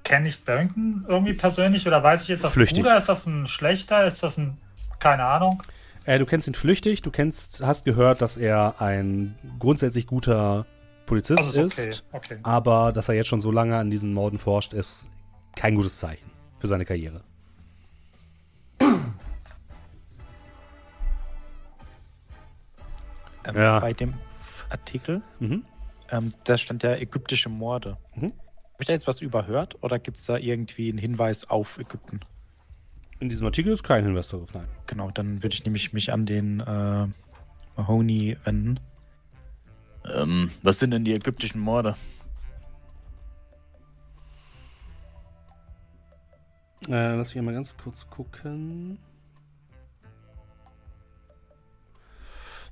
[0.04, 2.80] kenne ich Barrington irgendwie persönlich oder weiß ich, ist das Flüchtig.
[2.80, 4.58] ein guter, ist das ein schlechter, ist das ein,
[5.00, 5.62] keine Ahnung.
[6.06, 10.68] Äh, du kennst ihn flüchtig, du kennst, hast gehört, dass er ein grundsätzlich guter
[11.08, 12.38] Polizist Also ist okay, ist, okay.
[12.44, 15.08] aber dass er jetzt schon so lange an diesen Morden forscht, ist
[15.56, 16.30] kein gutes Zeichen
[16.60, 17.22] für seine Karriere.
[23.46, 23.80] Ähm, Ja.
[23.80, 24.14] Bei dem
[24.70, 25.64] Artikel, Mhm.
[26.12, 27.98] ähm, da stand ja ägyptische Morde.
[28.16, 28.34] Mhm.
[28.34, 32.20] Habe ich da jetzt was überhört oder gibt es da irgendwie einen Hinweis auf Ägypten?
[33.20, 34.68] In diesem Artikel ist kein Hinweis darauf, nein.
[34.88, 37.08] Genau, dann würde ich nämlich mich an den äh,
[37.78, 38.80] Mahoney wenden.
[40.14, 41.96] Ähm, was sind denn die ägyptischen Morde?
[46.88, 49.00] Äh, lass mich mal ganz kurz gucken.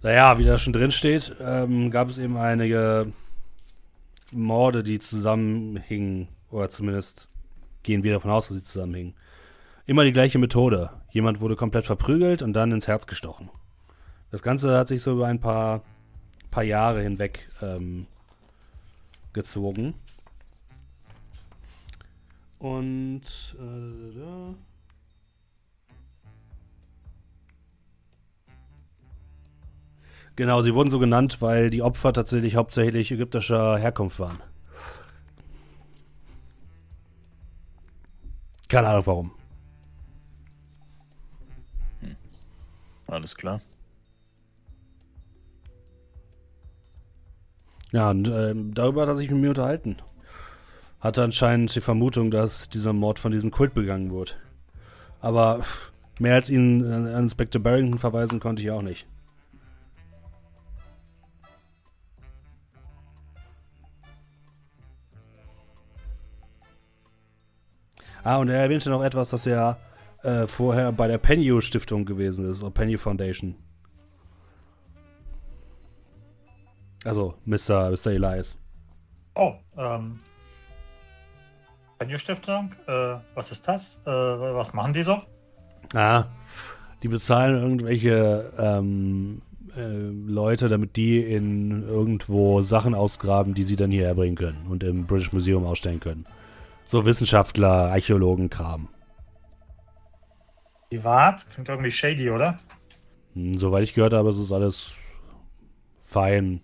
[0.04, 3.14] Naja, wie da schon drin steht, ähm, gab es eben einige
[4.32, 6.28] Morde, die zusammenhingen.
[6.52, 7.30] Oder zumindest
[7.84, 9.14] gehen wir davon aus, dass sie zusammenhingen.
[9.86, 10.90] Immer die gleiche Methode.
[11.12, 13.50] Jemand wurde komplett verprügelt und dann ins Herz gestochen.
[14.30, 15.84] Das Ganze hat sich so über ein paar,
[16.52, 18.08] paar Jahre hinweg ähm,
[19.32, 19.94] gezogen.
[22.60, 24.54] Und äh, da.
[30.36, 34.40] Genau, sie wurden so genannt, weil die Opfer tatsächlich hauptsächlich ägyptischer Herkunft waren.
[38.68, 39.32] Keine Ahnung warum.
[43.06, 43.62] Alles klar.
[47.92, 49.98] Ja, und ähm, darüber hat er sich mit mir unterhalten.
[51.00, 54.32] Hatte anscheinend die Vermutung, dass dieser Mord von diesem Kult begangen wurde.
[55.22, 55.62] Aber
[56.18, 59.06] mehr als ihn an an Inspector Barrington verweisen konnte ich auch nicht.
[68.24, 69.78] Ah, und er erwähnte noch etwas, dass er
[70.24, 73.56] äh, vorher bei der Penny Stiftung gewesen ist, oder Penny Foundation.
[77.04, 77.92] Also, Mr.
[77.92, 78.12] Mr.
[78.12, 78.58] Elias.
[79.36, 80.18] Oh, ähm.
[82.18, 84.00] Stiftung, äh, was ist das?
[84.06, 85.20] Äh, was machen die so?
[85.94, 86.26] Ah,
[87.02, 89.42] die bezahlen irgendwelche ähm,
[89.76, 94.84] äh, Leute, damit die in irgendwo Sachen ausgraben, die sie dann hierher bringen können und
[94.84, 96.26] im British Museum ausstellen können.
[96.86, 98.88] So Wissenschaftler, Archäologen, Kram.
[100.90, 101.50] Privat?
[101.52, 102.58] Klingt irgendwie shady, oder?
[103.34, 104.94] Hm, soweit ich gehört habe, ist es alles
[106.02, 106.62] fein.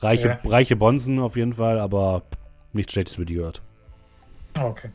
[0.00, 0.50] Reiche, Ja.
[0.50, 2.22] reiche Bonzen auf jeden Fall, aber
[2.72, 3.62] nichts Schlechtes mit gehört.
[4.58, 4.90] Okay.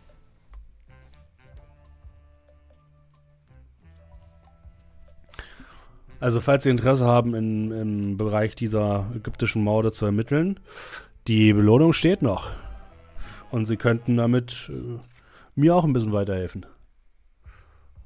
[6.20, 10.60] Also, falls Sie Interesse haben, in, im Bereich dieser ägyptischen Morde zu ermitteln,
[11.28, 12.52] die Belohnung steht noch.
[13.52, 15.00] Und Sie könnten damit äh,
[15.56, 16.66] mir auch ein bisschen weiterhelfen.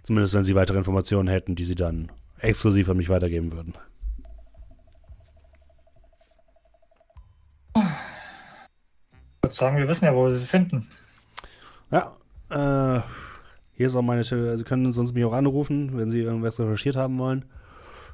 [0.03, 3.73] Zumindest, wenn Sie weitere Informationen hätten, die Sie dann exklusiv an mich weitergeben würden.
[7.75, 7.81] Ich
[9.43, 10.87] würde sagen, wir wissen ja, wo wir sie finden.
[11.91, 12.15] Ja,
[12.49, 13.01] äh,
[13.75, 14.57] hier ist auch meine Stelle.
[14.57, 17.45] Sie können sonst mich auch anrufen, wenn Sie irgendwas recherchiert haben wollen.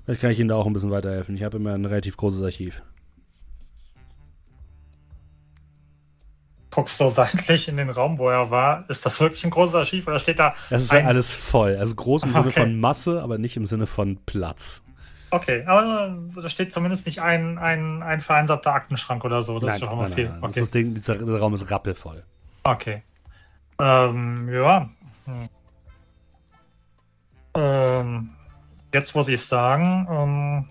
[0.04, 1.36] Vielleicht kann ich Ihnen da auch ein bisschen weiterhelfen.
[1.36, 2.82] Ich habe immer ein relativ großes Archiv.
[6.72, 8.86] Guckst du seitlich in den Raum, wo er war.
[8.90, 11.04] Ist das wirklich ein großes Archiv oder steht da Das ist ein...
[11.04, 11.76] ja alles voll.
[11.78, 12.62] Also groß im Sinne Okay.
[12.62, 14.82] von Masse, aber nicht im Sinne von Platz.
[15.32, 19.60] Okay, aber da steht zumindest nicht ein, ein, ein vereinsamter Aktenschrank oder so.
[19.60, 20.28] Das ist doch immer viel.
[20.42, 20.60] Das, Okay.
[20.62, 22.24] ist Ding, dieser, der Raum ist rappelvoll.
[22.64, 23.04] Okay.
[23.80, 24.90] Ähm, ja.
[25.26, 25.50] Hm.
[27.54, 28.30] Ähm,
[28.94, 30.70] jetzt, wo Sie es sagen, ähm,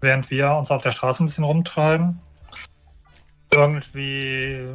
[0.00, 2.20] während wir uns auf der Straße ein bisschen rumtreiben,
[3.52, 4.68] irgendwie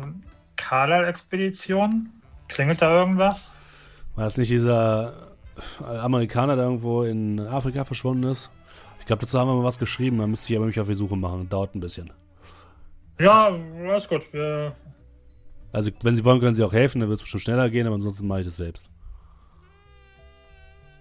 [0.62, 2.10] Carlisle-Expedition?
[2.48, 3.50] Klingelt da irgendwas?
[4.16, 5.14] War das nicht dieser
[5.82, 8.50] äh, Amerikaner, der irgendwo in Afrika verschwunden ist?
[9.00, 10.20] Ich glaube, dazu haben wir mal was geschrieben.
[10.20, 11.50] Da müsste ich aber mich auf die Suche machen.
[11.50, 12.12] Dauert ein bisschen.
[13.20, 13.52] Ja,
[13.88, 14.32] alles gut.
[14.32, 14.76] Wir,
[15.72, 17.00] Also, wenn Sie wollen, können Sie auch helfen.
[17.00, 18.90] Dann wird es bestimmt schneller gehen, aber ansonsten mache ich das selbst.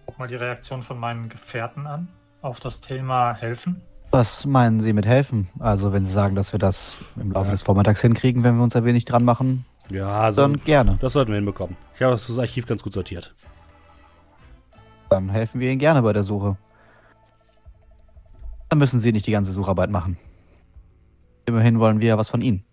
[0.07, 2.09] guck mal die Reaktion von meinen Gefährten an
[2.43, 3.83] auf das Thema helfen.
[4.11, 5.49] Was meinen Sie mit helfen?
[5.61, 7.53] Also, wenn Sie sagen, dass wir das im Laufe Ja.
[7.53, 10.97] des Vormittags hinkriegen, wenn wir uns ein wenig dran machen, Ja, also, dann gerne.
[11.01, 11.77] das sollten wir hinbekommen.
[11.95, 13.35] Ich habe das Archiv ganz gut sortiert.
[15.11, 16.57] Dann helfen wir Ihnen gerne bei der Suche.
[18.69, 20.17] Dann müssen Sie nicht die ganze Sucharbeit machen.
[21.47, 22.65] Immerhin wollen wir ja was von Ihnen.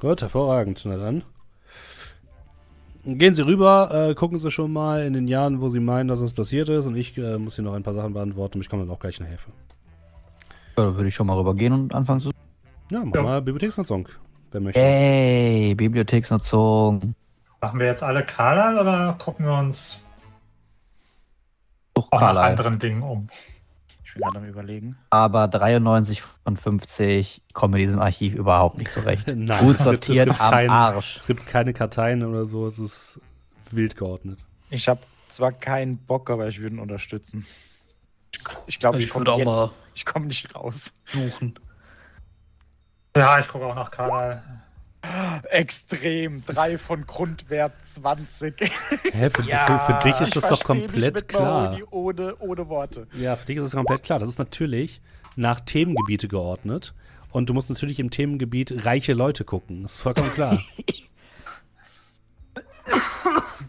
[0.00, 0.82] Gut, hervorragend.
[0.84, 1.24] Na dann.
[3.06, 6.20] Gehen Sie rüber, äh, gucken Sie schon mal in den Jahren, wo Sie meinen, dass
[6.20, 6.86] es passiert ist.
[6.86, 8.60] Und ich äh, muss hier noch ein paar Sachen beantworten.
[8.60, 9.36] Ich komme dann auch gleich nachher.
[10.76, 12.30] Ja, dann würde ich schon mal rübergehen und anfangen zu.
[12.90, 13.22] Ja, mach Ja.
[13.22, 14.08] mal Bibliotheksnutzung,
[14.52, 14.80] wer möchte.
[14.80, 17.14] Hey, Bibliotheksnutzung.
[17.60, 20.02] Machen wir jetzt alle Carlyle oder gucken wir uns
[21.94, 23.28] auch nach anderen Dingen um?
[24.14, 24.96] Ich bin gerade am überlegen.
[25.10, 29.26] Aber 93 von 50 kommen mit diesem Archiv überhaupt nicht zurecht.
[29.34, 31.16] Nein, Gut es gibt- es sortiert gibt am kein- Arsch.
[31.18, 33.20] Es gibt keine Karteien oder so, es ist
[33.70, 34.46] wild geordnet.
[34.70, 37.44] Ich habe zwar keinen Bock, aber ich würde ihn unterstützen.
[38.32, 40.92] Ich, ich glaube, ich, ich komme würde auch jetzt- mal ich komme nicht raus.
[41.06, 41.54] suchen.
[43.16, 44.42] Ja, ich gucke auch nach Carlyle.
[45.50, 46.44] Extrem.
[46.44, 48.54] Drei von Grundwert 20.
[48.60, 51.78] Hä, für, für, für dich ist Ich das doch komplett mit klar.
[51.90, 53.06] Ohne, ohne Worte.
[53.18, 54.18] Ja, für dich ist es komplett klar.
[54.18, 55.00] Das ist natürlich
[55.36, 56.94] nach Themengebiete geordnet.
[57.30, 59.82] Und du musst natürlich im Themengebiet reiche Leute gucken.
[59.82, 60.58] Das ist vollkommen klar.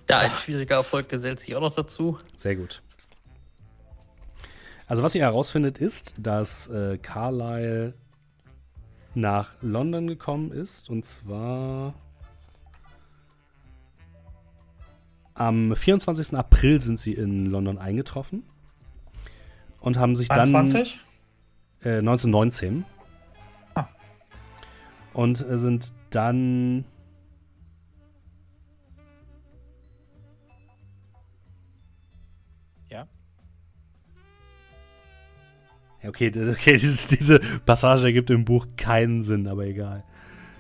[0.10, 2.18] Ja, ein schwieriger Erfolg gesellt sich auch noch dazu.
[2.38, 2.82] Sehr gut.
[4.88, 7.96] Also was ihr herausfindet ist, dass äh, Carlyle
[9.16, 11.94] nach London gekommen ist und zwar
[15.34, 16.34] am 24.
[16.38, 18.44] April sind sie in London eingetroffen
[19.80, 21.00] und haben sich dann 21?
[21.84, 22.86] äh, 1919
[23.76, 23.88] Ah.
[25.14, 26.86] und äh, sind dann
[36.08, 40.04] okay, okay dieses, diese Passage ergibt im Buch keinen Sinn, aber egal.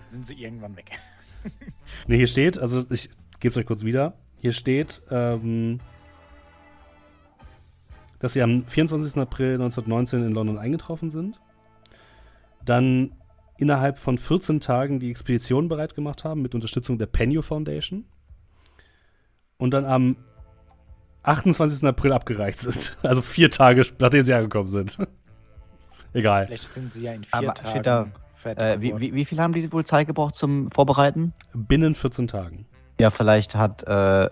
[0.09, 0.91] Sind sie irgendwann weg.
[2.07, 3.09] Ne, hier steht, also ich
[3.39, 4.17] gebe es euch kurz wieder.
[4.37, 5.79] Hier steht, ähm,
[8.19, 9.21] dass sie am 24.
[9.21, 11.39] April 1919 in London eingetroffen sind.
[12.65, 13.11] Dann
[13.57, 18.05] innerhalb von 14 Tagen die Expedition bereit gemacht haben mit Unterstützung der Penny Foundation.
[19.57, 20.17] Und dann am
[21.23, 21.83] 28.
[21.87, 22.97] April abgereicht sind.
[23.03, 24.97] Also vier Tage, nachdem sie angekommen sind.
[26.15, 26.47] Egal.
[26.47, 28.07] Vielleicht sind sie ja in vier Aber Tagen da,
[28.45, 31.33] Äh, wie, wie, wie viel haben die wohl Zeit gebraucht zum Vorbereiten?
[31.53, 32.65] Binnen 14 Tagen.
[32.99, 34.29] Ja, vielleicht hat äh,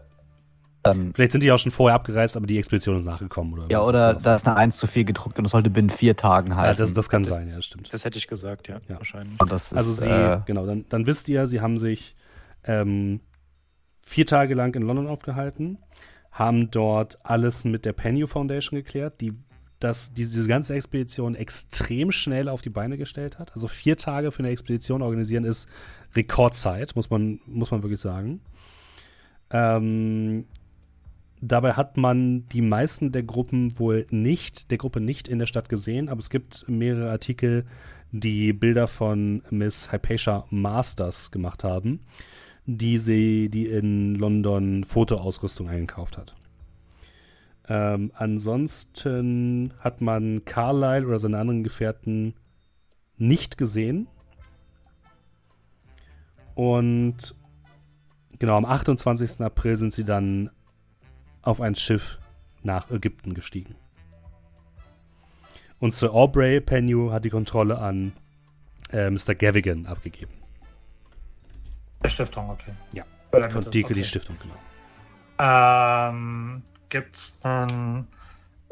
[0.83, 1.13] dann.
[1.13, 3.53] Vielleicht sind die auch schon vorher abgereist, aber die Expedition ist nachgekommen.
[3.53, 5.89] Oder Ja, oder das da ist eine 1 zu viel gedruckt und es sollte binnen
[5.89, 6.83] vier Tagen ja, heißen.
[6.83, 7.93] das, das kann Das- sein, ja, das stimmt.
[7.93, 8.77] Das hätte ich gesagt, ja.
[8.87, 8.97] Ja.
[8.97, 9.39] Wahrscheinlich.
[9.41, 12.15] Und das ist, Also sie, äh, genau, dann, dann wisst ihr, sie haben sich
[12.65, 13.19] ähm,
[14.05, 15.77] vier Tage lang in London aufgehalten,
[16.31, 19.33] haben dort alles mit der Penny Foundation geklärt, die
[19.83, 23.53] das, die diese ganze Expedition extrem schnell auf die Beine gestellt hat.
[23.53, 25.67] Also vier Tage für eine Expedition organisieren ist
[26.15, 28.39] Rekordzeit, muss man, muss man wirklich sagen.
[29.51, 30.45] Ähm,
[31.41, 35.69] dabei hat man die meisten der Gruppen wohl nicht, der Gruppe nicht in der Stadt
[35.69, 37.65] gesehen, aber es gibt mehrere Artikel,
[38.11, 41.99] die Bilder von Miss Hypatia Masters gemacht haben,
[42.65, 46.35] die sie, die in London Fotoausrüstung eingekauft hat.
[47.69, 52.33] Ähm, ansonsten hat man Carlyle oder seine anderen Gefährten
[53.17, 54.07] nicht gesehen.
[56.55, 57.35] Und
[58.39, 59.41] genau am 28.
[59.41, 60.49] April sind sie dann
[61.41, 62.19] auf ein Schiff
[62.63, 63.75] nach Ägypten gestiegen.
[65.79, 68.13] Und Sir Aubrey Pennew hat die Kontrolle an
[68.91, 69.35] äh, Mr.
[69.35, 70.31] Gavigan abgegeben.
[72.03, 72.73] Der Stiftung, okay.
[72.93, 73.03] Ja.
[73.71, 73.93] Die, okay.
[73.93, 74.55] die Stiftung, genau.
[75.39, 76.61] Ähm,
[76.93, 77.47] Gibt es äh,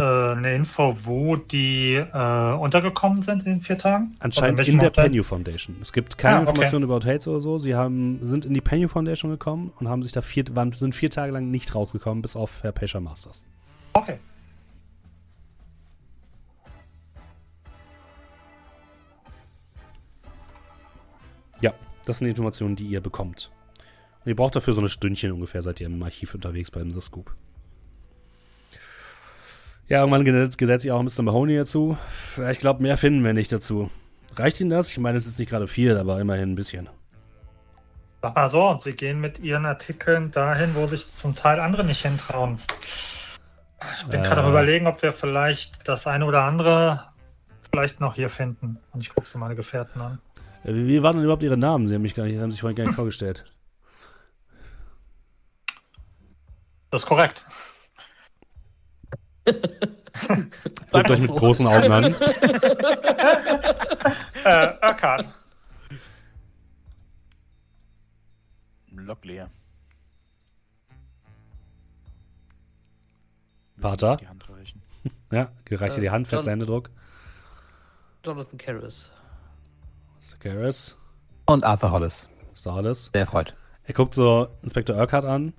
[0.04, 4.16] eine Info, wo die äh, untergekommen sind in den vier Tagen?
[4.20, 5.24] Anscheinend Oder in der Hotel?
[5.24, 5.78] Foundation.
[5.82, 6.50] Es gibt keine Ah, okay.
[6.50, 7.58] Informationen über Hotels oder so.
[7.58, 10.94] Sie haben, sind in die Pennew Foundation gekommen und haben sich da vier, waren, sind
[10.94, 13.44] vier Tage lang nicht rausgekommen, bis auf Herr Pescher Masters.
[13.94, 14.20] Okay.
[21.60, 21.74] Ja,
[22.06, 23.50] das sind die Informationen, die ihr bekommt.
[24.24, 27.02] Und ihr braucht dafür so eine Stündchen ungefähr, seid ihr im Archiv unterwegs bei The
[27.02, 27.36] Scoop.
[29.92, 31.22] Ja, irgendwann gesellt sich auch Mr.
[31.22, 31.98] Mahoney dazu.
[32.50, 33.92] Ich glaube, mehr finden wir nicht dazu.
[34.38, 34.90] Reicht Ihnen das?
[34.90, 36.88] Ich meine, es ist nicht gerade viel, aber immerhin ein bisschen.
[38.22, 42.04] Mal so, und sie gehen mit ihren Artikeln dahin, wo sich zum Teil andere nicht
[42.04, 42.58] hintrauen.
[43.98, 44.24] Ich bin Äh.
[44.24, 47.08] gerade am überlegen, ob wir vielleicht das eine oder andere
[47.70, 48.78] vielleicht noch hier finden.
[48.94, 50.20] Und ich gucke sie meine Gefährten an.
[50.64, 51.88] Äh, Wie, wie waren denn überhaupt Ihre Namen?
[51.88, 53.44] Sie haben, mich gar nicht, haben sich vorhin gar nicht vorgestellt.
[56.92, 57.44] Das ist korrekt.
[59.46, 61.36] Guckt euch mit so.
[61.36, 62.16] großen Augen an.
[64.44, 65.28] Äh, Urquhart.
[68.92, 69.50] Lockleer.
[73.80, 74.18] Pater.
[74.18, 74.82] Die Hand reichen.
[75.32, 76.90] Ja, gereicht dir die Äh, Hand, fester dann- Händedruck.
[78.26, 79.10] Jonathan Karras.
[80.20, 80.38] Mr.
[80.40, 80.98] Garris,
[81.46, 82.28] Und Arthur Hollis.
[82.54, 82.74] Mr.
[82.74, 83.10] Hollis.
[83.14, 83.56] Sehr freut.
[83.84, 85.54] Er guckt so Inspektor Urquhart an.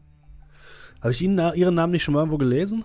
[1.01, 2.85] Habe ich Ihnen na- Ihren Namen nicht schon mal irgendwo gelesen?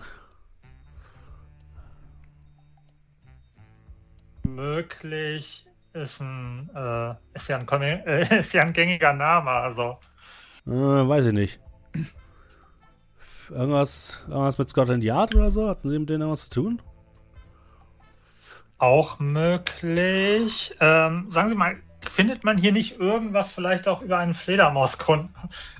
[4.54, 9.98] Möglich ist ein, äh, ist ja ein, Kommi- äh, ist ja ein gängiger Name, also.
[10.66, 11.60] Äh, weiß ich nicht.
[13.50, 15.68] Irgendwas, irgendwas mit Scotland Yard oder so?
[15.68, 16.82] Hatten Sie mit denen irgendwas zu tun?
[18.76, 20.74] Auch möglich.
[20.80, 25.28] Ähm, sagen Sie mal, findet man hier nicht irgendwas vielleicht auch über einen Fledermaus-Kult?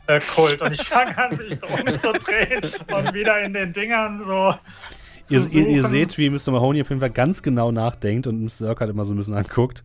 [0.07, 0.21] Äh,
[0.61, 4.55] und ich fange an, sich so umzudrehen und wieder in den Dingern so.
[5.31, 6.51] Ihr, ihr, ihr seht, wie Mr.
[6.53, 8.69] Mahoney auf jeden Fall ganz genau nachdenkt und Mr.
[8.69, 9.85] Urquhart immer so ein bisschen anguckt.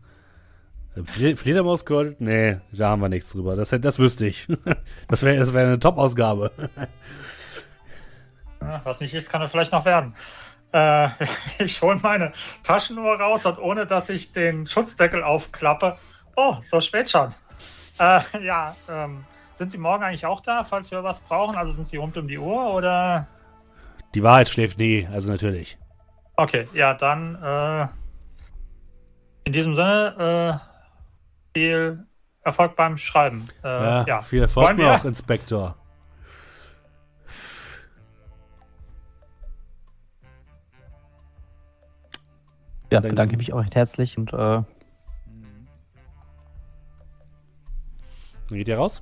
[0.96, 2.22] Fle- Fledermausgold?
[2.22, 3.56] Nee, da haben wir nichts drüber.
[3.56, 4.48] Das, das wüsste ich.
[5.08, 6.52] Das wäre das wär eine Top-Ausgabe.
[8.62, 10.16] Ja, was nicht ist, kann er vielleicht noch werden.
[10.72, 11.10] Äh,
[11.64, 12.32] ich hole meine
[12.64, 15.98] Taschenuhr raus und ohne dass ich den Schutzdeckel aufklappe.
[16.36, 17.34] Oh, so spät schon.
[18.00, 19.24] Äh, ja, ähm,
[19.56, 21.56] sind Sie morgen eigentlich auch da, falls wir was brauchen?
[21.56, 23.28] Also sind Sie rund um die Uhr oder?
[24.16, 25.78] Die Wahrheit schläft nie, also natürlich.
[26.36, 27.88] Okay, ja, dann äh,
[29.46, 30.60] in diesem Sinne
[31.54, 32.06] äh, viel
[32.44, 33.50] Erfolg beim Schreiben.
[33.64, 34.22] Äh, Ja, ja.
[34.22, 34.94] viel Erfolg wir?
[34.94, 35.76] noch, Inspektor.
[42.92, 44.38] Ja, Dann- bedanke mich auch recht herzlich und äh,
[48.50, 49.02] Dann geht ihr raus.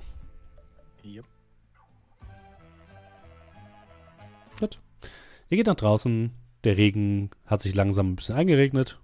[5.51, 6.31] Ihr geht nach draußen.
[6.63, 9.01] Der Regen hat sich langsam ein bisschen eingeregnet.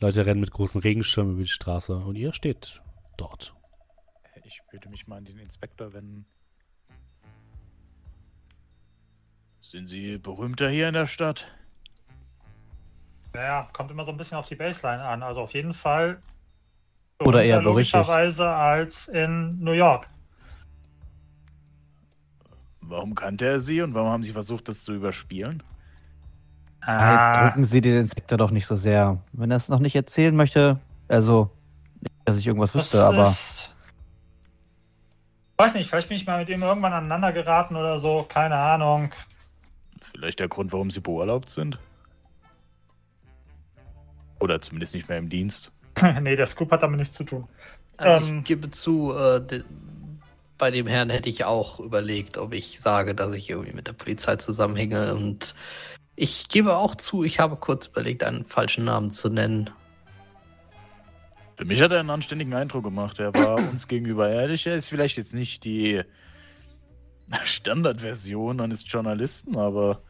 [0.00, 2.82] Leute rennen mit großen Regenschirmen über die Straße und ihr steht
[3.16, 3.54] dort.
[4.42, 6.26] Ich würde mich mal an den Inspektor wenden.
[9.60, 11.46] Sind Sie berühmter hier in der Stadt?
[13.32, 15.22] Naja, kommt immer so ein bisschen auf die Baseline an.
[15.22, 16.20] Also auf jeden Fall.
[17.20, 17.94] Oder eher berüchtigt.
[17.94, 20.08] logischerweise als in New York.
[22.90, 25.62] Warum kannte er Sie und warum haben Sie versucht, das zu überspielen?
[26.80, 29.22] ah, jetzt drücken Sie den Inspektor doch nicht so sehr.
[29.32, 31.52] Wenn er es noch nicht erzählen möchte, also,
[32.00, 33.72] nicht, dass ich irgendwas Das wüsste, aber Ist,
[35.56, 38.24] weiß nicht, vielleicht bin ich mal mit ihm irgendwann aneinander geraten oder so.
[38.28, 39.12] Keine Ahnung.
[40.12, 41.78] Vielleicht der Grund, warum Sie beurlaubt sind?
[44.40, 45.70] Oder zumindest nicht mehr im Dienst?
[46.22, 47.46] nee, der Scoop hat damit nichts zu tun.
[47.98, 48.38] Also Ähm.
[48.38, 49.62] ich gebe zu, äh,
[50.60, 53.94] bei dem Herrn hätte ich auch überlegt, ob ich sage, dass ich irgendwie mit der
[53.94, 55.14] Polizei zusammenhänge.
[55.14, 55.54] Und
[56.16, 59.70] ich gebe auch zu, ich habe kurz überlegt, einen falschen Namen zu nennen.
[61.56, 63.18] Für mich hat er einen anständigen Eindruck gemacht.
[63.18, 64.66] Er war uns gegenüber ehrlich.
[64.66, 66.02] Er ist vielleicht jetzt nicht die
[67.44, 70.02] Standardversion eines Journalisten, aber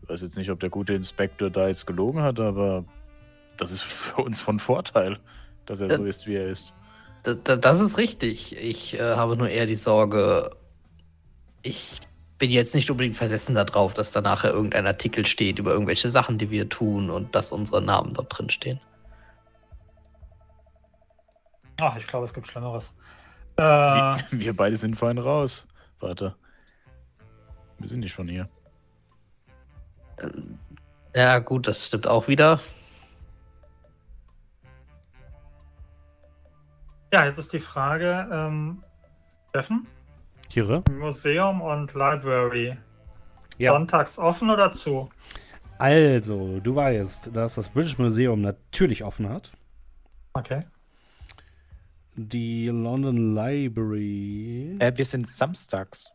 [0.00, 2.84] ich weiß jetzt nicht, ob der gute Inspektor da jetzt gelogen hat, aber
[3.56, 5.18] das ist für uns von Vorteil,
[5.66, 6.74] dass er Äh, so ist, wie er ist.
[7.24, 8.56] Das ist richtig.
[8.56, 10.50] Ich äh, habe nur eher die Sorge,
[11.62, 12.00] ich
[12.38, 16.36] bin jetzt nicht unbedingt versessen darauf, dass da nachher irgendein Artikel steht über irgendwelche Sachen,
[16.36, 18.80] die wir tun und dass unsere Namen dort drin stehen.
[21.80, 22.92] Ach, ich glaube, es gibt Schlimmeres.
[23.56, 25.66] Äh, Wir, wir beide sind fein raus,
[25.98, 26.36] Vater.
[27.78, 28.48] Wir sind nicht von hier.
[31.14, 32.60] Ja, gut, das stimmt auch wieder.
[37.14, 38.82] Ja, jetzt ist die Frage, ähm,
[39.50, 39.86] Steffen,
[40.50, 40.82] Kira?
[40.98, 42.76] Museum und Library.
[43.56, 43.70] Ja.
[43.72, 45.08] Sonntags offen oder zu?
[45.78, 49.52] Also, du weißt, dass das British Museum natürlich offen hat.
[50.32, 50.58] Okay.
[52.16, 54.76] Die London Library.
[54.80, 56.10] Äh, wir sind samstags,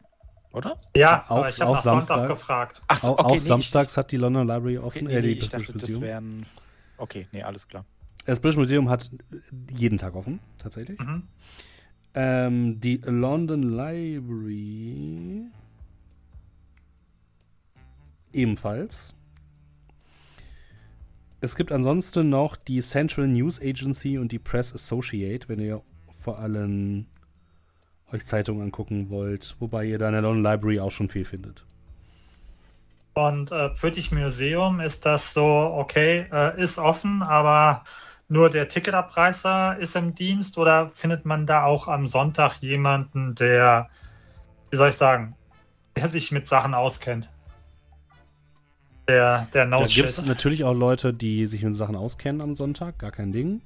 [0.51, 0.75] oder?
[0.97, 2.27] Ja, Auch- aber ich habe auch nach Sonntag Samstag?
[2.27, 2.81] gefragt.
[2.89, 5.07] Ach auch auch samstags hat die London Library Ich, offen.
[5.07, 6.01] okay, äh, nee, die ich British dachte, das Museum.
[6.01, 6.45] wären.
[6.97, 7.85] Okay, nee, alles klar.
[8.29, 9.09] Das British Museum hat
[9.75, 10.99] jeden Tag offen, tatsächlich.
[10.99, 11.23] Mhm.
[12.13, 15.45] Ähm, die London Library
[18.31, 19.15] ebenfalls.
[21.41, 25.81] Es gibt ansonsten noch die Central News Agency und die Press Associate, wenn ihr
[26.11, 27.07] vor allem
[28.11, 31.65] euch Zeitungen angucken wollt, wobei ihr da in der London Library auch schon viel findet.
[33.15, 37.83] Und äh, British Museum ist das so, okay, äh, ist offen, aber
[38.29, 43.89] nur der Ticketabreißer ist im Dienst oder findet man da auch am Sonntag jemanden, der,
[44.69, 45.35] wie soll ich sagen,
[45.97, 47.29] der sich mit Sachen auskennt?
[49.07, 52.53] Der, der Da knows gibt es natürlich auch Leute, die sich mit Sachen auskennen am
[52.53, 53.61] Sonntag, gar kein Ding.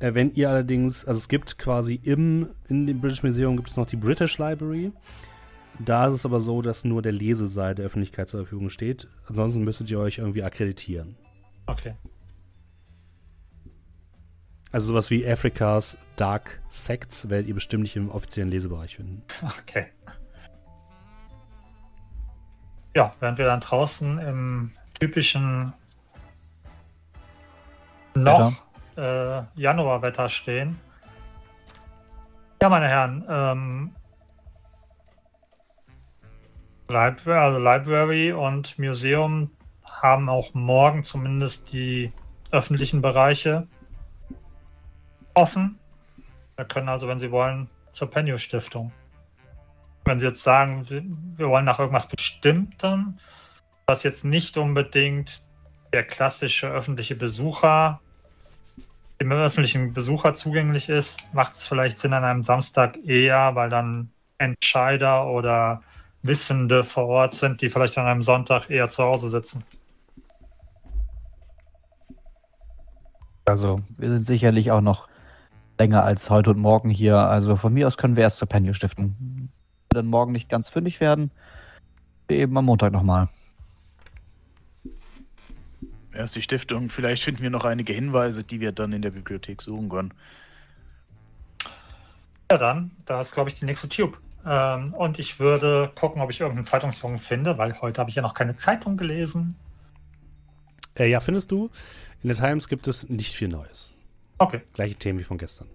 [0.00, 3.76] Äh, wenn ihr allerdings, also es gibt quasi im, in dem British Museum gibt es
[3.76, 4.92] noch die British Library.
[5.78, 9.06] Da ist es aber so, dass nur der Lesesaal der Öffentlichkeit zur Verfügung steht.
[9.28, 11.14] Ansonsten müsstet ihr euch irgendwie akkreditieren.
[11.66, 11.94] Okay.
[14.70, 19.22] Also sowas wie Afrikas Dark Sects werdet ihr bestimmt nicht im offiziellen Lesebereich finden.
[19.62, 19.86] Okay.
[22.94, 25.72] Ja, während wir dann draußen im typischen
[28.14, 28.52] noch
[28.96, 30.78] äh, Januarwetter stehen.
[32.60, 33.94] Ja, meine Herren, ähm,
[36.88, 39.50] Library, also Library und Museum
[39.84, 42.12] haben auch morgen zumindest die
[42.50, 43.68] öffentlichen Bereiche
[45.38, 45.78] offen.
[46.56, 48.92] Wir können also, wenn Sie wollen, zur Penio Stiftung.
[50.04, 50.86] Wenn Sie jetzt sagen,
[51.36, 53.18] wir wollen nach irgendwas Bestimmtem,
[53.86, 55.42] was jetzt nicht unbedingt
[55.92, 58.00] der klassische öffentliche Besucher
[59.20, 64.10] dem öffentlichen Besucher zugänglich ist, macht es vielleicht Sinn an einem Samstag eher, weil dann
[64.38, 65.82] Entscheider oder
[66.22, 69.64] Wissende vor Ort sind, die vielleicht an einem Sonntag eher zu Hause sitzen.
[73.44, 75.08] Also, wir sind sicherlich auch noch
[75.78, 77.16] länger als heute und morgen hier.
[77.16, 79.16] Also von mir aus können wir erst zur Penny stiften.
[79.18, 79.50] Wenn
[79.92, 81.30] wir dann morgen nicht ganz fündig werden,
[82.28, 83.28] eben am Montag nochmal.
[86.12, 86.88] Erst die Stiftung.
[86.88, 90.12] Vielleicht finden wir noch einige Hinweise, die wir dann in der Bibliothek suchen können.
[92.50, 94.18] Ja, dann, da ist, glaube ich, die nächste Tube.
[94.44, 98.22] Ähm, und ich würde gucken, ob ich irgendeinen Zeitungsfunk finde, weil heute habe ich ja
[98.22, 99.56] noch keine Zeitung gelesen.
[100.98, 101.70] Äh, ja, findest du.
[102.22, 103.97] In der Times gibt es nicht viel Neues.
[104.38, 104.60] Okay.
[104.72, 105.68] Gleiche Themen wie von gestern.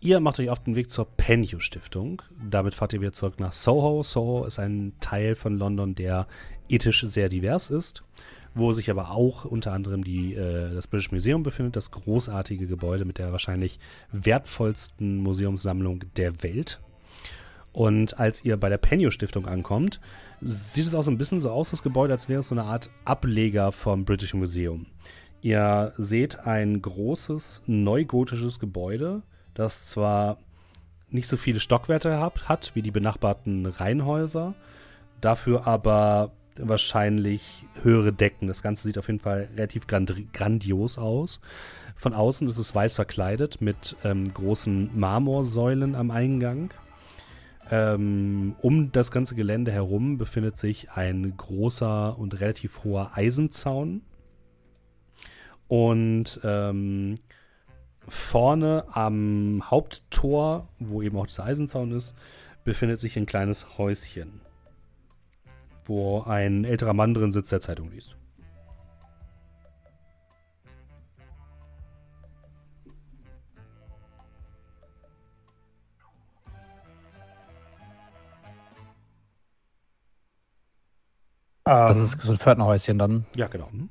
[0.00, 2.22] Ihr macht euch auf den Weg zur Penhue Stiftung.
[2.48, 4.02] Damit fahrt ihr wieder zurück nach Soho.
[4.02, 6.28] Soho ist ein Teil von London, der
[6.68, 8.04] ethisch sehr divers ist,
[8.54, 13.04] wo sich aber auch unter anderem die, äh, das British Museum befindet, das großartige Gebäude
[13.04, 13.80] mit der wahrscheinlich
[14.12, 16.80] wertvollsten Museumssammlung der Welt.
[17.72, 20.00] Und als ihr bei der Penio Stiftung ankommt,
[20.40, 22.64] sieht es auch so ein bisschen so aus, das Gebäude, als wäre es so eine
[22.64, 24.86] Art Ableger vom British Museum.
[25.46, 29.22] Ihr seht ein großes neugotisches Gebäude,
[29.54, 30.38] das zwar
[31.08, 34.56] nicht so viele Stockwerke hat, hat wie die benachbarten Reihenhäuser,
[35.20, 38.48] dafür aber wahrscheinlich höhere Decken.
[38.48, 41.40] Das Ganze sieht auf jeden Fall relativ grand grandios aus.
[41.94, 46.70] Von außen ist es weiß verkleidet mit ähm, großen Marmorsäulen am Eingang.
[47.70, 54.02] Ähm, um das ganze Gelände herum befindet sich ein großer und relativ hoher Eisenzaun.
[55.68, 57.16] Und ähm,
[58.06, 62.14] vorne am Haupttor, wo eben auch dieser Eisenzaun ist,
[62.64, 64.40] befindet sich ein kleines Häuschen
[65.88, 68.16] wo ein älterer Mann drin sitzt, der Zeitung liest.
[81.64, 83.26] Das ist so ein Pförtnerhäuschen dann.
[83.34, 83.68] Ja, genau.
[83.70, 83.88] Hm?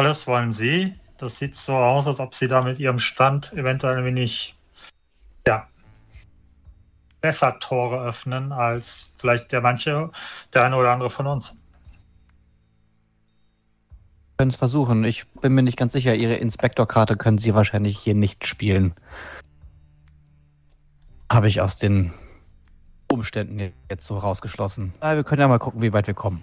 [0.00, 0.94] Alles wollen Sie.
[1.18, 4.56] Das sieht so aus, als ob Sie da mit Ihrem Stand eventuell ein wenig
[5.46, 5.68] ja,
[7.20, 10.10] besser Tore öffnen als vielleicht der manche,
[10.54, 11.54] der eine oder andere von uns.
[14.38, 15.04] können es versuchen.
[15.04, 16.14] Ich bin mir nicht ganz sicher.
[16.14, 18.94] Ihre Inspektorkarte können Sie wahrscheinlich hier nicht spielen.
[21.30, 22.14] Habe ich aus den
[23.12, 24.94] Umständen jetzt so rausgeschlossen.
[25.00, 26.42] Aber wir können ja mal gucken, wie weit wir kommen.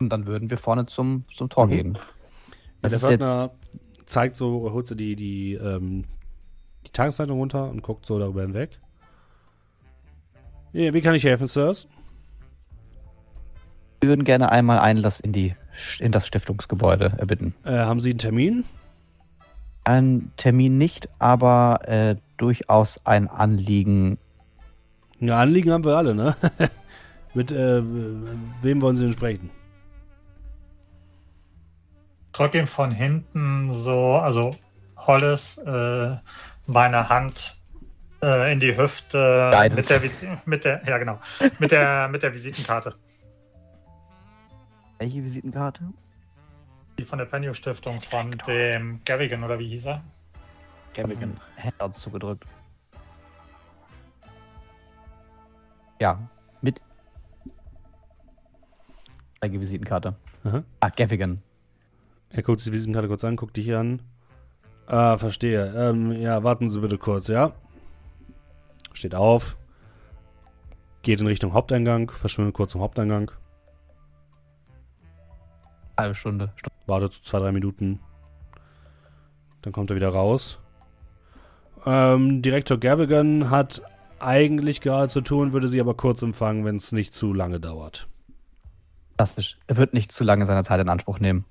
[0.00, 1.70] Und dann würden wir vorne zum, zum Tor Mhm.
[1.70, 1.92] gehen.
[1.94, 2.02] der
[2.82, 3.50] Das ist jetzt, Pförtner
[4.06, 6.04] zeigt so, holt so die, die, ähm,
[6.86, 8.78] die Tageszeitung runter und guckt so darüber hinweg.
[10.72, 11.88] Ja, wie kann ich helfen, Sirs?
[14.00, 15.56] wir würden gerne einmal Einlass in, die,
[15.98, 17.52] in das Stiftungsgebäude erbitten.
[17.64, 18.64] Äh, haben Sie einen Termin?
[19.82, 24.18] Ein Termin nicht, aber äh, durchaus ein Anliegen.
[25.18, 26.36] Ja, Anliegen haben wir alle, ne?
[27.34, 27.82] Mit äh,
[28.62, 29.50] wem wollen Sie denn sprechen?
[32.38, 34.54] Drück ihm von hinten so, also
[34.96, 36.16] Hollis, äh,
[36.66, 37.58] meine Hand
[38.22, 39.74] äh, in die Hüfte Guidance.
[39.74, 41.18] mit der, Visi mit der, ja genau,
[41.58, 42.94] mit der, mit der Visitenkarte,
[44.98, 45.82] Welche Visitenkarte?
[46.96, 50.02] die von der Penio Stiftung von dem Garrigan oder wie hieß er?
[50.94, 51.40] Gavigan.
[51.56, 52.44] Handouts zugedrückt.
[56.00, 56.18] Ja,
[56.60, 56.80] mit.
[59.40, 60.14] Welche Visitenkarte?
[60.44, 60.62] Aha.
[60.80, 61.42] Ah, Gaffigan.
[62.30, 64.02] Er guckt sich die Visitenkarte kurz an, guckt dich an.
[64.86, 65.72] Ah, verstehe.
[65.76, 67.52] Ähm, ja, warten Sie bitte kurz, ja?
[68.92, 69.56] Steht auf.
[71.02, 73.30] Geht in Richtung Haupteingang, verschwindet kurz zum Haupteingang.
[75.96, 76.52] Halbe Stunde.
[76.86, 78.00] Wartet so zwei, drei Minuten.
[79.62, 80.58] Dann kommt er wieder raus.
[81.84, 83.82] Ähm, Direktor Gavigan hat
[84.20, 88.08] eigentlich gerade zu tun, würde sie aber kurz empfangen, wenn es nicht zu lange dauert.
[89.16, 89.58] Fantastisch.
[89.66, 91.44] Er wird nicht zu lange seiner Zeit in Anspruch nehmen.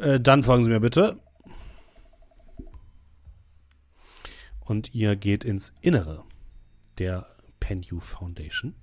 [0.00, 1.20] Äh, dann folgen Sie mir bitte.
[4.60, 6.24] Und ihr geht ins Innere
[6.98, 7.26] der
[7.58, 8.74] Penyu Foundation.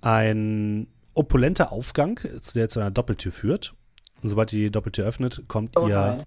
[0.00, 2.20] Ein opulenter Aufgang,
[2.54, 3.74] der zu einer Doppeltür führt.
[4.22, 6.24] Und sobald ihr die Doppeltür öffnet, kommt Oh ihr.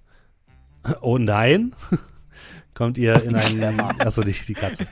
[1.02, 1.76] Oh nein!
[2.74, 3.80] Kommt ihr in einen.
[3.80, 4.86] Achso, die, die Katze.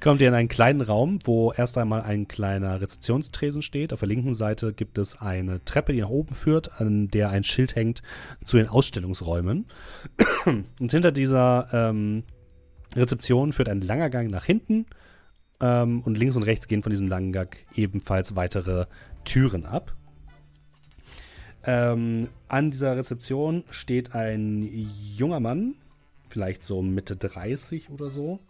[0.00, 3.92] kommt ihr in einen kleinen Raum, wo erst einmal ein kleiner Rezeptionstresen steht.
[3.92, 7.44] Auf der linken Seite gibt es eine Treppe, die nach oben führt, an der ein
[7.44, 8.02] Schild hängt
[8.44, 9.66] zu den Ausstellungsräumen.
[10.44, 12.24] Und hinter dieser ähm,
[12.94, 14.86] Rezeption führt ein langer Gang nach hinten.
[15.60, 18.86] Ähm, und links und rechts gehen von diesem langen Gang ebenfalls weitere
[19.24, 19.94] Türen ab.
[21.64, 24.68] Ähm, an dieser Rezeption steht ein
[25.16, 25.76] junger Mann,
[26.34, 28.40] vielleicht so Mitte 30 oder so.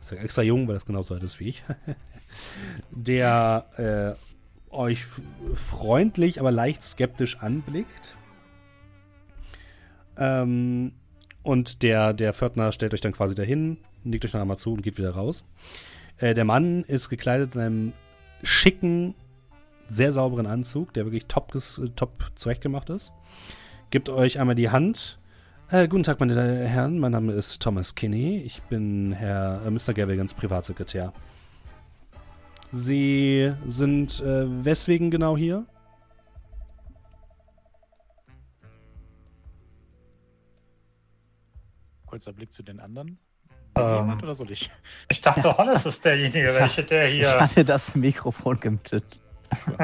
[0.00, 1.62] Ist ja extra jung, weil das genauso alt ist wie ich.
[2.90, 4.16] der
[4.70, 5.04] äh, euch
[5.54, 8.16] freundlich, aber leicht skeptisch anblickt.
[10.16, 10.92] Ähm,
[11.42, 14.82] und der, der Pförtner stellt euch dann quasi dahin, nickt euch dann einmal zu und
[14.82, 15.44] geht wieder raus.
[16.16, 17.92] Äh, der Mann ist gekleidet in einem
[18.42, 19.14] schicken,
[19.90, 21.52] sehr sauberen Anzug, der wirklich top,
[21.96, 23.12] top zurechtgemacht ist.
[23.90, 25.18] Gibt euch einmal die Hand.
[25.70, 26.34] Äh, guten Tag, meine
[26.66, 26.98] Herren.
[26.98, 28.38] Mein Name ist Thomas Kinney.
[28.38, 29.92] Ich bin Herr äh, Mr.
[29.92, 31.12] Gavigans Privatsekretär.
[32.70, 35.66] Sie sind äh, weswegen genau hier?
[42.06, 43.18] Kurzer Blick zu den anderen.
[43.74, 44.70] Ähm, Jemand oder soll ich?
[45.10, 47.40] ich dachte, Hollis ist derjenige, welche der Ich hier.
[47.40, 49.04] hatte das Mikrofon gemutet.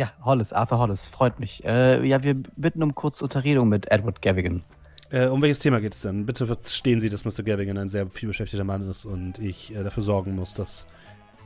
[0.00, 1.64] Ja, Hollis, Arthur Hollis, freut mich.
[1.64, 4.62] Äh, ja, wir bitten um kurze Unterredung mit Edward Gavigan.
[5.10, 6.24] Äh, um welches Thema geht es denn?
[6.26, 7.42] Bitte verstehen Sie, dass Mr.
[7.42, 10.86] Gavigan ein sehr vielbeschäftigter Mann ist und ich äh, dafür sorgen muss, dass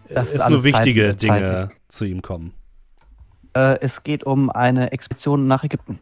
[0.08, 2.52] äh, Das es nur wichtige zeitlich- Dinge zu ihm kommen.
[3.54, 5.98] Äh, es geht um eine Expedition nach Ägypten.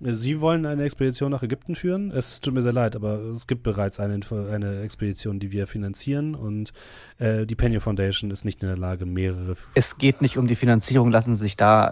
[0.00, 2.10] Sie wollen eine Expedition nach Ägypten führen?
[2.10, 4.20] Es tut mir sehr leid, aber es gibt bereits eine,
[4.52, 6.72] eine Expedition, die wir finanzieren und
[7.18, 9.56] äh, die Penny Foundation ist nicht in der Lage, mehrere.
[9.74, 11.88] Es geht nicht um die Finanzierung, lassen Sie sich da,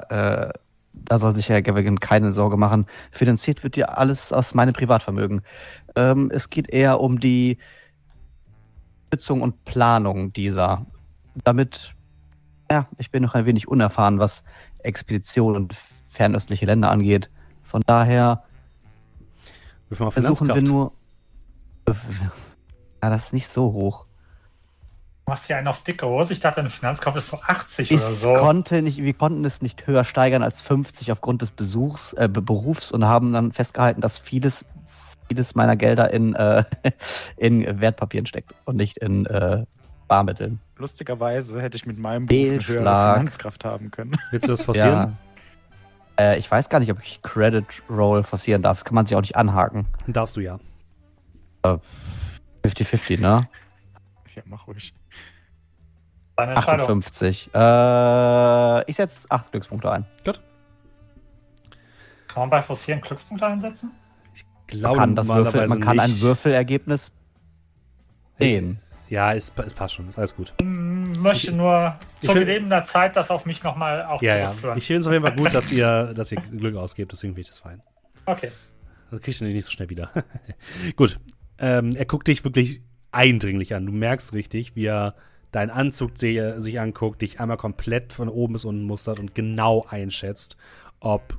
[0.51, 0.53] äh,
[0.93, 2.87] da soll sich Herr Gavigan keine Sorge machen.
[3.11, 5.41] Finanziert wird ja alles aus meinem Privatvermögen.
[5.97, 7.57] Ähm, es geht eher um die
[9.09, 10.87] Stützung und Planung dieser.
[11.43, 11.95] Damit,
[12.71, 14.45] ja, ich bin noch ein wenig unerfahren, was
[14.81, 15.75] Expeditionen und
[16.11, 17.31] fernöstliche Länder angeht.
[17.75, 18.45] Von daher
[19.89, 20.13] versuchen wir
[20.55, 20.63] Finanzkraft.
[20.63, 20.93] nur.
[23.03, 24.07] Ja, das ist nicht so hoch.
[25.27, 26.35] Du machst hier einen auf dicke Hose.
[26.35, 28.33] Ich dachte, ein Finanzkauf ist so 80 Ich oder so.
[28.35, 32.43] konnte nicht, wir konnten es nicht höher steigern als 50 aufgrund des Besuchs, äh, Be-
[32.43, 34.65] Berufs und haben dann festgehalten, dass vieles,
[35.29, 36.63] vieles meiner Gelder in, äh,
[37.37, 39.65] in Wertpapieren steckt und nicht in äh,
[40.07, 40.61] Barmitteln.
[40.77, 43.15] Lustigerweise hätte ich mit meinem Beruf eine höhere.
[43.15, 44.13] Finanzkraft haben können.
[44.31, 44.93] Willst du das forcieren?
[44.93, 45.13] Ja.
[46.19, 48.79] Äh, ich weiß gar nicht, ob ich Credit Roll forcieren darf.
[48.79, 49.87] Das kann man sich auch nicht anhaken.
[50.07, 50.59] Darfst du ja.
[52.63, 53.49] 50-50, ne?
[54.35, 54.95] Ja, mach ruhig.
[56.37, 56.83] Deine Entscheidung.
[56.83, 57.51] 58.
[57.55, 60.05] Äh, ich setze 8 Glückspunkte ein.
[62.29, 63.93] Kann man bei Forcieren Glückspunkte einsetzen?
[64.67, 66.23] Glaube Man kann, das Würfel, man kann ein nicht.
[66.23, 67.13] Würfelergebnis
[68.39, 68.81] sehen.
[69.15, 70.09] Ja, es, es passt schon.
[70.09, 70.53] Ist alles gut.
[70.61, 74.51] Möchte nur Ich zur gegebener Zeit das auf mich nochmal auch Ja, ja.
[74.51, 74.79] zurückführen.
[74.79, 77.43] Ich finde es auf jeden Fall gut, dass ihr, dass ihr Glück ausgebt, deswegen will
[77.43, 77.81] ich das fein.
[78.27, 78.51] okay.
[79.13, 80.11] Das kriegst du nicht so schnell wieder.
[80.97, 81.21] Gut.
[81.59, 82.81] Ähm, er guckt dich wirklich
[83.13, 83.87] eindringlich an.
[83.87, 85.15] Du merkst richtig, wie er
[85.53, 90.57] deinen Anzug sich anguckt, dich einmal komplett von oben bis unten mustert und genau einschätzt,
[90.99, 91.39] ob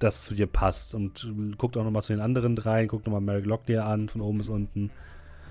[0.00, 0.96] das zu dir passt.
[0.96, 4.38] Und guckt auch nochmal zu den anderen dreien, guckt nochmal Mary Locklear an, von oben
[4.38, 4.90] bis unten.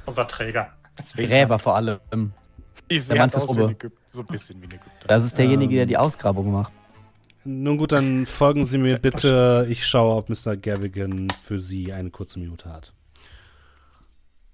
[0.06, 0.74] Unser Träger.
[1.16, 2.00] Gräber vor allem.
[2.90, 3.50] Die Der Mann fürs.
[3.50, 3.90] Ägypter.
[4.12, 5.08] So ein bisschen wie ein Ägypter.
[5.08, 5.88] Das ist derjenige, der Ähm.
[5.90, 6.72] die Ausgrabung macht.
[7.46, 9.66] Nun gut, dann folgen Sie mir bitte.
[9.70, 10.56] Ich schaue, ob Mr.
[10.56, 12.94] Gavigan für Sie eine kurze Minute hat.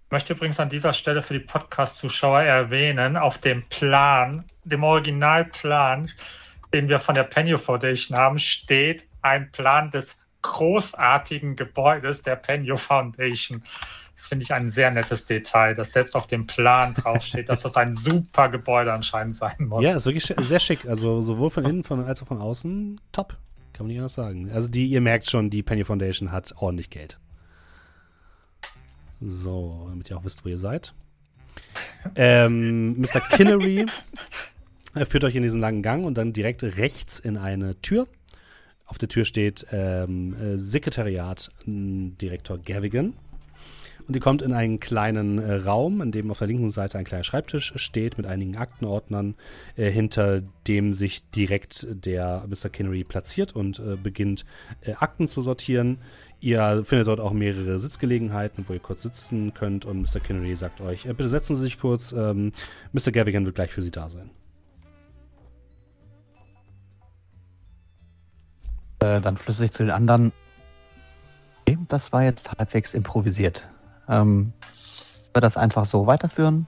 [0.05, 6.09] Ich möchte übrigens an dieser Stelle für die Podcast-Zuschauer erwähnen, auf dem Plan, dem Originalplan,
[6.73, 12.75] den wir von der Penny Foundation haben, steht ein Plan des großartigen Gebäudes der Penny
[12.75, 13.63] Foundation.
[14.19, 17.77] Das finde ich ein sehr nettes Detail, dass selbst auf dem Plan draufsteht, dass das
[17.77, 19.81] ein super Gebäude anscheinend sein muss.
[19.81, 20.85] Ja, ist wirklich sehr schick.
[20.85, 23.37] Also sowohl von innen von, als auch von außen top.
[23.71, 24.51] Kann man nicht anders sagen.
[24.51, 27.17] Also die, ihr merkt schon, die Penny Foundation hat ordentlich Geld.
[29.21, 30.93] So, damit ihr auch wisst, wo ihr seid.
[32.15, 33.21] Ähm, Mr.
[33.21, 33.85] Kinnery
[34.95, 38.05] Er führt euch in diesen langen Gang und dann direkt rechts in eine Tür.
[38.85, 43.13] Auf der Tür steht ähm, äh, Sekretariat Direktor Gavigan.
[44.09, 47.05] Und ihr kommt in einen kleinen äh, Raum, in dem auf der linken Seite ein
[47.05, 49.35] kleiner Schreibtisch steht mit einigen Aktenordnern,
[49.75, 52.69] äh, hinter dem sich direkt der Mr.
[52.69, 54.45] Kinnery platziert und äh, beginnt
[54.81, 55.99] äh, Akten zu sortieren.
[56.39, 60.19] Ihr findet dort auch mehrere Sitzgelegenheiten, wo ihr kurz sitzen könnt und Mr.
[60.19, 62.51] Kinnery sagt euch, äh, bitte setzen Sie sich kurz, ähm,
[62.93, 63.11] Mr.
[63.11, 64.31] Gavigan wird gleich für Sie da sein.
[69.01, 70.31] Äh, dann flüssig zu den anderen.
[71.87, 73.69] Das war jetzt halbwegs improvisiert.
[74.09, 74.53] Ähm,
[75.33, 76.67] wir das einfach so weiterführen?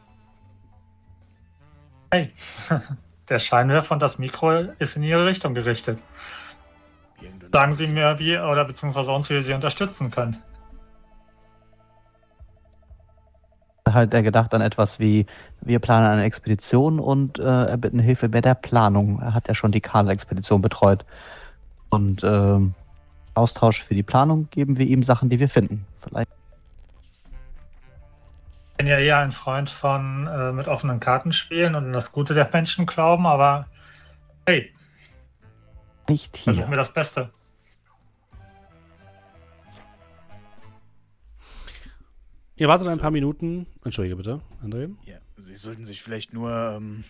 [2.11, 2.31] Hey,
[3.30, 6.03] der Scheinwerfer und das Mikro ist in Ihre Richtung gerichtet.
[7.51, 10.38] Sagen Sie mir, wie oder beziehungsweise uns, wie wir Sie unterstützen können.
[13.88, 15.26] Halt er gedacht an etwas wie,
[15.59, 19.19] wir planen eine Expedition und äh, erbitten Hilfe bei der Planung.
[19.22, 21.03] Er hat ja schon die Kader-Expedition betreut.
[21.89, 22.73] Und ähm,
[23.34, 25.85] Austausch für die Planung geben wir ihm Sachen, die wir finden.
[25.99, 26.40] Vielleicht Ich
[28.82, 32.34] bin ja eher ein Freund von äh, mit offenen Karten spielen und an das Gute
[32.34, 33.68] der Menschen glauben, aber
[34.48, 34.74] hey,
[36.10, 36.72] nicht versuchen hier.
[36.72, 37.30] wir das Beste.
[42.56, 43.68] Ihr wartet ein paar Minuten.
[43.86, 44.95] Entschuldige bitte, André.
[45.06, 47.03] Ja, Sie sollten sich vielleicht nur ähm,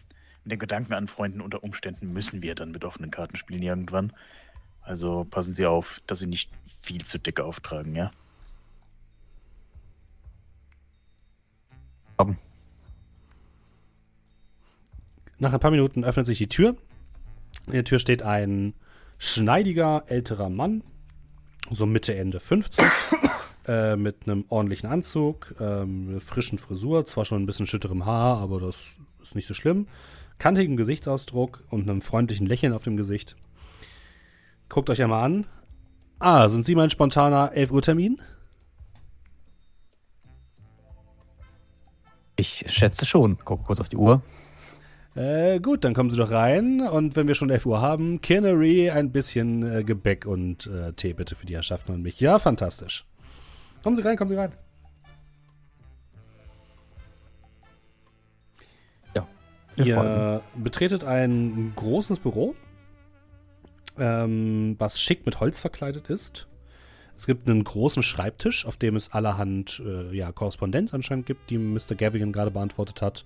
[0.44, 4.12] mit den Gedanken anfreunden, unter Umständen müssen wir dann mit offenen Karten spielen irgendwann.
[4.82, 8.12] Also passen Sie auf, dass Sie nicht viel zu dick auftragen, ja?
[15.40, 16.76] Nach ein paar Minuten öffnet sich die Tür.
[17.68, 18.74] In der Tür steht ein
[19.18, 20.84] schneidiger älterer Mann,
[21.70, 22.84] so Mitte, Ende 50,
[23.68, 28.60] äh, mit einem ordentlichen Anzug, ähm, frischen Frisur, zwar schon ein bisschen schütterem Haar, aber
[28.60, 29.88] das ist nicht so schlimm.
[30.40, 33.36] Kantigen Gesichtsausdruck und einem freundlichen Lächeln auf dem Gesicht.
[34.70, 35.48] Guckt euch einmal an.
[36.18, 38.22] Ah, sind Sie mein spontaner 11 Uhr Termin?
[42.36, 43.38] Ich schätze schon.
[43.44, 44.22] Guck kurz auf die Uhr.
[45.16, 46.82] Äh, gut, dann kommen Sie doch rein.
[46.82, 51.14] Und wenn wir schon 11 Uhr haben, Kinnery, ein bisschen äh, Gebäck und äh, Tee
[51.14, 52.20] bitte für die Herrschaften und mich.
[52.20, 53.06] Ja, fantastisch.
[53.84, 54.54] Kommen Sie rein, kommen Sie rein.
[59.76, 59.90] Folgen.
[59.90, 62.56] Ihr betretet ein großes Büro,
[63.98, 66.48] ähm, was schick mit Holz verkleidet ist.
[67.18, 71.58] Es gibt einen großen Schreibtisch, auf dem es allerhand äh, ja, Korrespondenz anscheinend gibt, die
[71.58, 71.96] Mr.
[71.96, 73.26] Gavigan gerade beantwortet hat.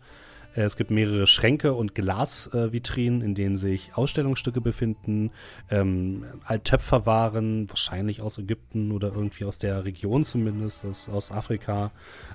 [0.56, 5.32] Äh, es gibt mehrere Schränke und Glasvitrinen, äh, in denen sich Ausstellungsstücke befinden,
[5.70, 6.26] ähm,
[6.64, 11.92] Töpferwaren, wahrscheinlich aus Ägypten oder irgendwie aus der Region zumindest, aus, aus Afrika.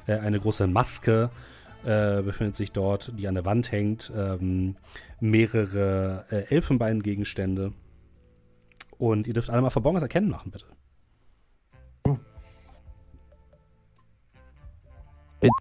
[0.07, 1.31] Äh, eine große Maske
[1.85, 4.13] äh, befindet sich dort, die an der Wand hängt.
[4.15, 4.77] Ähm,
[5.21, 7.73] mehrere äh, Elfenbeingegenstände.
[8.99, 10.67] Und ihr dürft alle mal Verborgenes erkennen machen, bitte.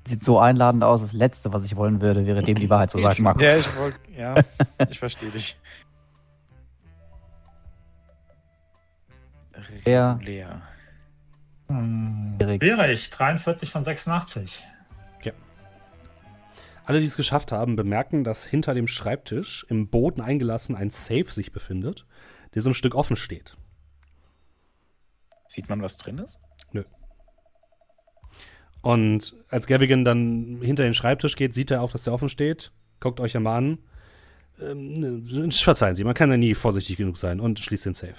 [0.06, 1.01] Sieht so einladend aus.
[1.01, 3.43] Das Letzte, was ich wollen würde, wäre dem die Wahrheit zu sagen, Markus.
[3.43, 3.65] Ja, ich
[4.18, 4.35] ja,
[4.89, 5.57] ich verstehe dich.
[9.53, 10.61] Regulär.
[11.68, 14.64] Wäre ich 43 von 86.
[16.89, 21.31] Alle, die es geschafft haben, bemerken, dass hinter dem Schreibtisch im Boden eingelassen ein Safe
[21.31, 22.07] sich befindet,
[22.56, 23.56] der so ein Stück offen steht.
[25.45, 26.39] Sieht man, was drin ist?
[28.81, 32.72] Und als Gavigan dann hinter den Schreibtisch geht, sieht er auch, dass der offen steht.
[32.99, 33.80] Guckt euch ja mal an.
[34.61, 38.15] Ähm, ne, verzeihen Sie, man kann ja nie vorsichtig genug sein und schließt den Safe.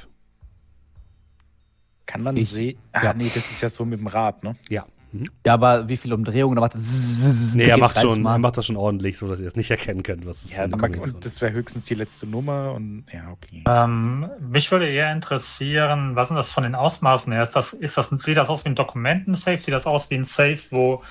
[2.06, 2.78] Kann man Ich- sehen?
[2.92, 3.14] Ah, ja.
[3.14, 4.56] nee, das ist ja so mit dem Rad, ne?
[4.68, 4.86] Ja.
[5.12, 5.28] Mhm.
[5.44, 6.56] Ja, aber wie viele Umdrehungen?
[6.56, 9.40] Da macht das Nee, er macht, 30 schon, er macht das schon ordentlich, so dass
[9.40, 11.94] ihr es nicht erkennen könnt, was es Ja, für eine und das wäre höchstens die
[11.94, 13.64] letzte Nummer und ja, okay.
[13.66, 17.42] Ähm, mich würde eher interessieren, was sind das von den Ausmaßen her?
[17.42, 19.58] Ist das, ist das, sieht das aus wie ein Dokumentensafe?
[19.58, 21.02] Sieht das aus wie ein Safe, wo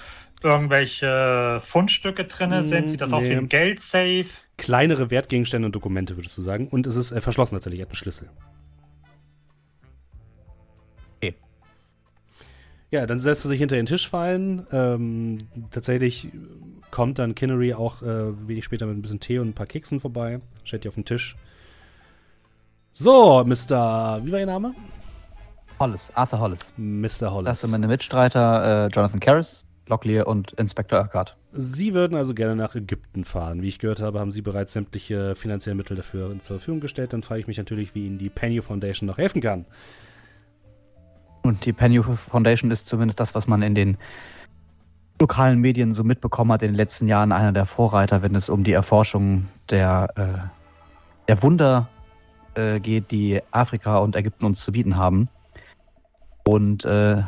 [0.42, 2.90] irgendwelche Fundstücke drin Mm, sind?
[2.90, 3.36] Sieht das aus wie nee.
[3.38, 4.26] ein Geldsafe?
[4.60, 6.68] kleinere Wertgegenstände und Dokumente, würdest du sagen.
[6.68, 8.30] Und es ist äh, verschlossen tatsächlich, er hat einen Schlüssel.
[12.92, 14.66] Ja, dann setzt er sich hinter den Tisch fallen.
[14.72, 15.38] Ähm,
[15.70, 16.30] tatsächlich
[16.90, 20.00] kommt dann Kinnery auch äh, wenig später mit ein bisschen Tee und ein paar Keksen
[20.00, 20.42] vorbei.
[20.64, 21.36] Stellt die auf den Tisch.
[22.94, 24.22] So, Mr.
[24.24, 24.74] Wie war Ihr Name?
[25.80, 26.74] Hollis, Arthur Hollis.
[26.78, 27.32] Mr.
[27.32, 27.46] Hollis.
[27.46, 31.38] Das sind meine Mitstreiter äh, Jonathan Karras, Locklear und Inspector Urquhart.
[31.54, 33.62] Sie würden also gerne nach Ägypten fahren.
[33.62, 37.14] Wie ich gehört habe, haben Sie bereits sämtliche finanzielle Mittel dafür zur Verfügung gestellt.
[37.14, 39.66] Dann frage ich mich natürlich, wie Ihnen die Penny Foundation noch helfen kann.
[41.42, 43.98] Und die Penny Foundation ist zumindest das, was man in den
[45.20, 48.64] lokalen Medien so mitbekommen hat, in den letzten Jahren einer der Vorreiter, wenn es um
[48.64, 51.90] die Erforschung der, äh, der Wunder
[52.56, 55.30] äh, geht, die Afrika und Ägypten uns zu bieten haben.
[56.44, 57.24] Und äh,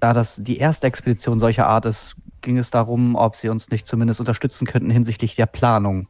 [0.00, 3.86] da das die erste Expedition solcher Art ist, ging es darum, ob sie uns nicht
[3.86, 6.08] zumindest unterstützen könnten hinsichtlich der Planung.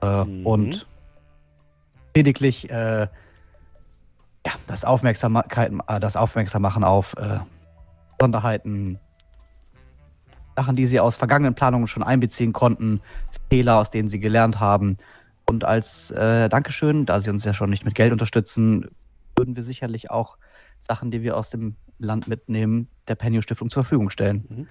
[0.00, 0.46] Äh, Mhm.
[0.46, 0.86] Und
[2.16, 3.08] lediglich äh,
[4.46, 7.38] ja, das, Aufmerksamkeit, äh, das Aufmerksammachen auf äh,
[8.18, 8.98] Besonderheiten,
[10.56, 13.00] Sachen, die sie aus vergangenen Planungen schon einbeziehen konnten,
[13.50, 14.96] Fehler, aus denen sie gelernt haben.
[15.46, 18.88] Und als äh, Dankeschön, da sie uns ja schon nicht mit Geld unterstützen,
[19.36, 20.38] würden wir sicherlich auch
[20.80, 24.68] Sachen, die wir aus dem Land mitnehmen, der Penny Stiftung zur Verfügung stellen.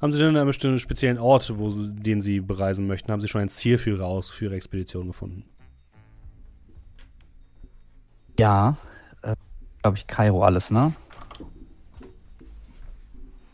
[0.00, 3.10] Haben Sie denn einen bestimmten speziellen Ort, wo Sie, den Sie bereisen möchten?
[3.12, 5.44] Haben Sie schon ein Ziel für Ihre, Aus für Ihre Expedition gefunden?
[8.38, 8.76] Ja,
[9.88, 10.92] glaube ich, Kairo alles, ne?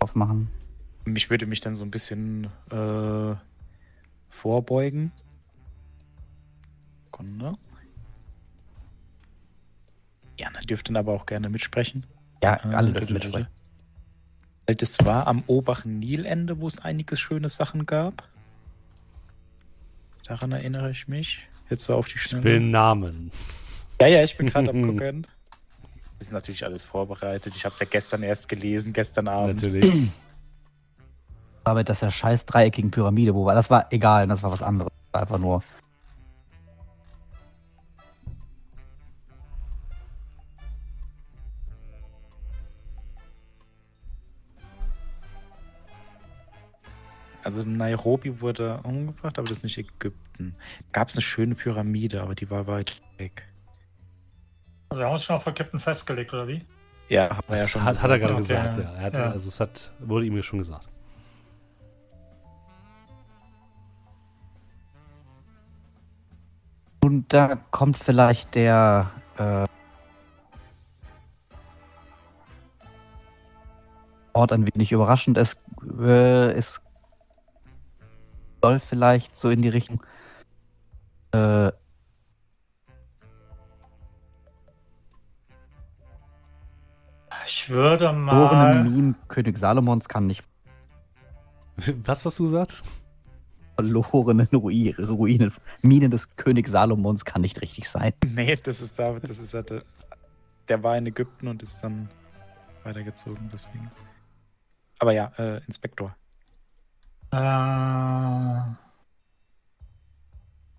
[0.01, 0.49] Aufmachen.
[1.15, 3.37] Ich würde mich dann so ein bisschen äh,
[4.31, 5.13] vorbeugen.
[7.05, 7.55] Sekunde.
[10.37, 12.05] Jana dürfte dann aber auch gerne mitsprechen.
[12.43, 13.47] Ja, Äh, alle dürfen mitsprechen.
[14.67, 18.27] Weil das war am oberen Nilende, wo es einige schöne Sachen gab.
[20.27, 21.47] Daran erinnere ich mich.
[21.71, 22.45] Jetzt so auf die Ich Schnelle.
[22.45, 23.31] will Namen.
[24.01, 25.27] Ja, ja, ich bin gerade am gucken.
[26.19, 27.55] Das ist natürlich alles vorbereitet.
[27.57, 29.63] Ich habe es ja gestern erst gelesen, gestern Abend.
[29.63, 29.93] Natürlich.
[31.65, 34.93] Aber mit dieser scheiß dreieckigen Pyramide, wo war, das war egal, das war was anderes.
[35.13, 35.63] War Einfach nur.
[47.43, 50.55] Also Nairobi wurde umgebracht, aber das ist nicht Ägypten.
[50.93, 53.43] Gab es eine schöne Pyramide, aber die war weit weg.
[54.95, 56.65] Also wir haben uns schon auf Ägypten festgelegt, oder wie?
[57.09, 57.83] Ja, wir ja schon.
[57.83, 58.83] hat, hat er gerade Okay, gesagt, ja.
[58.85, 58.93] ja.
[58.93, 59.31] Er hat, Ja.
[59.33, 60.89] Also es hat, wurde ihm schon gesagt.
[67.03, 69.11] Und da kommt vielleicht der.
[69.37, 69.65] Äh,
[74.33, 75.39] Ort ein wenig überraschend.
[75.39, 75.57] Es,
[75.99, 76.81] äh, es
[78.63, 80.01] soll vielleicht so in die Richtung.
[81.33, 81.73] Äh,
[87.47, 88.85] Ich würde verlorene mal.
[88.85, 90.45] Minen König Salomons kann nicht
[91.77, 92.83] Was hast du gesagt?
[93.75, 95.53] verlorene Ruinen, Ruinen.
[95.83, 98.13] Minen des König Salomons kann nicht richtig sein.
[98.25, 99.83] Nee, das ist David, das ist halt, der,
[100.69, 102.09] der war in Ägypten und ist dann
[102.85, 103.91] weitergezogen, deswegen.
[104.99, 106.15] Aber ja, äh, Inspektor.
[107.33, 108.61] Äh,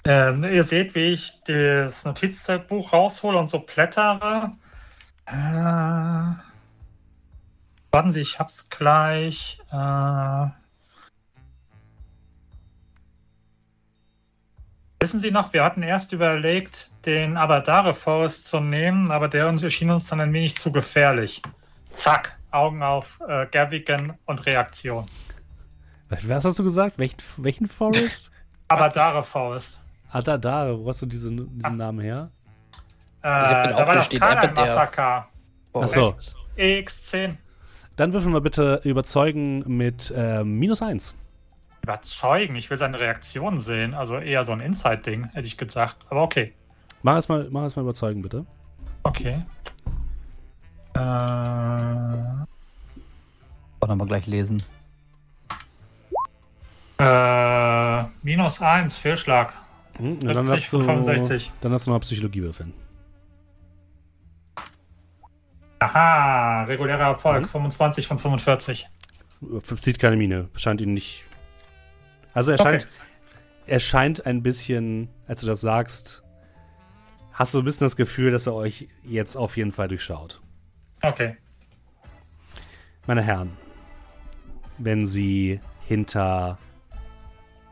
[0.05, 4.53] ähm, ihr seht, wie ich das Notizbuch raushole und so blättere.
[5.25, 6.45] Äh,
[7.95, 9.57] warten Sie, ich hab's gleich.
[9.71, 10.47] Äh,
[14.99, 19.63] wissen Sie noch, wir hatten erst überlegt, den Abadare Forest zu nehmen, aber der uns-
[19.63, 21.41] erschien uns dann ein wenig zu gefährlich.
[21.91, 25.05] Zack, Augen auf äh, Gavigan und Reaktion.
[26.09, 26.97] Was, was hast du gesagt?
[26.97, 28.29] Welchen, welchen Forest?
[28.67, 29.79] Abadare Forest.
[30.11, 30.77] ah, da, da.
[30.77, 32.29] Wo hast du diesen, diesen Namen her?
[33.21, 35.27] Äh, hab den da war das Kanan-Massaker.
[35.73, 36.15] Ach so.
[36.57, 37.37] EX10.
[37.95, 41.15] Dann würfeln wir bitte überzeugen mit ähm, minus eins.
[41.81, 42.55] Überzeugen.
[42.55, 43.93] Ich will seine Reaktion sehen.
[43.93, 45.97] Also eher so ein Inside-Ding, hätte ich gesagt.
[46.09, 46.53] Aber okay.
[47.03, 48.45] Mach es mal, mach es mal überzeugen, bitte.
[49.03, 49.43] Okay.
[50.95, 50.99] Äh,
[53.79, 54.61] Wollen wir gleich lesen.
[56.97, 59.53] äh, minus 1, Fehlschlag.
[59.97, 61.51] Hm, dann 70 hast du, von 65.
[61.61, 62.73] Dann hast du noch Psychologie würfeln.
[65.79, 67.41] Aha, regulärer Erfolg.
[67.43, 67.47] Mhm.
[67.47, 68.87] 25 von 45.
[69.81, 70.49] Sieht keine Miene.
[70.55, 71.25] Scheint ihn nicht.
[72.33, 72.63] Also er Okay.
[72.79, 72.87] scheint,
[73.67, 76.23] er scheint ein bisschen, als du das sagst,
[77.31, 80.41] hast du ein bisschen das Gefühl, dass er euch jetzt auf jeden Fall durchschaut.
[81.01, 81.37] Okay.
[83.07, 83.55] Meine Herren,
[84.77, 86.57] wenn Sie hinter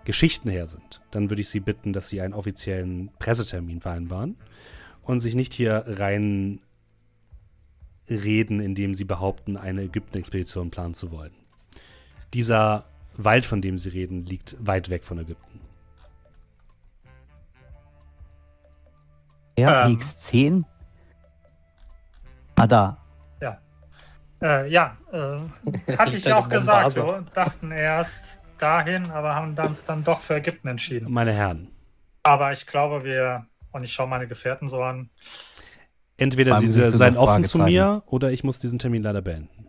[0.06, 4.38] Geschichten her sind, dann würde ich Sie bitten, dass Sie einen offiziellen Pressetermin vereinbaren
[5.02, 6.60] und sich nicht hier rein
[8.10, 11.34] reden, indem Sie behaupten, eine Ägypten-Expedition planen zu wollen.
[12.34, 12.86] Dieser
[13.16, 15.60] Wald, von dem Sie reden, liegt weit weg von Ägypten.
[19.58, 19.98] Ja, Ähm.
[19.98, 20.64] X10?
[22.56, 23.04] Ah, da.
[24.44, 26.98] Äh, ja, äh, hatte ich ja auch gesagt.
[26.98, 31.12] Wir dachten erst dahin, aber haben uns dann doch für Ägypten entschieden.
[31.12, 31.70] Meine Herren,
[32.24, 35.10] Aber ich glaube, wir, und ich schaue meine Gefährten so an,
[36.24, 39.64] entweder Sie seien sind offen zu mir oder ich muss diesen Termin leider beenden.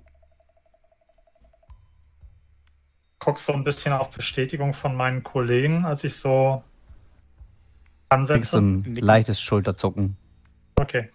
[3.24, 6.62] gucke so ein bisschen auf Bestätigung von meinen Kollegen, als ich so
[8.10, 8.50] ansetze.
[8.50, 10.18] so ein leichtes Schulterzucken.
[10.76, 11.08] Okay.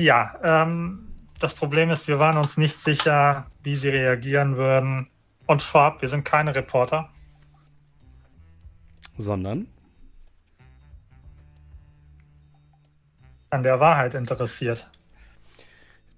[0.00, 1.06] Ja, ähm,
[1.38, 5.08] das Problem ist, wir waren uns nicht sicher, wie sie reagieren würden.
[5.46, 7.10] Und vorab, wir sind keine Reporter.
[9.16, 9.68] Sondern
[13.52, 14.90] An der Wahrheit interessiert.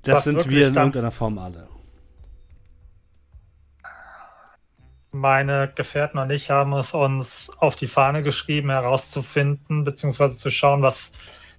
[0.04, 1.66] das sind wir in irgendeiner Form alle.
[5.10, 10.82] Meine Gefährten und ich haben es uns auf die Fahne geschrieben, herauszufinden, beziehungsweise zu schauen,
[10.82, 11.10] was,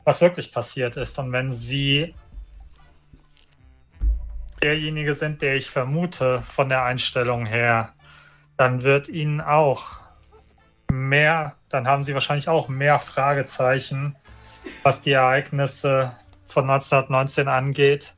[0.06, 1.20] was wirklich passiert ist.
[1.20, 2.16] Und wenn Sie
[4.64, 7.92] derjenige sind, der ich vermute von der Einstellung her,
[8.56, 10.00] dann wird Ihnen auch
[10.90, 14.16] mehr, dann haben Sie wahrscheinlich auch mehr Fragezeichen,
[14.84, 16.16] was die Ereignisse
[16.48, 18.14] von 1919 angeht,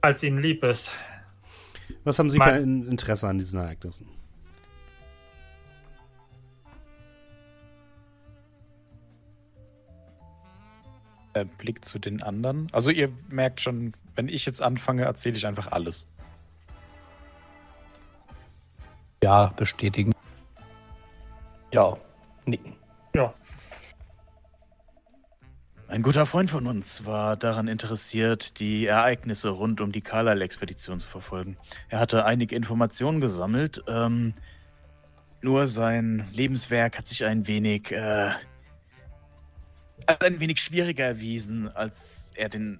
[0.00, 0.90] als Ihnen lieb ist.
[2.04, 4.08] Was haben Sie Mein- für ein Interesse an diesen Ereignissen?
[11.32, 12.68] Er blickt zu den anderen.
[12.72, 16.08] Also ihr merkt schon, wenn ich jetzt anfange, erzähle ich einfach alles.
[19.22, 20.12] Ja, bestätigen.
[21.72, 21.96] Ja,
[22.46, 22.74] nicken.
[25.90, 31.08] Ein guter Freund von uns war daran interessiert, die Ereignisse rund um die Carlyle-Expedition zu
[31.08, 31.56] verfolgen.
[31.88, 34.32] Er hatte einige Informationen gesammelt, ähm,
[35.42, 38.30] nur sein Lebenswerk hat sich ein wenig, äh,
[40.06, 42.78] ein wenig schwieriger erwiesen, als er den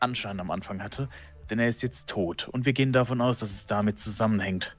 [0.00, 1.08] Anschein am Anfang hatte,
[1.50, 4.76] denn er ist jetzt tot und wir gehen davon aus, dass es damit zusammenhängt.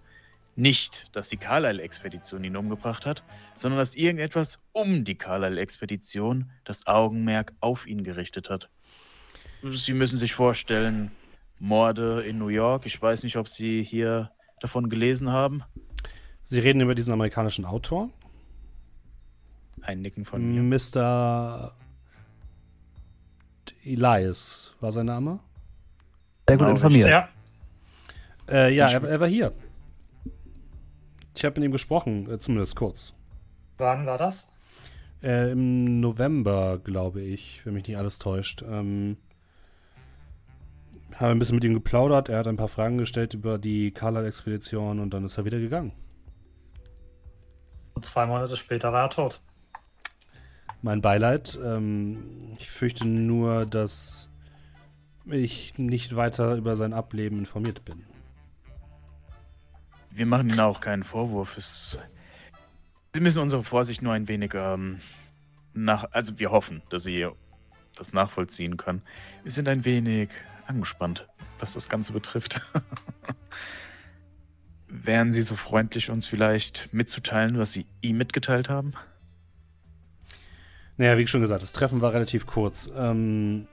[0.57, 3.23] Nicht, dass die Carlyle-Expedition ihn umgebracht hat,
[3.59, 8.69] sondern dass irgendetwas um die Carlyle-Expedition das Augenmerk auf ihn gerichtet hat.
[9.73, 11.11] Sie müssen sich vorstellen,
[11.59, 12.85] Morde in New York.
[12.85, 14.31] Ich weiß nicht, ob Sie hier
[14.61, 15.63] davon gelesen haben.
[16.45, 18.09] Sie reden über diesen amerikanischen Autor,
[19.81, 20.61] Ein Nicken von mir.
[20.63, 21.73] Mr.
[23.83, 25.39] Elias war sein Name.
[26.47, 27.09] Sehr gut informiert.
[27.09, 27.29] ja.
[28.49, 29.51] Äh, ja, er, er war hier.
[31.35, 33.13] Ich habe mit ihm gesprochen, äh, zumindest kurz.
[33.79, 34.45] Wann war das?
[35.23, 38.61] Äh, Im November, glaube ich, wenn mich nicht alles täuscht.
[38.61, 39.17] Ähm,
[41.15, 42.29] habe ein bisschen mit ihm geplaudert.
[42.29, 45.93] Er hat ein paar Fragen gestellt über die Carlyle-Expedition und dann ist er wieder gegangen.
[47.93, 49.41] Und zwei Monate später war er tot.
[50.81, 51.57] Mein Beileid.
[51.63, 54.29] Ähm, ich fürchte nur, dass
[55.25, 58.05] ich nicht weiter über sein Ableben informiert bin.
[60.11, 61.57] Wir machen Ihnen auch keinen Vorwurf.
[61.57, 61.97] Es
[63.13, 65.01] Sie müssen unsere Vorsicht nur ein wenig ähm,
[65.73, 66.05] nach.
[66.11, 67.27] Also, wir hoffen, dass Sie
[67.97, 69.01] das nachvollziehen können.
[69.43, 70.29] Wir sind ein wenig
[70.67, 71.27] angespannt,
[71.59, 72.61] was das Ganze betrifft.
[74.87, 78.93] Wären Sie so freundlich, uns vielleicht mitzuteilen, was Sie ihm mitgeteilt haben?
[80.97, 82.89] Naja, wie schon gesagt, das Treffen war relativ kurz.
[82.95, 83.67] Ähm,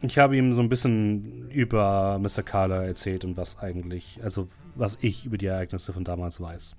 [0.00, 2.42] ich habe ihm so ein bisschen über Mr.
[2.42, 6.76] Carla erzählt und was eigentlich, also was ich über die Ereignisse von damals weiß.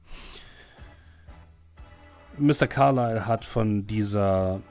[2.40, 2.68] Mr.
[2.68, 4.62] Carlyle hat von dieser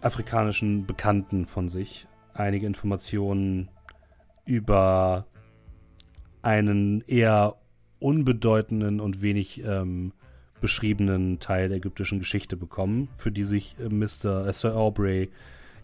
[0.00, 3.68] afrikanischen Bekannten von sich einige Informationen
[4.46, 5.26] über
[6.40, 7.56] einen eher
[7.98, 10.12] unbedeutenden und wenig ähm,
[10.60, 14.46] beschriebenen Teil der ägyptischen Geschichte bekommen, für die sich äh, Mr.
[14.46, 15.30] Äh, Sir Aubrey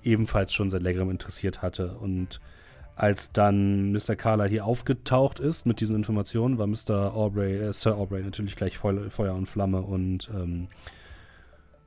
[0.03, 1.97] ebenfalls schon seit längerem interessiert hatte.
[1.97, 2.41] Und
[2.97, 4.17] als dann Mr.
[4.17, 7.15] Carlyle hier aufgetaucht ist mit diesen Informationen, war Mr.
[7.15, 10.69] Aubrey, äh, Sir Aubrey natürlich gleich Feu Feuer und Flamme und ähm,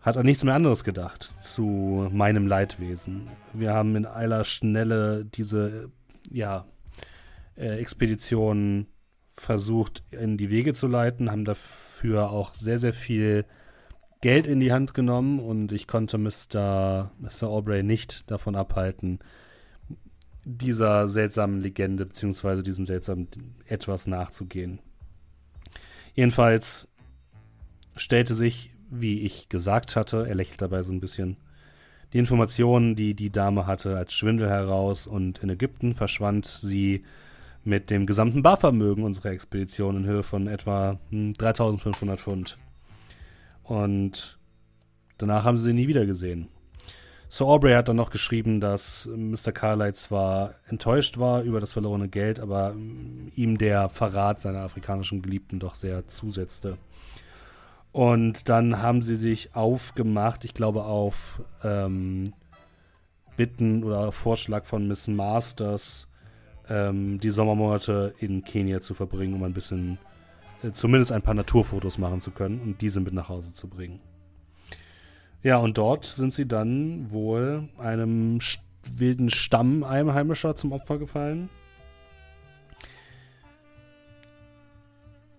[0.02, 3.28] hat an nichts mehr anderes gedacht zu meinem Leidwesen.
[3.54, 5.92] Wir haben in aller Schnelle diese,
[6.30, 6.66] ja,
[7.56, 8.88] äh, Expedition
[9.34, 13.46] versucht in die Wege zu leiten, haben dafür auch sehr, sehr viel
[14.22, 17.12] Geld in die Hand genommen und ich konnte Mr.
[17.20, 17.48] Mr.
[17.48, 19.20] Aubrey nicht davon abhalten,
[20.50, 23.28] dieser seltsamen Legende beziehungsweise diesem seltsamen
[23.66, 24.80] etwas nachzugehen.
[26.14, 26.88] Jedenfalls
[27.98, 31.36] stellte sich, wie ich gesagt hatte, er lächelt dabei so ein bisschen,
[32.14, 37.04] die Informationen, die die Dame hatte, als Schwindel heraus und in Ägypten verschwand sie
[37.66, 42.58] mit dem gesamten Barvermögen unserer Expedition in Höhe von etwa hm, 3500 Pfund.
[43.64, 44.40] Und
[45.18, 46.48] danach haben sie sie nie wieder gesehen.
[47.30, 49.52] Sir Aubrey hat dann noch geschrieben, dass Mr.
[49.52, 55.22] Carlyle zwar enttäuscht war über das verlorene Geld, aber mm, ihm der Verrat seiner afrikanischen
[55.22, 56.78] Geliebten doch sehr zusetzte.
[57.92, 62.34] Und dann haben sie sich aufgemacht, ich glaube auf ähm,
[63.36, 66.08] Bitten oder Vorschlag von Miss Masters,
[66.70, 69.98] ähm, die Sommermonate in Kenia zu verbringen, um ein bisschen,
[70.64, 74.00] äh, zumindest ein paar Naturfotos machen zu können und diese mit nach Hause zu bringen.
[75.44, 78.40] Ja, und dort sind sie dann wohl einem
[78.84, 81.50] wilden Stamm Einheimischer zum Opfer gefallen.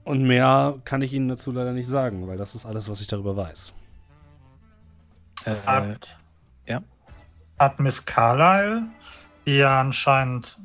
[0.04, 3.08] Und mehr kann ich Ihnen dazu leider nicht sagen, weil das ist alles, was ich
[3.08, 3.74] darüber weiß.
[5.44, 6.16] Äh, Hat,
[6.66, 6.82] ja.
[7.58, 8.84] hat Miss Carlyle,
[9.44, 10.58] die ja anscheinend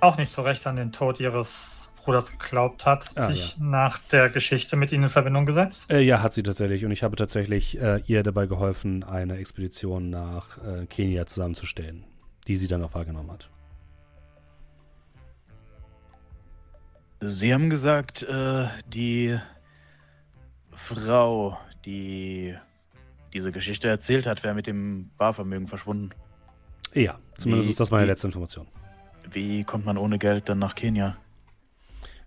[0.00, 1.71] auch nicht so recht an den Tod ihres
[2.04, 5.90] Bruders geglaubt hat, Ah, sich nach der Geschichte mit ihnen in Verbindung gesetzt?
[5.90, 6.84] Äh, ja, hat sie tatsächlich.
[6.84, 12.04] Und ich habe tatsächlich äh, ihr dabei geholfen, eine Expedition nach äh, Kenia zusammenzustellen,
[12.48, 13.48] die sie dann auch wahrgenommen hat.
[17.20, 19.38] Sie haben gesagt, äh, die
[20.72, 22.56] Frau, die
[23.32, 26.10] diese Geschichte erzählt hat, wäre mit dem Barvermögen verschwunden.
[26.92, 28.66] Ja, zumindest Wie- ist das meine wie- letzte Information.
[29.30, 31.16] Wie kommt man ohne Geld dann nach Kenia?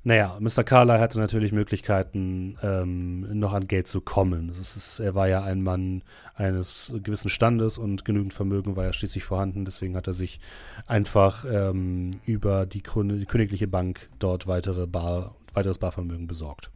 [0.08, 0.64] Naja, Mr.
[0.64, 4.50] Carlyle hatte natürlich Möglichkeiten, ähm, noch an Geld zu kommen.
[4.50, 6.04] Ist, er war ja ein Mann
[6.36, 9.66] eines gewissen Standes und genügend Vermögen war ja schließlich vorhanden.
[9.66, 10.40] Deswegen hat er sich
[10.86, 16.70] einfach ähm, über die, die Königliche Bank dort weitere Bar, weiteres Barvermögen besorgt.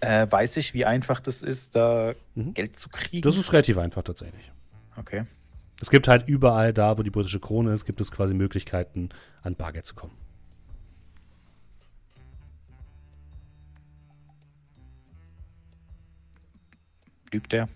[0.00, 2.54] Äh, weiß ich, wie einfach das ist, da Mhm.
[2.54, 3.22] Geld zu kriegen?
[3.22, 4.50] Das ist relativ einfach tatsächlich.
[4.96, 5.26] okay.
[5.80, 9.10] Es gibt halt überall da, wo die britische Krone ist, gibt es quasi Möglichkeiten,
[9.42, 10.25] an Bargeld zu kommen.
[17.32, 17.68] Lügt der?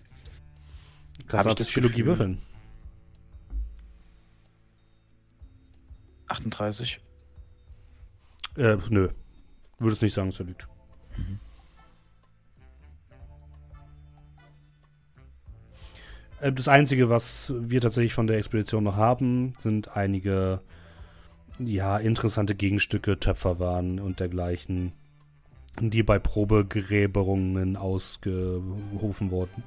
[1.27, 2.41] Kannst du Psychologie würfeln?
[6.27, 7.01] 38.
[8.57, 9.09] Äh, nö.
[9.79, 10.67] Würdest nicht sagen, dass er lügt.
[16.39, 20.61] Äh, Das Einzige, was wir tatsächlich von der Expedition noch haben, sind einige,
[21.59, 24.93] ja, interessante Gegenstücke, Töpferwaren und dergleichen,
[25.79, 29.63] die bei Probegräberungen ausgerufen wurden.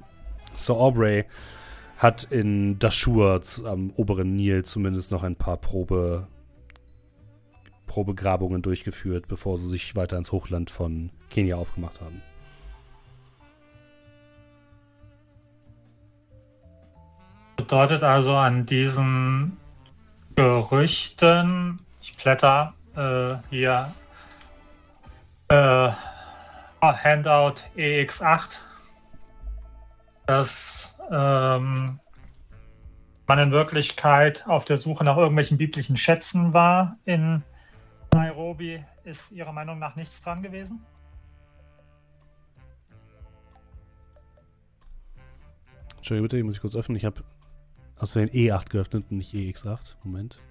[0.54, 1.24] Sir Aubrey
[1.96, 6.28] hat in Dashur am oberen Nil zumindest noch ein paar Probe
[7.86, 12.22] Probegrabungen durchgeführt, bevor sie sich weiter ins Hochland von Kenia aufgemacht haben.
[17.56, 19.58] Bedeutet also an diesen
[20.34, 23.94] Gerüchten, ich blätter äh, hier
[25.54, 25.92] äh,
[26.82, 28.58] Handout EX8,
[30.26, 32.00] dass ähm,
[33.26, 37.42] man in Wirklichkeit auf der Suche nach irgendwelchen biblischen Schätzen war in
[38.12, 38.84] Nairobi.
[39.04, 40.84] Ist Ihrer Meinung nach nichts dran gewesen?
[45.96, 46.96] Entschuldigung bitte, ich muss ich kurz öffnen.
[46.96, 47.22] Ich habe
[47.96, 49.96] aus den E8 geöffnet und nicht EX8.
[50.02, 50.42] Moment.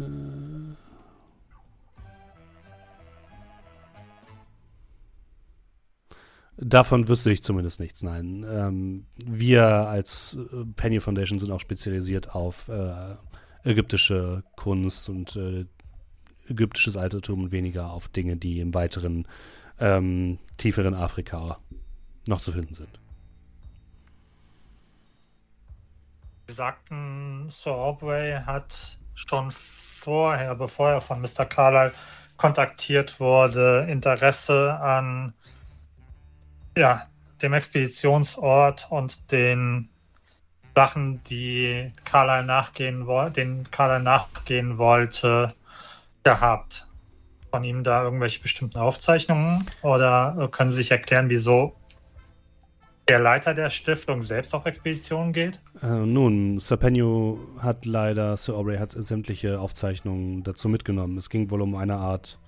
[0.00, 0.93] Äh.
[6.56, 8.44] Davon wüsste ich zumindest nichts, nein.
[8.48, 13.16] Ähm, wir als äh, Penny Foundation sind auch spezialisiert auf äh,
[13.64, 15.66] ägyptische Kunst und äh,
[16.48, 19.26] ägyptisches Altertum und weniger auf Dinge, die im weiteren,
[19.80, 21.58] ähm, tieferen Afrika
[22.28, 23.00] noch zu finden sind.
[26.46, 31.46] Sie sagten, Sir Aubrey hat schon vorher, bevor er von Mr.
[31.46, 31.92] Carlyle
[32.36, 35.34] kontaktiert wurde, Interesse an
[36.76, 37.06] ja,
[37.42, 39.88] dem Expeditionsort und den
[40.74, 45.54] Sachen, die Carlyle nachgehen woll- den Carlyle nachgehen wollte,
[46.24, 46.86] gehabt.
[47.50, 49.64] Von ihm da irgendwelche bestimmten Aufzeichnungen?
[49.82, 51.76] Oder können Sie sich erklären, wieso
[53.06, 55.60] der Leiter der Stiftung selbst auf Expeditionen geht?
[55.82, 61.18] Äh, nun, Sir Penio hat leider, Sir Aubrey hat sämtliche Aufzeichnungen dazu mitgenommen.
[61.18, 62.40] Es ging wohl um eine Art,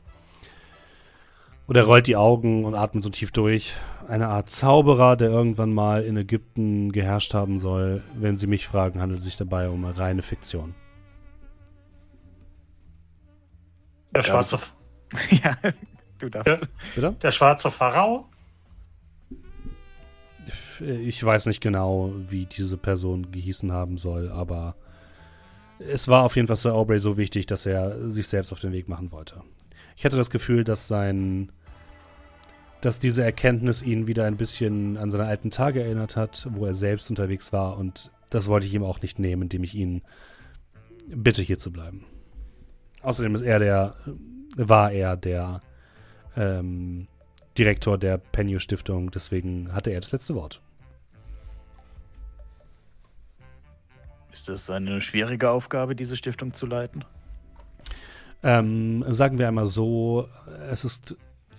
[1.69, 3.75] oder er rollt die Augen und atmet so tief durch,
[4.07, 8.03] eine Art Zauberer, der irgendwann mal in Ägypten geherrscht haben soll.
[8.15, 10.75] Wenn Sie mich fragen, handelt es sich dabei um eine reine Fiktion.
[14.15, 14.59] Der schwarze,
[15.31, 15.57] ja,
[16.19, 16.69] du darfst.
[16.95, 17.17] Bitte?
[17.21, 18.27] der schwarze Pharao?
[20.81, 24.77] Ich weiß nicht genau, wie diese Person gehießen haben soll, aber
[25.79, 28.73] es war auf jeden Fall Sir Aubrey so wichtig, dass er sich selbst auf den
[28.73, 29.43] Weg machen wollte.
[29.97, 31.51] Ich hatte das Gefühl, dass sein,
[32.87, 36.77] dass diese Erkenntnis ihn wieder ein bisschen an seine alten Tage erinnert hat, wo er
[36.77, 40.03] selbst unterwegs war und das wollte ich ihm auch nicht nehmen, indem ich ihn
[41.09, 42.05] bitte hier zu bleiben.
[43.03, 43.97] Außerdem ist er der,
[44.57, 45.63] war er der
[46.37, 47.09] ähm,
[47.59, 50.63] Direktor der Penio Stiftung, deswegen hatte er das letzte Wort.
[54.33, 57.05] Ist das eine schwierige Aufgabe, diese Stiftung zu leiten?
[58.45, 60.29] Ähm, sagen wir einmal so,
[60.71, 61.17] es ist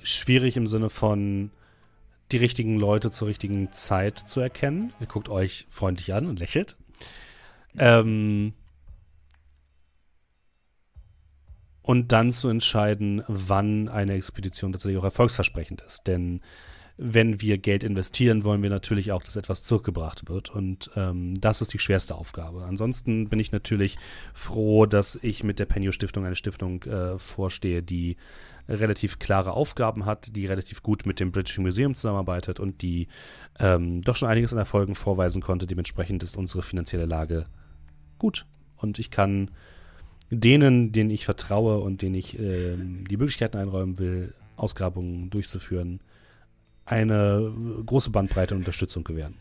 [0.07, 1.51] schwierig im Sinne von
[2.31, 4.93] die richtigen Leute zur richtigen Zeit zu erkennen.
[4.99, 6.75] Ihr guckt euch freundlich an und lächelt.
[7.77, 8.53] Ähm,
[11.81, 16.05] und dann zu entscheiden, wann eine Expedition tatsächlich auch erfolgsversprechend ist.
[16.07, 16.41] Denn
[16.97, 20.49] wenn wir Geld investieren, wollen wir natürlich auch, dass etwas zurückgebracht wird.
[20.49, 22.65] Und ähm, das ist die schwerste Aufgabe.
[22.65, 23.97] Ansonsten bin ich natürlich
[24.33, 28.17] froh, dass ich mit der Penio Stiftung eine Stiftung äh, vorstehe, die
[28.67, 33.07] relativ klare Aufgaben hat, die relativ gut mit dem British Museum zusammenarbeitet und die
[33.59, 35.67] ähm, doch schon einiges an Erfolgen vorweisen konnte.
[35.67, 37.45] Dementsprechend ist unsere finanzielle Lage
[38.17, 38.45] gut.
[38.75, 39.51] Und ich kann
[40.29, 46.01] denen, denen ich vertraue und denen ich äh, die Möglichkeiten einräumen will, Ausgrabungen durchzuführen,
[46.85, 47.53] eine
[47.85, 49.35] große Bandbreite Unterstützung gewähren.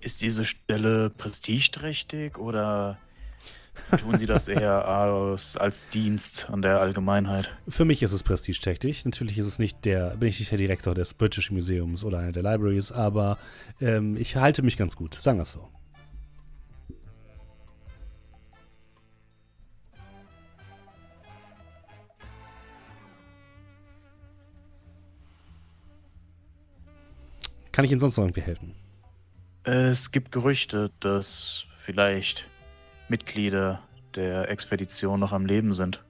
[0.00, 2.98] Ist diese Stelle prestigeträchtig oder
[4.00, 7.50] tun Sie das eher aus, als Dienst an der Allgemeinheit?
[7.68, 9.04] Für mich ist es prestigeträchtig.
[9.04, 12.32] Natürlich ist es nicht der, bin ich nicht der Direktor des British Museums oder einer
[12.32, 13.38] der Libraries, aber
[13.80, 15.68] ähm, ich halte mich ganz gut, sagen wir es so.
[27.78, 28.74] Kann ich Ihnen sonst noch irgendwie helfen?
[29.62, 32.47] Es gibt Gerüchte, dass vielleicht
[33.08, 33.82] Mitglieder
[34.14, 36.04] der Expedition noch am Leben sind.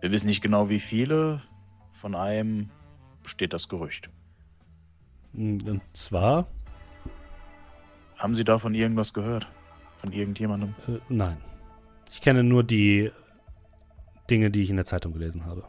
[0.00, 1.42] Wir wissen nicht genau, wie viele.
[1.92, 2.70] Von einem
[3.22, 4.10] besteht das Gerücht.
[5.32, 6.46] Und zwar?
[8.16, 9.46] Haben Sie davon irgendwas gehört?
[9.96, 10.74] Von irgendjemandem?
[10.88, 11.38] Äh, nein.
[12.10, 13.10] Ich kenne nur die
[14.30, 15.64] Dinge, die ich in der Zeitung gelesen habe.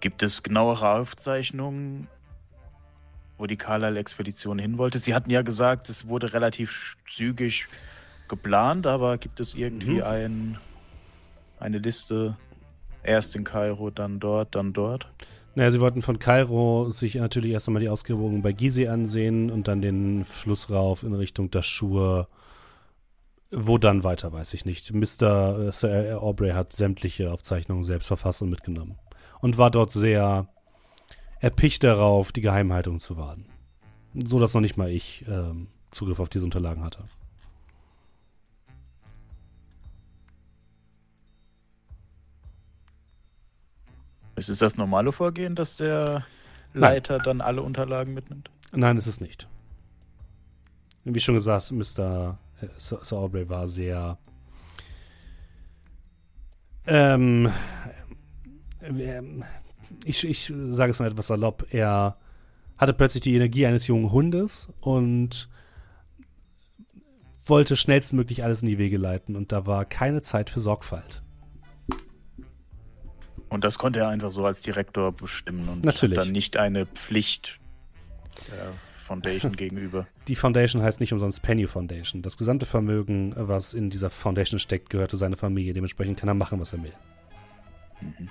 [0.00, 2.08] Gibt es genauere Aufzeichnungen,
[3.44, 4.98] wo die Carlyle-Expedition hin wollte?
[4.98, 7.66] Sie hatten ja gesagt, es wurde relativ zügig
[8.26, 10.02] geplant, aber gibt es irgendwie mhm.
[10.02, 10.58] ein,
[11.60, 12.38] eine Liste,
[13.02, 15.06] erst in Kairo, dann dort, dann dort?
[15.54, 19.68] Naja, sie wollten von Kairo sich natürlich erst einmal die Ausgrabungen bei Gizeh ansehen und
[19.68, 22.28] dann den Fluss rauf in Richtung Dashur.
[23.50, 24.94] Wo dann weiter, weiß ich nicht.
[24.94, 25.68] Mr.
[25.68, 28.98] Äh, Sir Aubrey hat sämtliche Aufzeichnungen selbst verfasst und mitgenommen
[29.42, 30.48] und war dort sehr
[31.44, 33.44] erpicht darauf, die Geheimhaltung zu wahren.
[34.14, 37.04] So dass noch nicht mal ich ähm, Zugriff auf diese Unterlagen hatte.
[44.36, 46.24] Ist es das normale Vorgehen, dass der
[46.72, 47.24] Leiter Nein.
[47.24, 48.50] dann alle Unterlagen mitnimmt?
[48.72, 49.46] Nein, ist es nicht.
[51.04, 52.38] Wie schon gesagt, Mr.
[52.62, 54.16] Äh, Sir Aubrey war sehr
[56.86, 57.52] ähm,
[58.80, 59.44] ähm,
[60.04, 62.16] ich, ich sage es mal etwas salopp, er
[62.76, 65.48] hatte plötzlich die Energie eines jungen Hundes und
[67.46, 71.22] wollte schnellstmöglich alles in die Wege leiten und da war keine Zeit für Sorgfalt.
[73.48, 76.18] Und das konnte er einfach so als Direktor bestimmen und Natürlich.
[76.18, 77.60] dann nicht eine Pflicht
[78.50, 78.72] der
[79.04, 80.06] Foundation gegenüber.
[80.26, 82.22] Die Foundation heißt nicht umsonst Penny Foundation.
[82.22, 85.72] Das gesamte Vermögen, was in dieser Foundation steckt, gehörte seiner Familie.
[85.72, 86.92] Dementsprechend kann er machen, was er will.
[88.00, 88.28] Mhm.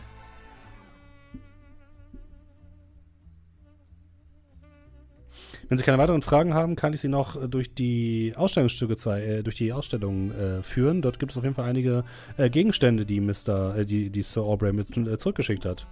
[5.69, 9.43] Wenn Sie keine weiteren Fragen haben, kann ich Sie noch äh, durch die Ausstellungsstücke äh,
[9.43, 11.01] durch die Ausstellung äh, führen.
[11.01, 12.03] Dort gibt es auf jeden Fall einige
[12.37, 13.77] äh, Gegenstände, die Mr.
[13.77, 15.87] Äh, die, die Sir Aubrey mit äh, zurückgeschickt hat.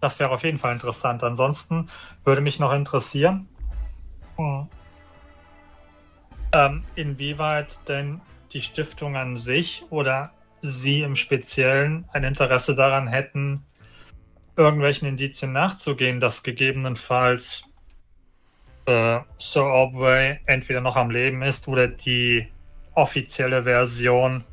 [0.00, 1.22] Das wäre auf jeden Fall interessant.
[1.22, 1.90] Ansonsten
[2.24, 3.48] würde mich noch interessieren,
[4.36, 4.68] hm,
[6.52, 8.20] ähm, inwieweit denn
[8.52, 10.32] die Stiftung an sich oder
[10.62, 13.64] Sie im Speziellen ein Interesse daran hätten,
[14.56, 17.69] irgendwelchen Indizien nachzugehen, dass gegebenenfalls
[18.86, 22.46] äh, Sir Aubrey entweder noch am Leben ist oder die
[22.94, 24.44] offizielle Version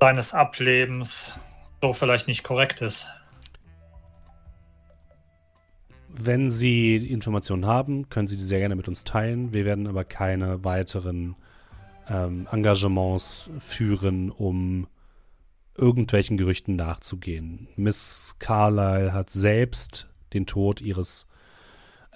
[0.00, 1.34] seines Ablebens
[1.82, 3.06] so vielleicht nicht korrekt ist.
[6.08, 9.52] Wenn Sie Informationen haben, können Sie die sehr gerne mit uns teilen.
[9.52, 11.36] Wir werden aber keine weiteren
[12.08, 14.86] ähm, Engagements führen, um
[15.76, 17.68] irgendwelchen Gerüchten nachzugehen.
[17.76, 21.26] Miss Carlyle hat selbst den Tod ihres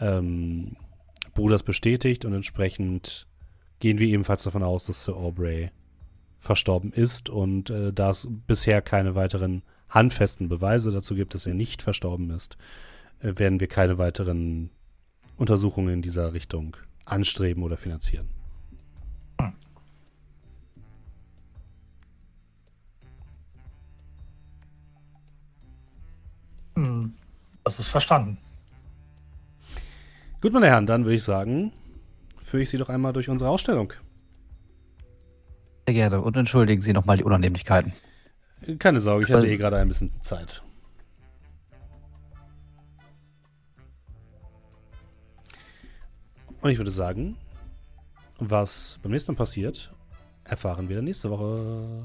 [0.01, 0.77] ähm,
[1.35, 3.27] Bruders bestätigt und entsprechend
[3.79, 5.71] gehen wir ebenfalls davon aus, dass Sir Aubrey
[6.39, 11.55] verstorben ist und äh, da es bisher keine weiteren handfesten Beweise dazu gibt, dass er
[11.55, 12.57] nicht verstorben ist,
[13.21, 14.71] äh, werden wir keine weiteren
[15.37, 18.29] Untersuchungen in dieser Richtung anstreben oder finanzieren.
[26.75, 27.15] Hm.
[27.65, 28.39] Das ist verstanden.
[30.41, 31.73] Gut, meine Herren, dann würde ich sagen,
[32.41, 33.93] führe ich Sie doch einmal durch unsere Ausstellung.
[35.87, 36.23] Sehr gerne.
[36.23, 37.93] Und entschuldigen Sie nochmal die Unannehmlichkeiten.
[38.79, 40.63] Keine Sorge, ich hatte eh gerade ein bisschen Zeit.
[46.63, 47.37] Und ich würde sagen,
[48.39, 49.95] was beim nächsten Mal passiert,
[50.45, 52.03] erfahren wir nächste Woche.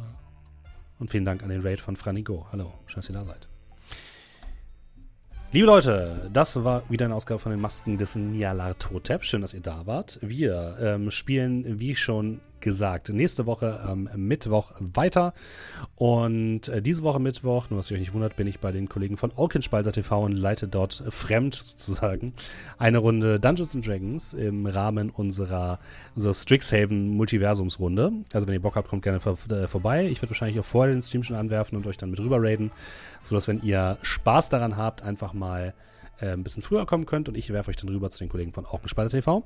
[0.99, 2.47] Und vielen Dank an den Raid von Franigo.
[2.51, 3.49] Hallo, schön, dass ihr da seid.
[5.55, 9.23] Liebe Leute, das war wieder eine Ausgabe von den Masken des Nyarlathotep.
[9.23, 10.19] Schön, dass ihr da wart.
[10.21, 15.33] Wir ähm, spielen, wie schon gesagt, nächste Woche ähm, Mittwoch weiter.
[15.95, 18.89] Und äh, diese Woche Mittwoch, nur was ihr euch nicht wundert, bin ich bei den
[18.89, 22.33] Kollegen von Orkinspalter TV und leite dort fremd sozusagen
[22.77, 25.79] eine Runde Dungeons and Dragons im Rahmen unserer,
[26.15, 28.11] unserer Strixhaven Multiversumsrunde.
[28.33, 30.07] Also wenn ihr Bock habt, kommt gerne vor, äh, vorbei.
[30.07, 32.71] Ich werde wahrscheinlich auch vorher den Stream schon anwerfen und euch dann mit rüber raiden,
[33.23, 35.73] sodass wenn ihr Spaß daran habt, einfach mal
[36.19, 38.53] äh, ein bisschen früher kommen könnt und ich werfe euch dann rüber zu den Kollegen
[38.53, 39.43] von Augenspalter TV.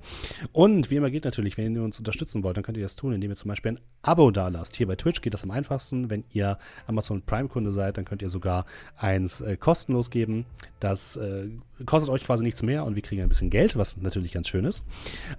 [0.51, 3.13] Und wie immer geht natürlich, wenn ihr uns unterstützen wollt, dann könnt ihr das tun,
[3.13, 4.75] indem ihr zum Beispiel ein Abo da lasst.
[4.75, 6.09] Hier bei Twitch geht das am einfachsten.
[6.09, 8.65] Wenn ihr Amazon Prime-Kunde seid, dann könnt ihr sogar
[8.97, 10.45] eins äh, kostenlos geben.
[10.79, 11.49] Das äh,
[11.85, 14.65] kostet euch quasi nichts mehr und wir kriegen ein bisschen Geld, was natürlich ganz schön
[14.65, 14.83] ist.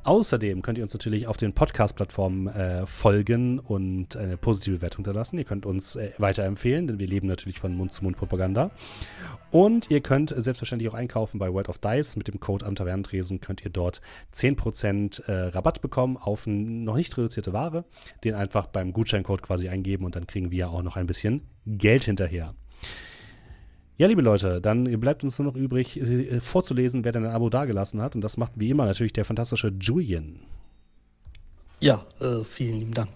[0.05, 5.13] Außerdem könnt ihr uns natürlich auf den Podcast-Plattformen äh, folgen und eine positive Bewertung da
[5.13, 5.39] lassen.
[5.39, 8.71] Ihr könnt uns äh, weiterempfehlen, denn wir leben natürlich von Mund-zu-Mund-Propaganda.
[9.51, 12.17] Und ihr könnt selbstverständlich auch einkaufen bei World of Dice.
[12.17, 14.01] Mit dem Code am Tavernentresen könnt ihr dort
[14.35, 17.85] 10% äh, Rabatt bekommen auf noch nicht reduzierte Ware.
[18.25, 22.05] Den einfach beim Gutscheincode quasi eingeben und dann kriegen wir auch noch ein bisschen Geld
[22.05, 22.55] hinterher.
[24.01, 27.51] Ja, liebe Leute, dann bleibt uns nur noch übrig, äh, vorzulesen, wer denn ein Abo
[27.51, 28.15] dagelassen hat.
[28.15, 30.41] Und das macht wie immer natürlich der fantastische Julian.
[31.81, 33.11] Ja, äh, vielen lieben Dank.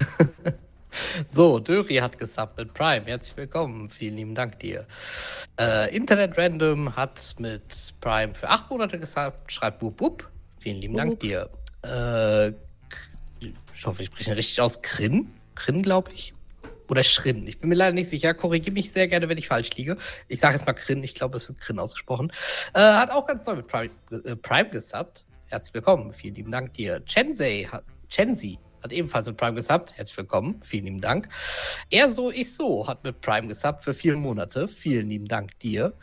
[1.28, 3.06] So, Döri hat gesubbt mit Prime.
[3.06, 3.90] Herzlich willkommen.
[3.90, 4.88] Vielen lieben Dank dir.
[5.56, 9.52] Äh, Internet Random hat mit Prime für acht Monate gesubbt.
[9.52, 10.28] Schreibt Bub Bub.
[10.58, 11.48] Vielen lieben Dank dir.
[11.84, 12.48] Äh,
[13.38, 14.82] ich hoffe, ich spreche richtig aus.
[14.82, 15.28] Krin?
[15.54, 16.34] Krin, glaube ich.
[16.90, 17.46] Oder Schrin.
[17.46, 18.34] Ich bin mir leider nicht sicher.
[18.34, 19.96] Korrigiere mich sehr gerne, wenn ich falsch liege.
[20.26, 21.04] Ich sage jetzt mal Krin.
[21.04, 22.32] Ich glaube, es wird Krin ausgesprochen.
[22.74, 25.24] Äh, hat auch ganz toll mit Prime, äh, Prime gesubbt.
[25.46, 26.12] Herzlich willkommen.
[26.12, 27.00] Vielen lieben Dank dir.
[27.06, 27.84] Chensei hat.
[28.08, 29.96] Chenzi hat ebenfalls mit Prime gesubbt.
[29.96, 30.60] Herzlich willkommen.
[30.64, 31.28] Vielen lieben Dank.
[31.90, 34.66] Er so, ich so hat mit Prime gesubbt für vier Monate.
[34.66, 35.94] Vielen lieben Dank dir.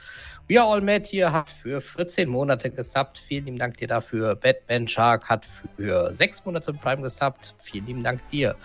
[0.55, 3.19] Are All Mad hier hat für 14 Monate gesubbt.
[3.19, 4.33] Vielen lieben Dank dir dafür.
[4.33, 5.45] Batman Shark hat
[5.75, 7.53] für sechs Monate mit Prime gesubbt.
[7.59, 8.55] Vielen lieben Dank dir.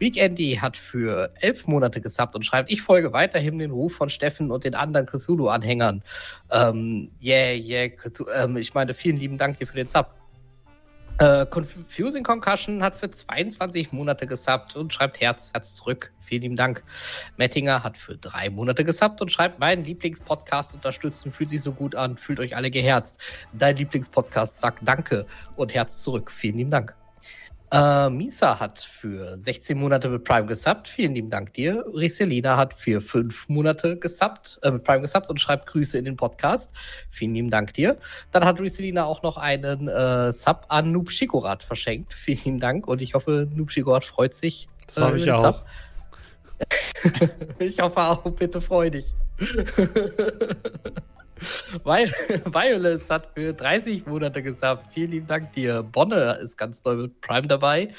[0.00, 4.50] Weekendy hat für elf Monate gesubbt und schreibt, ich folge weiterhin den Ruf von Steffen
[4.50, 6.02] und den anderen Cthulhu-Anhängern.
[6.50, 10.12] Ähm, yeah, yeah, Cthulhu, ähm, ich meine, vielen lieben Dank dir für den Sub.
[11.18, 16.12] Äh, Confusing Concussion hat für 22 Monate gesubbt und schreibt Herz, Herz zurück.
[16.28, 16.82] Vielen lieben Dank.
[17.36, 21.94] Mettinger hat für drei Monate gesubbt und schreibt, meinen Lieblingspodcast unterstützen, fühlt sich so gut
[21.94, 23.20] an, fühlt euch alle geherzt.
[23.52, 25.26] Dein Lieblingspodcast sagt Danke
[25.56, 26.30] und Herz zurück.
[26.30, 26.94] Vielen lieben Dank.
[27.70, 30.88] Äh, Misa hat für 16 Monate mit Prime gesubbt.
[30.88, 31.84] Vielen lieben Dank dir.
[31.94, 36.16] Riselina hat für 5 Monate gesubbt, äh, mit Prime gesubbt und schreibt Grüße in den
[36.16, 36.74] Podcast.
[37.10, 37.98] Vielen lieben Dank dir.
[38.32, 42.14] Dann hat Riselina auch noch einen äh, Sub an Noob Shikorat verschenkt.
[42.14, 44.68] Vielen lieben Dank und ich hoffe, Noob Shikorat freut sich.
[44.86, 45.64] Das hoffe ich auch.
[47.58, 49.14] ich hoffe auch, bitte freu dich.
[51.84, 54.92] Violet hat für 30 Monate gesagt.
[54.92, 55.82] Vielen lieben Dank dir.
[55.82, 57.92] Bonne ist ganz neu mit Prime dabei.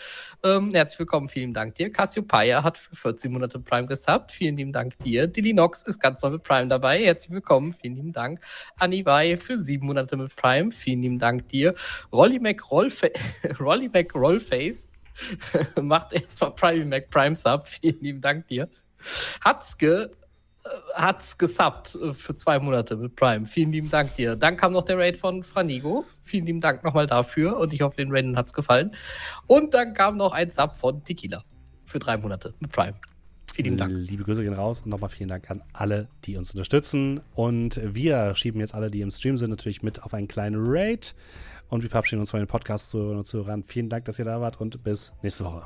[0.44, 1.92] Ähm, herzlich willkommen, vielen Dank dir.
[1.92, 4.32] Cassiopeia hat für 14 Monate Prime gesubbt.
[4.32, 5.28] Vielen lieben Dank dir.
[5.28, 7.04] Dilly Nox ist ganz neu mit Prime dabei.
[7.04, 8.42] Herzlich willkommen, vielen lieben Dank.
[8.78, 10.72] Anibai für 7 Monate mit Prime.
[10.72, 11.76] Vielen lieben Dank dir.
[12.12, 13.08] Rolly McRollfa
[13.60, 14.90] Rolly McRollface
[15.82, 17.68] macht erstmal Prime Mac Prime Sub.
[17.68, 18.70] Vielen lieben Dank dir.
[19.44, 20.12] Hatzke
[20.94, 23.46] hat's gesubbt äh, für zwei Monate mit Prime.
[23.46, 24.36] Vielen lieben Dank dir.
[24.36, 26.06] Dann kam noch der Raid von Franigo.
[26.24, 28.96] Vielen lieben Dank nochmal dafür und ich hoffe, den Raiden hat's gefallen.
[29.48, 31.44] Und dann kam noch ein Sub von Tequila
[31.86, 32.96] für drei Monate mit Prime.
[33.54, 33.92] Vielen lieben Dank.
[34.10, 37.22] Liebe Grüße gehen raus und nochmal vielen Dank an alle, die uns unterstützen.
[37.34, 41.16] Und wir schieben jetzt alle, die im Stream sind, natürlich mit auf einen kleinen Raid.
[41.68, 43.64] Und wir verabschieden uns von den Podcasts zu Zuhörern.
[43.64, 45.64] Vielen Dank, dass ihr da wart und bis nächste Woche.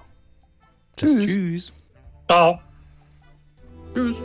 [0.98, 1.26] Tschüss.
[1.26, 1.74] Tschüss.
[2.28, 2.60] Ciao.
[3.94, 4.18] Tschüss.